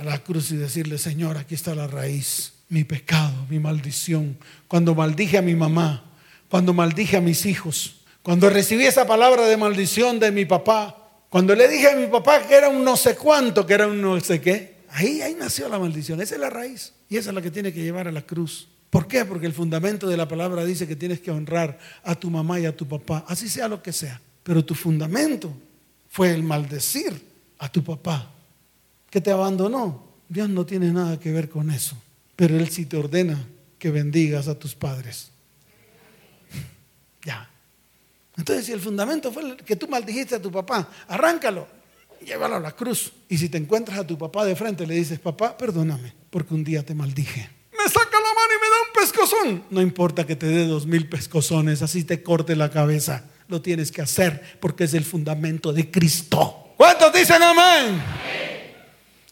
A 0.00 0.02
la 0.02 0.18
cruz 0.18 0.50
y 0.50 0.56
decirle, 0.56 0.98
Señor, 0.98 1.38
aquí 1.38 1.54
está 1.54 1.76
la 1.76 1.86
raíz, 1.86 2.54
mi 2.70 2.82
pecado, 2.82 3.46
mi 3.48 3.60
maldición. 3.60 4.36
Cuando 4.66 4.96
maldije 4.96 5.38
a 5.38 5.42
mi 5.42 5.54
mamá, 5.54 6.02
cuando 6.48 6.74
maldije 6.74 7.18
a 7.18 7.20
mis 7.20 7.46
hijos, 7.46 7.98
cuando 8.24 8.50
recibí 8.50 8.84
esa 8.84 9.06
palabra 9.06 9.46
de 9.46 9.56
maldición 9.56 10.18
de 10.18 10.32
mi 10.32 10.46
papá, 10.46 11.20
cuando 11.30 11.54
le 11.54 11.68
dije 11.68 11.88
a 11.88 11.94
mi 11.94 12.08
papá 12.08 12.48
que 12.48 12.54
era 12.56 12.68
un 12.68 12.82
no 12.82 12.96
sé 12.96 13.14
cuánto, 13.14 13.64
que 13.64 13.74
era 13.74 13.86
un 13.86 14.02
no 14.02 14.18
sé 14.18 14.40
qué, 14.40 14.78
ahí, 14.90 15.22
ahí 15.22 15.36
nació 15.38 15.68
la 15.68 15.78
maldición. 15.78 16.20
Esa 16.20 16.34
es 16.34 16.40
la 16.40 16.50
raíz 16.50 16.94
y 17.08 17.16
esa 17.16 17.30
es 17.30 17.34
la 17.36 17.42
que 17.42 17.52
tiene 17.52 17.72
que 17.72 17.80
llevar 17.80 18.08
a 18.08 18.10
la 18.10 18.22
cruz. 18.22 18.66
¿Por 18.94 19.08
qué? 19.08 19.24
Porque 19.24 19.46
el 19.46 19.52
fundamento 19.52 20.06
de 20.06 20.16
la 20.16 20.28
palabra 20.28 20.64
dice 20.64 20.86
que 20.86 20.94
tienes 20.94 21.18
que 21.18 21.32
honrar 21.32 21.80
a 22.04 22.14
tu 22.14 22.30
mamá 22.30 22.60
y 22.60 22.66
a 22.66 22.76
tu 22.76 22.86
papá, 22.86 23.24
así 23.26 23.48
sea 23.48 23.66
lo 23.66 23.82
que 23.82 23.92
sea. 23.92 24.20
Pero 24.44 24.64
tu 24.64 24.76
fundamento 24.76 25.52
fue 26.08 26.30
el 26.30 26.44
maldecir 26.44 27.20
a 27.58 27.68
tu 27.72 27.82
papá, 27.82 28.30
que 29.10 29.20
te 29.20 29.32
abandonó. 29.32 30.04
Dios 30.28 30.48
no 30.48 30.64
tiene 30.64 30.92
nada 30.92 31.18
que 31.18 31.32
ver 31.32 31.48
con 31.48 31.72
eso, 31.72 32.00
pero 32.36 32.56
Él 32.56 32.68
sí 32.68 32.86
te 32.86 32.96
ordena 32.96 33.44
que 33.80 33.90
bendigas 33.90 34.46
a 34.46 34.56
tus 34.56 34.76
padres. 34.76 35.32
Ya. 37.24 37.50
Entonces, 38.36 38.66
si 38.66 38.70
el 38.70 38.80
fundamento 38.80 39.32
fue 39.32 39.56
que 39.56 39.74
tú 39.74 39.88
maldijiste 39.88 40.36
a 40.36 40.40
tu 40.40 40.52
papá, 40.52 40.88
arráncalo, 41.08 41.66
llévalo 42.24 42.54
a 42.54 42.60
la 42.60 42.70
cruz. 42.70 43.12
Y 43.28 43.38
si 43.38 43.48
te 43.48 43.58
encuentras 43.58 43.98
a 43.98 44.06
tu 44.06 44.16
papá 44.16 44.44
de 44.44 44.54
frente, 44.54 44.86
le 44.86 44.94
dices, 44.94 45.18
papá, 45.18 45.58
perdóname, 45.58 46.12
porque 46.30 46.54
un 46.54 46.62
día 46.62 46.86
te 46.86 46.94
maldije. 46.94 47.63
Me 47.84 47.90
saca 47.90 48.18
la 48.18 48.28
mano 48.28 48.50
y 48.50 48.60
me 48.62 48.70
da 48.70 48.76
un 48.80 49.02
pescozón. 49.02 49.64
No 49.68 49.82
importa 49.82 50.26
que 50.26 50.36
te 50.36 50.46
dé 50.46 50.66
dos 50.66 50.86
mil 50.86 51.06
pescozones, 51.06 51.82
así 51.82 52.04
te 52.04 52.22
corte 52.22 52.56
la 52.56 52.70
cabeza. 52.70 53.24
Lo 53.46 53.60
tienes 53.60 53.92
que 53.92 54.00
hacer 54.00 54.58
porque 54.58 54.84
es 54.84 54.94
el 54.94 55.04
fundamento 55.04 55.70
de 55.70 55.90
Cristo. 55.90 56.72
¿Cuántos 56.78 57.12
dicen 57.12 57.42
amén? 57.42 58.02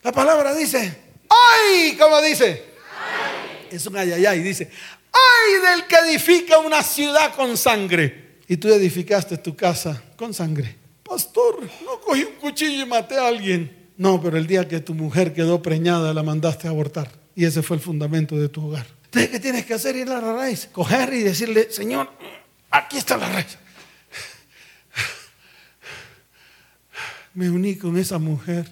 La 0.03 0.13
palabra 0.13 0.55
dice, 0.55 0.99
¡ay! 1.31 1.97
¿Cómo 1.99 2.21
dice? 2.21 2.63
Es 3.71 3.87
un 3.87 3.97
ayayay, 3.97 4.43
dice, 4.43 4.71
¡ay 5.13 5.71
del 5.71 5.87
que 5.87 5.97
edifica 6.11 6.59
una 6.59 6.83
ciudad 6.83 7.35
con 7.35 7.57
sangre! 7.57 8.41
Y 8.49 8.59
tú 8.59 8.69
edificaste 8.69 9.39
tu 9.39 9.57
casa 9.57 10.03
con 10.15 10.35
sangre. 10.35 10.77
Pastor, 11.03 11.63
no 11.87 12.01
cogí 12.03 12.25
un 12.25 12.35
cuchillo 12.35 12.83
y 12.83 12.87
maté 12.87 13.17
a 13.17 13.29
alguien. 13.29 13.93
No, 13.97 14.21
pero 14.21 14.37
el 14.37 14.47
día 14.47 14.69
que 14.69 14.81
tu 14.81 14.93
mujer 14.93 15.33
quedó 15.33 15.63
preñada 15.63 16.13
la 16.13 16.23
mandaste 16.23 16.67
a 16.67 16.71
abortar. 16.71 17.22
Y 17.35 17.45
ese 17.45 17.63
fue 17.63 17.77
el 17.77 17.83
fundamento 17.83 18.37
de 18.39 18.49
tu 18.49 18.67
hogar. 18.67 18.87
Entonces, 19.05 19.31
¿qué 19.31 19.41
tienes 19.41 19.67
que 19.67 19.75
hacer? 19.75 19.97
Ir 19.97 20.09
a 20.11 20.21
la 20.21 20.33
raíz, 20.35 20.69
coger 20.73 21.13
y 21.13 21.21
decirle, 21.21 21.71
Señor, 21.71 22.11
aquí 22.71 22.99
está 22.99 23.17
la 23.17 23.29
raíz. 23.31 23.59
Me 27.35 27.51
uní 27.51 27.77
con 27.77 27.97
esa 27.99 28.19
mujer 28.19 28.71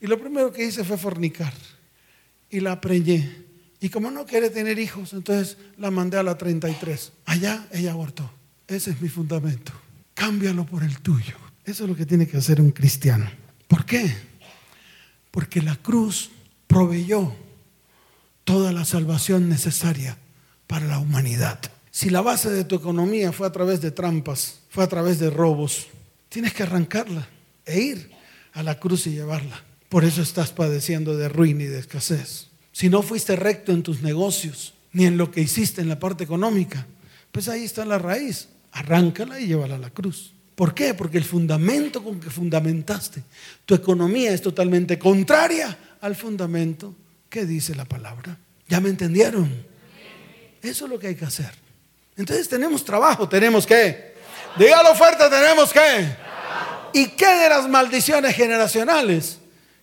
y 0.00 0.06
lo 0.06 0.20
primero 0.20 0.52
que 0.52 0.64
hice 0.64 0.84
fue 0.84 0.98
fornicar 0.98 1.52
y 2.50 2.60
la 2.60 2.80
preñé. 2.80 3.44
Y 3.80 3.88
como 3.88 4.10
no 4.10 4.24
quiere 4.24 4.50
tener 4.50 4.78
hijos, 4.78 5.12
entonces 5.12 5.58
la 5.76 5.90
mandé 5.90 6.18
a 6.18 6.22
la 6.22 6.36
33. 6.36 7.12
Allá 7.26 7.66
ella 7.72 7.92
abortó. 7.92 8.30
Ese 8.66 8.90
es 8.90 9.00
mi 9.00 9.08
fundamento. 9.08 9.72
Cámbialo 10.14 10.64
por 10.64 10.82
el 10.82 11.00
tuyo. 11.00 11.36
Eso 11.64 11.84
es 11.84 11.90
lo 11.90 11.96
que 11.96 12.06
tiene 12.06 12.26
que 12.26 12.36
hacer 12.36 12.60
un 12.60 12.70
cristiano. 12.70 13.30
¿Por 13.68 13.84
qué? 13.84 14.14
Porque 15.30 15.60
la 15.60 15.76
cruz 15.76 16.30
proveyó 16.66 17.34
toda 18.46 18.72
la 18.72 18.84
salvación 18.84 19.48
necesaria 19.48 20.16
para 20.68 20.86
la 20.86 21.00
humanidad. 21.00 21.58
Si 21.90 22.10
la 22.10 22.20
base 22.20 22.48
de 22.48 22.62
tu 22.62 22.76
economía 22.76 23.32
fue 23.32 23.46
a 23.46 23.52
través 23.52 23.80
de 23.80 23.90
trampas, 23.90 24.60
fue 24.70 24.84
a 24.84 24.86
través 24.86 25.18
de 25.18 25.30
robos, 25.30 25.88
tienes 26.28 26.54
que 26.54 26.62
arrancarla 26.62 27.28
e 27.66 27.80
ir 27.80 28.10
a 28.52 28.62
la 28.62 28.78
cruz 28.78 29.08
y 29.08 29.10
llevarla. 29.10 29.64
Por 29.88 30.04
eso 30.04 30.22
estás 30.22 30.52
padeciendo 30.52 31.16
de 31.16 31.28
ruina 31.28 31.64
y 31.64 31.66
de 31.66 31.80
escasez. 31.80 32.46
Si 32.70 32.88
no 32.88 33.02
fuiste 33.02 33.34
recto 33.34 33.72
en 33.72 33.82
tus 33.82 34.00
negocios, 34.02 34.74
ni 34.92 35.06
en 35.06 35.16
lo 35.16 35.32
que 35.32 35.40
hiciste 35.40 35.80
en 35.80 35.88
la 35.88 35.98
parte 35.98 36.22
económica, 36.22 36.86
pues 37.32 37.48
ahí 37.48 37.64
está 37.64 37.84
la 37.84 37.98
raíz. 37.98 38.48
Arráncala 38.70 39.40
y 39.40 39.48
llévala 39.48 39.74
a 39.74 39.78
la 39.78 39.90
cruz. 39.90 40.32
¿Por 40.54 40.72
qué? 40.72 40.94
Porque 40.94 41.18
el 41.18 41.24
fundamento 41.24 42.04
con 42.04 42.20
que 42.20 42.30
fundamentaste 42.30 43.24
tu 43.64 43.74
economía 43.74 44.32
es 44.32 44.40
totalmente 44.40 44.98
contraria 45.00 45.76
al 46.00 46.14
fundamento 46.14 46.94
que 47.36 47.44
dice 47.44 47.74
la 47.74 47.84
palabra. 47.84 48.38
¿Ya 48.66 48.80
me 48.80 48.88
entendieron? 48.88 49.52
Eso 50.62 50.86
es 50.86 50.90
lo 50.90 50.98
que 50.98 51.08
hay 51.08 51.14
que 51.14 51.26
hacer. 51.26 51.52
Entonces 52.16 52.48
tenemos 52.48 52.82
trabajo, 52.82 53.28
tenemos 53.28 53.66
que. 53.66 54.14
Dígalo 54.58 54.94
fuerte, 54.94 55.28
tenemos 55.28 55.70
que. 55.70 56.16
¿Y 56.94 57.08
qué 57.08 57.26
de 57.26 57.50
las 57.50 57.68
maldiciones 57.68 58.34
generacionales? 58.34 59.36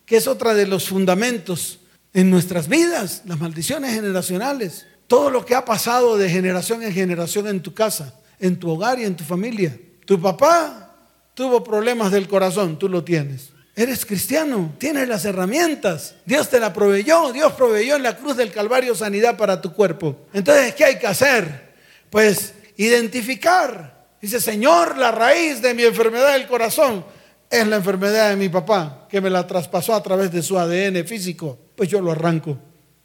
Que 0.03 0.17
es 0.17 0.27
otra 0.27 0.55
de 0.55 0.65
los 0.65 0.89
fundamentos 0.89 1.79
en 2.11 2.31
nuestras 2.31 2.67
vidas, 2.67 3.21
las 3.25 3.39
maldiciones 3.39 3.93
generacionales. 3.93 4.87
Todo 5.05 5.29
lo 5.29 5.45
que 5.45 5.53
ha 5.53 5.63
pasado 5.63 6.17
de 6.17 6.31
generación 6.31 6.81
en 6.81 6.91
generación 6.91 7.47
en 7.47 7.61
tu 7.61 7.75
casa, 7.75 8.15
en 8.39 8.57
tu 8.57 8.71
hogar 8.71 8.97
y 8.97 9.03
en 9.03 9.15
tu 9.15 9.23
familia. 9.23 9.77
Tu 10.07 10.19
papá 10.19 10.95
tuvo 11.35 11.63
problemas 11.63 12.11
del 12.11 12.27
corazón, 12.27 12.79
tú 12.79 12.89
lo 12.89 13.03
tienes. 13.03 13.52
Eres 13.75 14.05
cristiano, 14.05 14.75
tienes 14.77 15.07
las 15.07 15.25
herramientas. 15.25 16.15
Dios 16.25 16.49
te 16.49 16.59
la 16.59 16.71
proveyó, 16.71 17.31
Dios 17.31 17.53
proveyó 17.53 17.95
en 17.95 18.03
la 18.03 18.15
cruz 18.15 18.37
del 18.37 18.51
Calvario 18.51 18.93
sanidad 18.93 19.35
para 19.35 19.61
tu 19.61 19.73
cuerpo. 19.73 20.27
Entonces, 20.31 20.75
¿qué 20.75 20.85
hay 20.85 20.99
que 20.99 21.07
hacer? 21.07 21.73
Pues 22.09 22.53
identificar. 22.77 24.05
Dice, 24.21 24.39
Señor, 24.39 24.97
la 24.97 25.11
raíz 25.11 25.61
de 25.61 25.73
mi 25.73 25.83
enfermedad 25.83 26.33
del 26.33 26.47
corazón 26.47 27.03
es 27.49 27.67
la 27.67 27.77
enfermedad 27.77 28.29
de 28.29 28.35
mi 28.35 28.49
papá, 28.49 29.07
que 29.09 29.21
me 29.21 29.29
la 29.29 29.45
traspasó 29.47 29.95
a 29.95 30.03
través 30.03 30.31
de 30.31 30.43
su 30.43 30.57
ADN 30.57 31.05
físico. 31.05 31.57
Pues 31.75 31.89
yo 31.89 31.99
lo 31.99 32.11
arranco. 32.11 32.57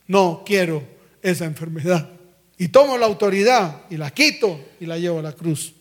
No 0.07 0.43
quiero 0.45 0.83
esa 1.23 1.47
enfermedad. 1.47 2.09
Y 2.59 2.69
tomo 2.69 2.99
la 2.99 3.07
autoridad 3.07 3.83
y 3.89 3.97
la 3.97 4.11
quito 4.11 4.61
y 4.81 4.87
la 4.87 4.99
llevo 4.99 5.21
a 5.21 5.23
la 5.23 5.33
cruz. 5.33 5.75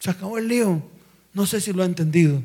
Se 0.00 0.10
acabó 0.10 0.38
el 0.38 0.48
lío. 0.48 0.82
No 1.34 1.46
sé 1.46 1.60
si 1.60 1.72
lo 1.72 1.82
ha 1.82 1.86
entendido. 1.86 2.42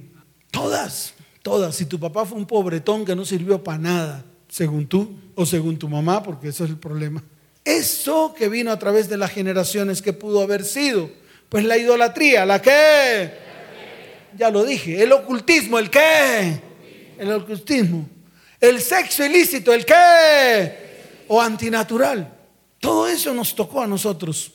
Todas, 0.51 1.13
todas. 1.43 1.75
Si 1.75 1.85
tu 1.85 1.99
papá 1.99 2.25
fue 2.25 2.39
un 2.39 2.47
pobretón 2.47 3.05
que 3.05 3.15
no 3.15 3.23
sirvió 3.23 3.63
para 3.63 3.77
nada, 3.77 4.25
según 4.49 4.87
tú 4.87 5.15
o 5.35 5.45
según 5.45 5.77
tu 5.77 5.87
mamá, 5.87 6.23
porque 6.23 6.47
eso 6.47 6.63
es 6.63 6.71
el 6.71 6.77
problema. 6.77 7.23
Eso 7.63 8.33
que 8.35 8.49
vino 8.49 8.71
a 8.71 8.79
través 8.79 9.07
de 9.09 9.17
las 9.17 9.29
generaciones 9.29 10.01
que 10.01 10.11
pudo 10.13 10.41
haber 10.41 10.63
sido. 10.63 11.11
Pues 11.49 11.63
la 11.65 11.77
idolatría, 11.77 12.45
¿la 12.45 12.59
qué? 12.59 13.31
Ya 14.35 14.49
lo 14.49 14.63
dije. 14.63 15.03
El 15.03 15.11
ocultismo, 15.11 15.77
¿el 15.77 15.91
qué? 15.91 16.59
El 17.19 17.31
ocultismo. 17.31 18.09
El 18.59 18.81
sexo 18.81 19.23
ilícito, 19.23 19.71
¿el 19.71 19.85
qué? 19.85 21.25
O 21.27 21.39
antinatural. 21.39 22.33
Todo 22.79 23.07
eso 23.07 23.33
nos 23.33 23.53
tocó 23.53 23.81
a 23.81 23.87
nosotros. 23.87 24.53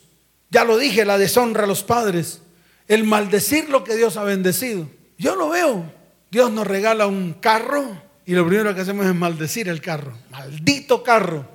Ya 0.51 0.64
lo 0.64 0.76
dije, 0.76 1.05
la 1.05 1.16
deshonra 1.16 1.62
a 1.62 1.66
los 1.68 1.84
padres 1.84 2.41
el 2.89 3.05
maldecir 3.05 3.68
lo 3.68 3.84
que 3.84 3.95
Dios 3.95 4.16
ha 4.16 4.24
bendecido. 4.24 4.89
Yo 5.18 5.36
lo 5.36 5.51
veo. 5.51 5.93
Dios 6.31 6.51
nos 6.53 6.66
regala 6.66 7.07
un 7.07 7.35
carro 7.35 8.03
y 8.26 8.35
lo 8.35 8.47
primero 8.47 8.74
que 8.74 8.83
hacemos 8.83 9.07
es 9.07 9.14
maldecir 9.14 9.68
el 9.68 9.81
carro. 9.81 10.12
Maldito 10.31 11.03
carro. 11.03 11.49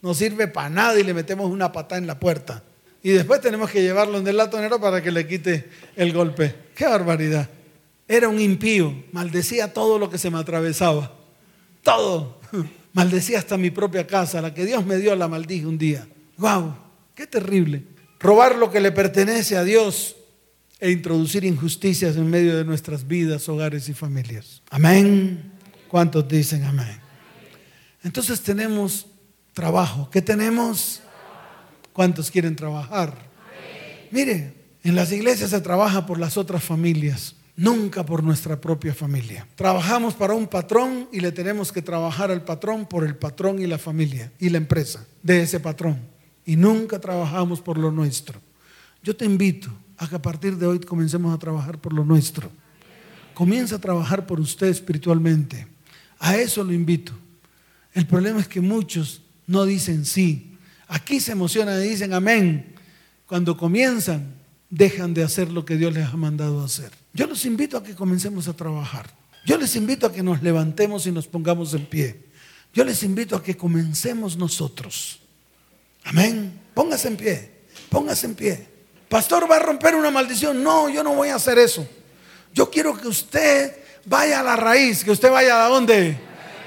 No 0.00 0.14
sirve 0.14 0.46
para 0.46 0.70
nada 0.70 0.98
y 0.98 1.02
le 1.02 1.12
metemos 1.12 1.50
una 1.50 1.72
patada 1.72 1.98
en 1.98 2.06
la 2.06 2.20
puerta. 2.20 2.62
Y 3.02 3.10
después 3.10 3.40
tenemos 3.40 3.70
que 3.70 3.82
llevarlo 3.82 4.18
en 4.18 4.26
el 4.28 4.36
latonero 4.36 4.80
para 4.80 5.02
que 5.02 5.10
le 5.10 5.26
quite 5.26 5.68
el 5.96 6.12
golpe. 6.12 6.54
¡Qué 6.76 6.86
barbaridad! 6.86 7.48
Era 8.06 8.28
un 8.28 8.40
impío. 8.40 8.94
Maldecía 9.12 9.72
todo 9.72 9.98
lo 9.98 10.08
que 10.08 10.18
se 10.18 10.30
me 10.30 10.38
atravesaba. 10.38 11.12
Todo. 11.82 12.40
Maldecía 12.92 13.38
hasta 13.38 13.56
mi 13.56 13.70
propia 13.70 14.06
casa. 14.06 14.40
La 14.40 14.54
que 14.54 14.64
Dios 14.64 14.86
me 14.86 14.98
dio 14.98 15.16
la 15.16 15.26
maldije 15.26 15.66
un 15.66 15.78
día. 15.78 16.06
¡Wow! 16.36 16.76
¡Qué 17.14 17.26
terrible! 17.26 17.82
Robar 18.20 18.56
lo 18.56 18.70
que 18.70 18.80
le 18.80 18.92
pertenece 18.92 19.56
a 19.56 19.64
Dios 19.64 20.16
e 20.80 20.90
introducir 20.90 21.44
injusticias 21.44 22.16
en 22.16 22.30
medio 22.30 22.56
de 22.56 22.64
nuestras 22.64 23.06
vidas, 23.06 23.48
hogares 23.48 23.88
y 23.88 23.94
familias. 23.94 24.62
Amén. 24.70 25.52
¿Cuántos 25.88 26.28
dicen 26.28 26.64
amén? 26.64 27.00
Entonces 28.04 28.40
tenemos 28.40 29.06
trabajo. 29.52 30.08
¿Qué 30.10 30.22
tenemos? 30.22 31.00
¿Cuántos 31.92 32.30
quieren 32.30 32.54
trabajar? 32.54 33.12
Mire, 34.10 34.54
en 34.84 34.94
las 34.94 35.10
iglesias 35.10 35.50
se 35.50 35.60
trabaja 35.60 36.06
por 36.06 36.20
las 36.20 36.36
otras 36.36 36.62
familias, 36.62 37.34
nunca 37.56 38.06
por 38.06 38.22
nuestra 38.22 38.60
propia 38.60 38.94
familia. 38.94 39.48
Trabajamos 39.56 40.14
para 40.14 40.34
un 40.34 40.46
patrón 40.46 41.08
y 41.12 41.20
le 41.20 41.32
tenemos 41.32 41.72
que 41.72 41.82
trabajar 41.82 42.30
al 42.30 42.44
patrón 42.44 42.86
por 42.86 43.04
el 43.04 43.16
patrón 43.16 43.58
y 43.58 43.66
la 43.66 43.78
familia 43.78 44.32
y 44.38 44.48
la 44.50 44.58
empresa 44.58 45.04
de 45.22 45.42
ese 45.42 45.58
patrón. 45.58 45.98
Y 46.46 46.54
nunca 46.54 47.00
trabajamos 47.00 47.60
por 47.60 47.78
lo 47.78 47.90
nuestro. 47.90 48.40
Yo 49.02 49.16
te 49.16 49.24
invito 49.24 49.70
a 49.98 50.08
que 50.08 50.16
a 50.16 50.22
partir 50.22 50.56
de 50.56 50.66
hoy 50.66 50.78
comencemos 50.78 51.34
a 51.34 51.38
trabajar 51.38 51.78
por 51.78 51.92
lo 51.92 52.04
nuestro. 52.04 52.50
Comienza 53.34 53.76
a 53.76 53.80
trabajar 53.80 54.26
por 54.26 54.40
usted 54.40 54.68
espiritualmente. 54.68 55.66
A 56.18 56.36
eso 56.36 56.64
lo 56.64 56.72
invito. 56.72 57.12
El 57.92 58.06
problema 58.06 58.40
es 58.40 58.48
que 58.48 58.60
muchos 58.60 59.22
no 59.46 59.64
dicen 59.64 60.04
sí. 60.04 60.56
Aquí 60.86 61.20
se 61.20 61.32
emocionan 61.32 61.82
y 61.82 61.88
dicen 61.88 62.14
amén. 62.14 62.74
Cuando 63.26 63.56
comienzan, 63.56 64.34
dejan 64.70 65.14
de 65.14 65.24
hacer 65.24 65.50
lo 65.50 65.64
que 65.64 65.76
Dios 65.76 65.92
les 65.92 66.06
ha 66.06 66.16
mandado 66.16 66.64
hacer. 66.64 66.92
Yo 67.12 67.26
los 67.26 67.44
invito 67.44 67.76
a 67.76 67.82
que 67.82 67.94
comencemos 67.94 68.48
a 68.48 68.54
trabajar. 68.54 69.10
Yo 69.44 69.58
les 69.58 69.74
invito 69.76 70.06
a 70.06 70.12
que 70.12 70.22
nos 70.22 70.42
levantemos 70.42 71.06
y 71.06 71.12
nos 71.12 71.26
pongamos 71.26 71.74
en 71.74 71.86
pie. 71.86 72.24
Yo 72.72 72.84
les 72.84 73.02
invito 73.02 73.34
a 73.34 73.42
que 73.42 73.56
comencemos 73.56 74.36
nosotros. 74.36 75.20
Amén. 76.04 76.52
Póngase 76.74 77.08
en 77.08 77.16
pie. 77.16 77.50
Póngase 77.90 78.26
en 78.26 78.34
pie. 78.34 78.77
Pastor, 79.08 79.50
va 79.50 79.56
a 79.56 79.60
romper 79.60 79.94
una 79.94 80.10
maldición. 80.10 80.62
No, 80.62 80.88
yo 80.88 81.02
no 81.02 81.14
voy 81.14 81.28
a 81.28 81.36
hacer 81.36 81.58
eso. 81.58 81.86
Yo 82.52 82.70
quiero 82.70 82.96
que 82.96 83.08
usted 83.08 83.76
vaya 84.04 84.40
a 84.40 84.42
la 84.42 84.56
raíz, 84.56 85.04
que 85.04 85.10
usted 85.10 85.30
vaya 85.30 85.64
a 85.64 85.68
dónde? 85.68 86.18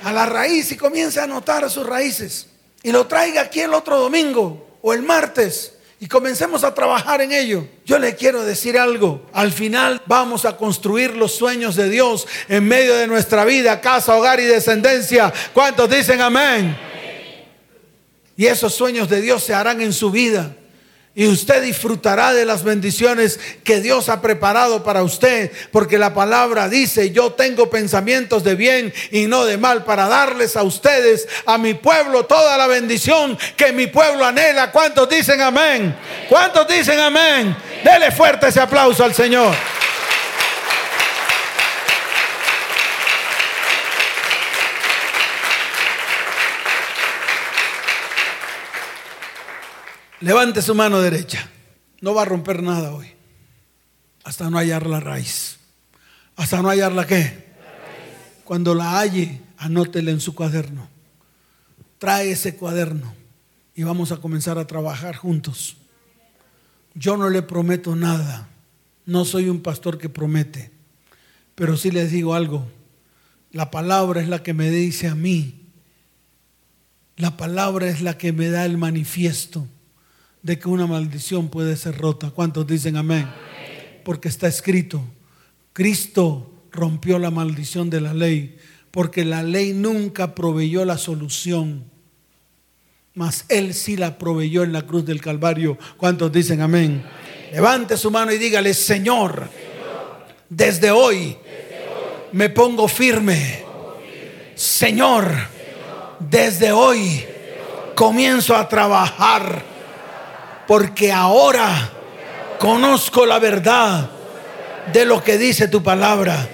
A 0.04 0.12
la 0.12 0.26
raíz 0.26 0.72
y 0.72 0.78
comience 0.78 1.20
a 1.20 1.24
anotar 1.24 1.70
sus 1.70 1.86
raíces. 1.86 2.48
Y 2.84 2.92
lo 2.92 3.06
traiga 3.08 3.42
aquí 3.42 3.60
el 3.60 3.74
otro 3.74 4.00
domingo 4.00 4.78
o 4.82 4.94
el 4.94 5.04
martes 5.04 5.74
y 6.00 6.08
comencemos 6.08 6.64
a 6.64 6.74
trabajar 6.74 7.22
en 7.22 7.32
ello. 7.32 7.68
Yo 7.86 8.00
le 8.00 8.16
quiero 8.16 8.44
decir 8.44 8.76
algo. 8.76 9.28
Al 9.34 9.52
final 9.52 10.02
vamos 10.08 10.46
a 10.46 10.58
construir 10.58 11.16
los 11.16 11.36
sueños 11.36 11.76
de 11.76 11.90
Dios 11.90 12.28
en 12.50 12.68
medio 12.68 12.96
de 12.96 13.06
nuestra 13.06 13.46
vida, 13.46 13.82
casa, 13.82 14.16
hogar 14.16 14.40
y 14.40 14.46
descendencia. 14.46 15.32
¿Cuántos 15.54 15.88
dicen 15.92 16.20
amén? 16.20 16.76
Y 18.36 18.48
esos 18.48 18.74
sueños 18.74 19.10
de 19.10 19.22
Dios 19.22 19.44
se 19.44 19.54
harán 19.54 19.80
en 19.80 19.94
su 19.94 20.10
vida. 20.10 20.56
Y 21.14 21.28
usted 21.28 21.62
disfrutará 21.62 22.34
de 22.34 22.46
las 22.46 22.64
bendiciones 22.64 23.38
que 23.66 23.82
Dios 23.82 24.08
ha 24.08 24.22
preparado 24.22 24.82
para 24.82 25.04
usted, 25.04 25.52
porque 25.74 25.98
la 25.98 26.14
palabra 26.14 26.70
dice, 26.70 27.12
yo 27.12 27.34
tengo 27.34 27.70
pensamientos 27.70 28.46
de 28.46 28.56
bien 28.56 28.94
y 29.12 29.28
no 29.28 29.46
de 29.46 29.58
mal 29.58 29.84
para 29.84 30.08
darles 30.08 30.56
a 30.56 30.64
ustedes, 30.64 31.28
a 31.46 31.58
mi 31.58 31.74
pueblo, 31.74 32.26
toda 32.26 32.58
la 32.58 32.68
bendición 32.68 33.38
que 33.58 33.74
mi 33.74 33.88
pueblo 33.88 34.26
anhela. 34.26 34.72
¿Cuántos 34.72 35.10
dicen 35.10 35.42
amén? 35.42 35.94
¿Cuántos 36.30 36.66
dicen 36.70 36.98
amén? 36.98 37.58
Dele 37.84 38.12
fuerte 38.12 38.48
ese 38.48 38.62
aplauso 38.62 39.04
al 39.04 39.14
Señor. 39.14 39.54
Levante 50.22 50.62
su 50.62 50.76
mano 50.76 51.02
derecha. 51.02 51.50
No 52.00 52.14
va 52.14 52.22
a 52.22 52.26
romper 52.26 52.62
nada 52.62 52.94
hoy. 52.94 53.08
Hasta 54.24 54.50
no 54.52 54.60
hallar 54.60 54.86
la 54.86 55.00
raíz. 55.00 55.58
Hasta 56.36 56.62
no 56.62 56.70
hallar 56.70 56.92
la 56.92 57.08
qué. 57.08 57.52
Cuando 58.44 58.76
la 58.76 59.00
halle, 59.00 59.42
anótela 59.58 60.12
en 60.12 60.20
su 60.20 60.36
cuaderno. 60.36 60.88
Trae 61.98 62.32
ese 62.32 62.56
cuaderno 62.56 63.16
y 63.76 63.82
vamos 63.82 64.12
a 64.12 64.18
comenzar 64.18 64.60
a 64.60 64.68
trabajar 64.68 65.16
juntos. 65.16 65.78
Yo 66.94 67.18
no 67.18 67.30
le 67.30 67.42
prometo 67.42 67.96
nada. 67.96 68.48
No 69.08 69.26
soy 69.26 69.50
un 69.50 69.62
pastor 69.62 69.98
que 69.98 70.10
promete. 70.10 70.72
Pero 71.56 71.78
sí 71.78 71.90
les 71.90 72.12
digo 72.12 72.36
algo. 72.36 72.68
La 73.52 73.72
palabra 73.72 74.22
es 74.22 74.30
la 74.30 74.44
que 74.44 74.54
me 74.54 74.70
dice 74.70 75.08
a 75.08 75.16
mí. 75.16 75.66
La 77.18 77.38
palabra 77.38 77.88
es 77.88 78.02
la 78.02 78.20
que 78.20 78.34
me 78.34 78.50
da 78.50 78.66
el 78.66 78.78
manifiesto 78.78 79.68
de 80.44 80.58
que 80.58 80.70
una 80.70 80.88
maldición 80.88 81.50
puede 81.50 81.78
ser 81.78 81.98
rota. 81.98 82.32
¿Cuántos 82.32 82.66
dicen 82.68 82.98
amén? 82.98 83.28
Porque 84.04 84.28
está 84.28 84.48
escrito, 84.48 85.04
Cristo 85.74 86.52
rompió 86.72 87.20
la 87.20 87.30
maldición 87.30 87.90
de 87.90 88.02
la 88.02 88.14
ley, 88.14 88.58
porque 88.90 89.24
la 89.26 89.44
ley 89.44 89.74
nunca 89.74 90.34
proveyó 90.34 90.86
la 90.86 90.98
solución, 90.98 91.86
mas 93.14 93.46
Él 93.50 93.74
sí 93.74 93.98
la 93.98 94.18
proveyó 94.18 94.64
en 94.64 94.74
la 94.74 94.88
cruz 94.88 95.06
del 95.06 95.22
Calvario. 95.22 95.78
¿Cuántos 95.98 96.32
dicen 96.32 96.62
amén? 96.62 97.04
Levante 97.52 97.98
su 97.98 98.10
mano 98.10 98.32
y 98.32 98.38
dígale, 98.38 98.74
Señor, 98.74 99.50
desde 100.50 100.92
hoy 100.92 101.38
me 102.32 102.50
pongo 102.50 102.88
firme. 102.88 103.64
Señor, 104.56 105.32
desde 106.20 106.72
hoy 106.72 107.24
comienzo 107.96 108.56
a 108.56 108.68
trabajar 108.68 109.71
porque 110.72 111.12
ahora 111.12 111.90
conozco 112.58 113.26
la 113.26 113.40
verdad 113.40 114.10
de 114.94 115.04
lo 115.04 115.22
que 115.22 115.38
dice 115.38 115.68
tu 115.68 115.84
palabra. 115.84 116.48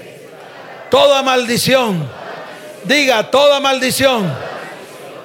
Toda 0.89 1.21
maldición, 1.21 2.09
diga, 2.85 3.29
toda 3.29 3.59
maldición 3.59 4.33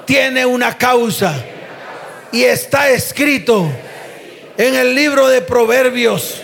tiene 0.05 0.45
una 0.45 0.77
causa 0.77 1.43
y 2.33 2.43
está 2.43 2.91
escrito 2.91 3.67
en 4.59 4.75
el 4.75 4.95
libro 4.95 5.27
de 5.29 5.41
Proverbios, 5.41 6.43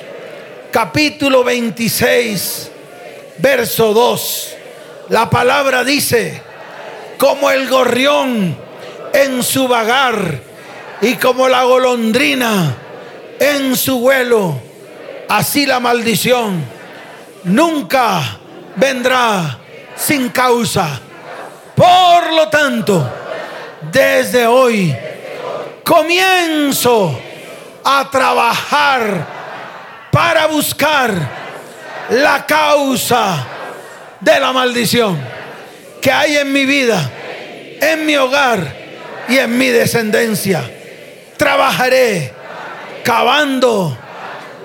capítulo 0.71 1.45
26, 1.45 2.71
verso 3.37 3.93
2. 3.93 4.57
La 5.11 5.29
palabra 5.29 5.85
dice, 5.85 6.41
como 7.19 7.51
el 7.51 7.69
gorrión 7.69 8.57
en 9.13 9.43
su 9.43 9.69
vagar 9.69 10.48
y 11.01 11.15
como 11.15 11.49
la 11.49 11.65
golondrina 11.65 12.75
en 13.39 13.77
su 13.77 14.01
vuelo, 14.01 14.61
así 15.29 15.67
la 15.67 15.81
maldición 15.81 16.65
nunca 17.45 18.39
vendrá 18.77 19.59
sin 19.97 20.29
causa. 20.31 21.01
Por 21.75 22.33
lo 22.33 22.49
tanto, 22.49 23.09
desde 23.93 24.47
hoy 24.47 24.95
comienzo 25.85 27.19
a 27.85 28.09
trabajar 28.11 29.27
para 30.11 30.47
buscar 30.47 31.13
la 32.11 32.45
causa 32.45 33.47
de 34.21 34.41
la 34.41 34.53
maldición 34.53 35.19
que 36.01 36.11
hay 36.11 36.37
en 36.39 36.53
mi 36.53 36.67
vida, 36.67 37.11
en 37.81 38.05
mi 38.05 38.17
hogar 38.17 38.75
y 39.29 39.39
en 39.39 39.57
mi 39.57 39.69
descendencia. 39.69 40.78
Trabajaré 41.39 42.33
cavando 43.05 43.97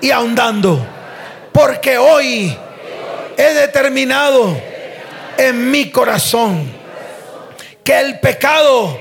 y 0.02 0.10
ahondando, 0.10 0.86
porque 1.52 1.96
hoy 1.96 2.54
he 3.38 3.54
determinado 3.54 4.54
en 5.38 5.70
mi 5.70 5.90
corazón 5.90 6.70
que 7.82 7.98
el 7.98 8.20
pecado 8.20 8.98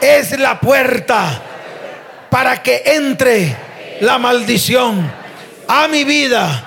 es 0.00 0.38
la 0.38 0.58
puerta 0.58 1.42
para 2.30 2.62
que 2.62 2.82
entre 2.86 3.54
la 4.00 4.18
maldición 4.18 5.12
a 5.68 5.86
mi 5.88 6.04
vida, 6.04 6.64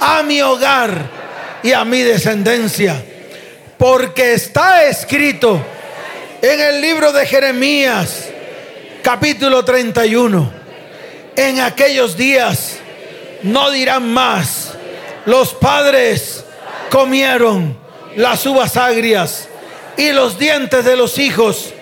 a 0.00 0.22
mi 0.22 0.42
hogar 0.42 0.90
y 1.62 1.72
a 1.72 1.84
mi 1.84 2.02
descendencia. 2.02 3.02
Porque 3.76 4.34
está 4.34 4.84
escrito 4.84 5.60
en 6.42 6.60
el 6.60 6.80
libro 6.80 7.12
de 7.12 7.26
Jeremías, 7.26 8.27
capítulo 9.10 9.64
31, 9.64 10.52
en 11.34 11.60
aquellos 11.60 12.14
días 12.14 12.76
no 13.42 13.70
dirán 13.70 14.06
más, 14.12 14.74
los 15.24 15.54
padres 15.54 16.44
comieron 16.90 17.74
las 18.16 18.44
uvas 18.44 18.76
agrias 18.76 19.48
y 19.96 20.12
los 20.12 20.38
dientes 20.38 20.84
de 20.84 20.94
los 20.94 21.18
hijos 21.18 21.72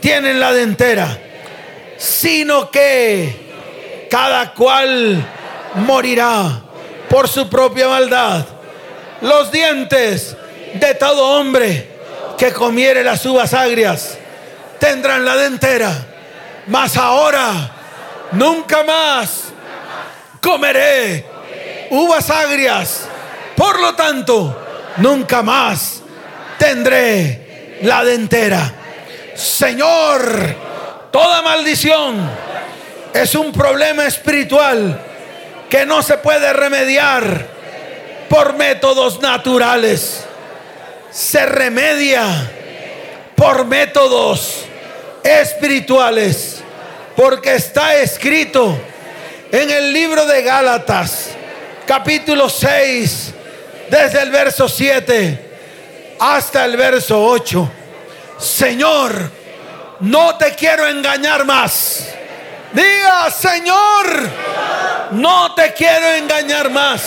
tienen 0.00 0.38
la 0.38 0.52
dentera, 0.52 1.18
sino 1.96 2.70
que 2.70 4.06
cada 4.10 4.52
cual 4.52 5.26
morirá 5.76 6.60
por 7.08 7.26
su 7.26 7.48
propia 7.48 7.88
maldad. 7.88 8.44
Los 9.22 9.50
dientes 9.50 10.36
de 10.74 10.94
todo 10.96 11.38
hombre 11.40 11.88
que 12.36 12.52
comiere 12.52 13.02
las 13.02 13.24
uvas 13.24 13.54
agrias 13.54 14.18
tendrán 14.78 15.24
la 15.24 15.36
dentera, 15.38 16.15
mas 16.66 16.96
ahora 16.96 17.70
nunca 18.32 18.82
más 18.82 19.44
comeré 20.40 21.24
uvas 21.90 22.30
agrias. 22.30 23.08
Por 23.56 23.80
lo 23.80 23.94
tanto, 23.94 24.66
nunca 24.98 25.42
más 25.42 26.02
tendré 26.58 27.78
la 27.82 28.04
dentera. 28.04 28.72
Señor, 29.34 30.54
toda 31.10 31.42
maldición 31.42 32.30
es 33.12 33.34
un 33.34 33.52
problema 33.52 34.06
espiritual 34.06 35.00
que 35.70 35.86
no 35.86 36.02
se 36.02 36.18
puede 36.18 36.52
remediar 36.52 37.46
por 38.28 38.54
métodos 38.54 39.20
naturales. 39.20 40.24
Se 41.10 41.46
remedia 41.46 42.50
por 43.34 43.64
métodos 43.64 44.66
espirituales. 45.26 46.62
Porque 47.14 47.54
está 47.54 47.96
escrito 47.96 48.78
en 49.50 49.70
el 49.70 49.92
libro 49.92 50.26
de 50.26 50.42
Gálatas, 50.42 51.30
capítulo 51.86 52.48
6, 52.48 53.32
desde 53.90 54.22
el 54.22 54.30
verso 54.30 54.68
7 54.68 55.44
hasta 56.18 56.64
el 56.64 56.76
verso 56.76 57.22
8 57.24 57.70
Señor, 58.38 59.30
no 60.00 60.36
te 60.36 60.54
quiero 60.54 60.86
engañar 60.86 61.44
más. 61.44 62.06
Diga, 62.72 63.30
Señor, 63.30 64.30
no 65.12 65.54
te 65.54 65.72
quiero 65.72 66.12
engañar 66.14 66.70
más. 66.70 67.02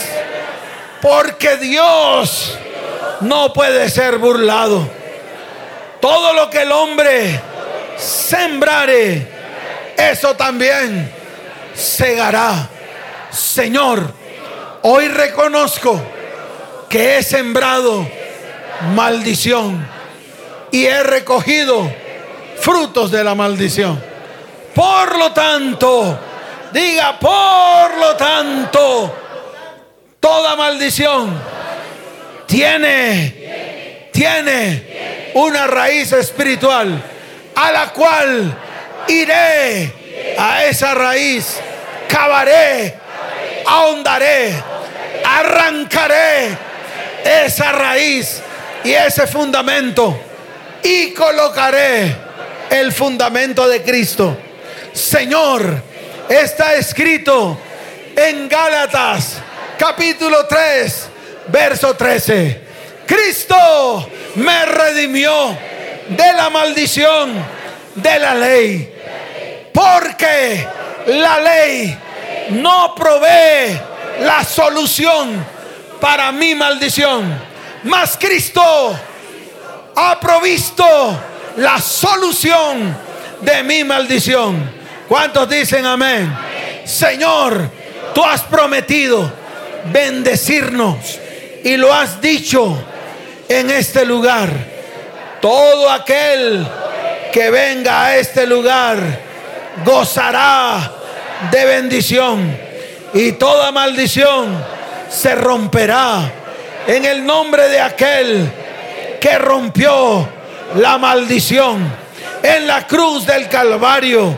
Porque 1.02 1.58
Dios 1.58 2.58
no 3.22 3.54
puede 3.54 3.90
ser 3.90 4.18
burlado. 4.18 4.90
Todo 6.02 6.34
lo 6.34 6.50
que 6.50 6.62
el 6.62 6.72
hombre 6.72 7.40
sembrare, 8.00 9.28
eso 9.98 10.36
también 10.36 11.12
segará. 11.76 12.70
Señor, 13.32 14.12
hoy 14.84 15.08
reconozco 15.10 16.02
que 16.90 17.18
he 17.18 17.24
sembrado 17.24 18.08
maldición 18.96 19.86
y 20.72 20.86
he 20.86 21.04
recogido 21.04 21.92
frutos 22.60 23.12
de 23.12 23.24
la 23.24 23.36
maldición. 23.36 24.02
Por 24.74 25.18
lo 25.18 25.32
tanto, 25.32 26.20
diga, 26.72 27.20
por 27.20 27.98
lo 27.98 28.16
tanto, 28.16 29.16
toda 30.20 30.56
maldición 30.56 31.40
tiene, 32.46 34.10
tiene 34.12 35.32
una 35.36 35.68
raíz 35.68 36.12
espiritual 36.14 37.04
a 37.60 37.72
la 37.74 37.90
cual 37.92 38.58
iré 39.10 39.92
a 40.38 40.64
esa 40.64 40.94
raíz, 40.94 41.60
cavaré, 42.08 42.96
ahondaré, 43.66 44.54
arrancaré 45.26 46.58
esa 47.24 47.74
raíz 47.74 48.42
y 48.86 48.94
ese 48.94 49.28
fundamento 49.28 50.18
y 50.82 51.12
colocaré 51.12 52.16
el 52.70 52.94
fundamento 52.94 53.68
de 53.68 53.82
Cristo. 53.84 54.38
Señor, 54.94 55.84
está 56.30 56.76
escrito 56.76 57.60
en 58.16 58.48
Gálatas 58.48 59.34
capítulo 59.78 60.46
3, 60.46 61.10
verso 61.48 61.94
13. 61.94 62.62
Cristo 63.06 64.10
me 64.36 64.66
redimió 64.66 65.58
de 66.10 66.34
la 66.34 66.50
maldición 66.50 67.34
de 67.96 68.20
la 68.20 68.36
ley. 68.36 68.94
Porque 69.74 70.68
la 71.08 71.40
ley 71.40 71.98
no 72.52 72.94
provee 72.96 73.80
la 74.22 74.44
solución 74.44 75.46
para 76.00 76.32
mi 76.32 76.56
maldición. 76.56 77.50
Mas 77.84 78.18
Cristo 78.20 78.98
ha 79.96 80.20
provisto 80.20 80.86
la 81.58 81.80
solución 81.80 82.96
de 83.42 83.64
mi 83.64 83.84
maldición. 83.84 84.80
¿Cuántos 85.08 85.50
dicen 85.50 85.86
amén? 85.86 86.36
Señor, 86.86 87.70
tú 88.14 88.24
has 88.24 88.42
prometido 88.44 89.32
bendecirnos 89.92 91.20
y 91.64 91.78
lo 91.78 91.94
has 91.94 92.22
dicho 92.22 92.78
en 93.48 93.70
este 93.72 94.06
lugar. 94.06 94.79
Todo 95.42 95.90
aquel 95.90 96.68
que 97.32 97.50
venga 97.50 98.06
a 98.06 98.18
este 98.18 98.46
lugar 98.46 98.98
gozará 99.86 100.92
de 101.52 101.66
bendición 101.66 102.58
y 103.14 103.34
toda 103.34 103.72
maldición 103.72 104.64
se 105.10 105.36
romperá 105.36 106.32
en 106.88 107.06
el 107.06 107.26
nombre 107.26 107.70
de 107.70 107.80
aquel 107.80 108.52
que 109.20 109.38
rompió 109.38 110.28
la 110.76 110.98
maldición 110.98 111.90
en 112.44 112.68
la 112.68 112.86
cruz 112.86 113.26
del 113.26 113.48
Calvario. 113.50 114.38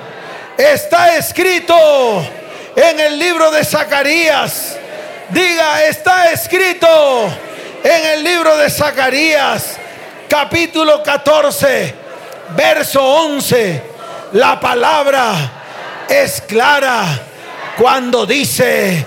Está 0.58 1.16
escrito 1.18 1.76
en 2.76 3.00
el 3.00 3.20
libro 3.20 3.52
de 3.52 3.64
Zacarías. 3.64 4.78
Diga, 5.30 5.86
está 5.86 6.32
escrito 6.32 6.88
en 7.84 8.06
el 8.06 8.24
libro 8.24 8.58
de 8.58 8.70
Zacarías, 8.70 9.78
capítulo 10.32 11.04
14, 11.04 11.94
verso 12.56 13.04
11. 13.04 13.84
La 14.32 14.58
palabra 14.62 15.34
es 16.08 16.40
clara 16.40 17.04
cuando 17.78 18.26
dice, 18.26 19.06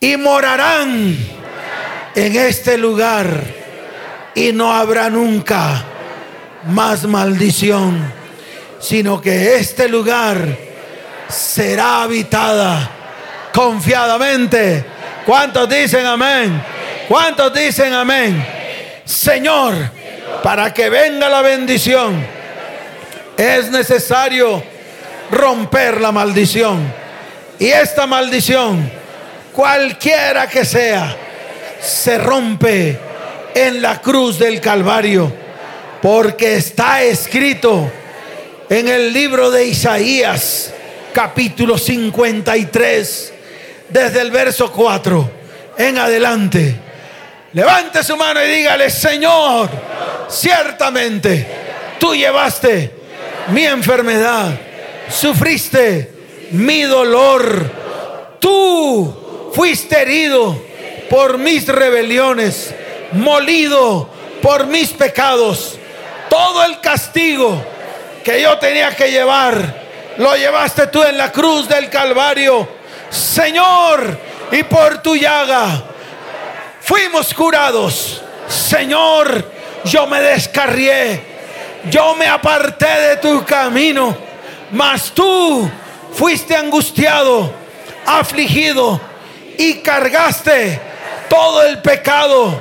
y 0.00 0.16
morarán 0.16 1.18
en 2.14 2.36
este 2.36 2.78
lugar 2.78 3.28
y 4.34 4.52
no 4.52 4.72
habrá 4.72 5.10
nunca 5.10 5.84
más 6.68 7.04
maldición, 7.04 8.10
sino 8.80 9.20
que 9.20 9.56
este 9.56 9.86
lugar 9.86 10.56
será 11.28 12.04
habitada 12.04 12.90
confiadamente. 13.52 14.82
¿Cuántos 15.26 15.68
dicen 15.68 16.06
amén? 16.06 16.62
¿Cuántos 17.06 17.52
dicen 17.52 17.92
amén? 17.92 18.63
Señor, 19.04 19.74
para 20.42 20.72
que 20.72 20.88
venga 20.88 21.28
la 21.28 21.42
bendición, 21.42 22.24
es 23.36 23.70
necesario 23.70 24.62
romper 25.30 26.00
la 26.00 26.12
maldición. 26.12 26.80
Y 27.58 27.66
esta 27.66 28.06
maldición, 28.06 28.90
cualquiera 29.52 30.48
que 30.48 30.64
sea, 30.64 31.16
se 31.80 32.18
rompe 32.18 32.98
en 33.54 33.82
la 33.82 34.00
cruz 34.00 34.38
del 34.38 34.60
Calvario, 34.60 35.32
porque 36.00 36.56
está 36.56 37.02
escrito 37.02 37.90
en 38.68 38.88
el 38.88 39.12
libro 39.12 39.50
de 39.50 39.66
Isaías, 39.66 40.72
capítulo 41.12 41.78
53, 41.78 43.32
desde 43.90 44.20
el 44.20 44.30
verso 44.30 44.72
4 44.72 45.30
en 45.78 45.98
adelante. 45.98 46.74
Levante 47.54 48.02
su 48.02 48.16
mano 48.16 48.44
y 48.44 48.48
dígale, 48.48 48.90
Señor, 48.90 49.70
ciertamente 50.28 51.46
tú 52.00 52.12
llevaste 52.12 52.90
mi 53.48 53.64
enfermedad, 53.64 54.58
sufriste 55.08 56.48
mi 56.50 56.82
dolor, 56.82 57.70
tú 58.40 59.52
fuiste 59.54 60.02
herido 60.02 60.60
por 61.08 61.38
mis 61.38 61.68
rebeliones, 61.68 62.74
molido 63.12 64.10
por 64.42 64.66
mis 64.66 64.88
pecados. 64.90 65.78
Todo 66.28 66.64
el 66.64 66.80
castigo 66.80 67.64
que 68.24 68.42
yo 68.42 68.58
tenía 68.58 68.96
que 68.96 69.12
llevar, 69.12 69.84
lo 70.18 70.34
llevaste 70.34 70.88
tú 70.88 71.04
en 71.04 71.16
la 71.16 71.30
cruz 71.30 71.68
del 71.68 71.88
Calvario. 71.88 72.68
Señor, 73.10 74.18
y 74.50 74.64
por 74.64 75.00
tu 75.02 75.14
llaga 75.14 75.93
fuimos 76.84 77.32
curados. 77.34 78.22
Señor, 78.48 79.50
yo 79.84 80.06
me 80.06 80.20
descarrié, 80.20 81.20
yo 81.90 82.14
me 82.14 82.26
aparté 82.26 82.86
de 82.86 83.16
tu 83.16 83.44
camino, 83.44 84.16
mas 84.70 85.10
tú 85.12 85.68
fuiste 86.12 86.54
angustiado, 86.54 87.50
afligido 88.06 89.00
y 89.58 89.74
cargaste 89.74 90.80
todo 91.28 91.62
el 91.62 91.80
pecado 91.80 92.60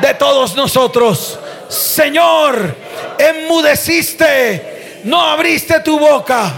de 0.00 0.14
todos 0.14 0.54
nosotros. 0.54 1.38
Señor, 1.68 2.76
enmudeciste, 3.18 5.00
no 5.04 5.20
abriste 5.20 5.80
tu 5.80 5.98
boca 5.98 6.52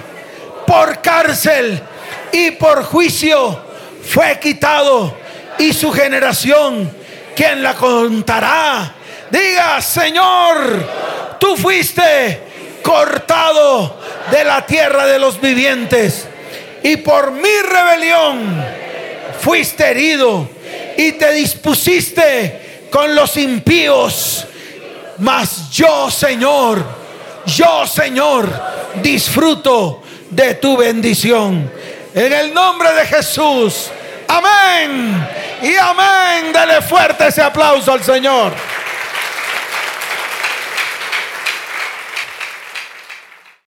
por 0.66 1.00
cárcel 1.00 1.80
y 2.32 2.50
por 2.52 2.84
juicio 2.84 3.60
fue 4.02 4.38
quitado 4.40 5.16
y 5.58 5.72
su 5.72 5.92
generación, 5.92 6.90
¿quién 7.34 7.62
la 7.62 7.74
contará? 7.74 8.94
Diga, 9.30 9.80
Señor, 9.80 11.38
tú 11.38 11.56
fuiste 11.56 12.40
cortado 12.82 13.98
de 14.30 14.44
la 14.44 14.64
tierra 14.64 15.06
de 15.06 15.18
los 15.18 15.40
vivientes 15.40 16.28
y 16.82 16.96
por 16.98 17.32
mi 17.32 17.62
rebelión 17.68 18.64
fuiste 19.40 19.90
herido 19.90 20.48
y 20.96 21.12
te 21.12 21.32
dispusiste 21.32 22.86
con 22.90 23.14
los 23.14 23.36
impíos. 23.36 24.46
Mas 25.18 25.70
yo, 25.70 26.10
Señor, 26.10 26.84
yo, 27.46 27.86
Señor, 27.86 28.48
disfruto 29.02 30.02
de 30.30 30.54
tu 30.54 30.76
bendición. 30.76 31.70
En 32.14 32.32
el 32.32 32.54
nombre 32.54 32.92
de 32.92 33.06
Jesús. 33.06 33.90
Amén. 34.28 35.28
Y 35.62 35.76
amén. 35.76 36.52
Dele 36.52 36.82
fuerte 36.82 37.28
ese 37.28 37.42
aplauso 37.42 37.92
al 37.92 38.02
Señor. 38.02 38.52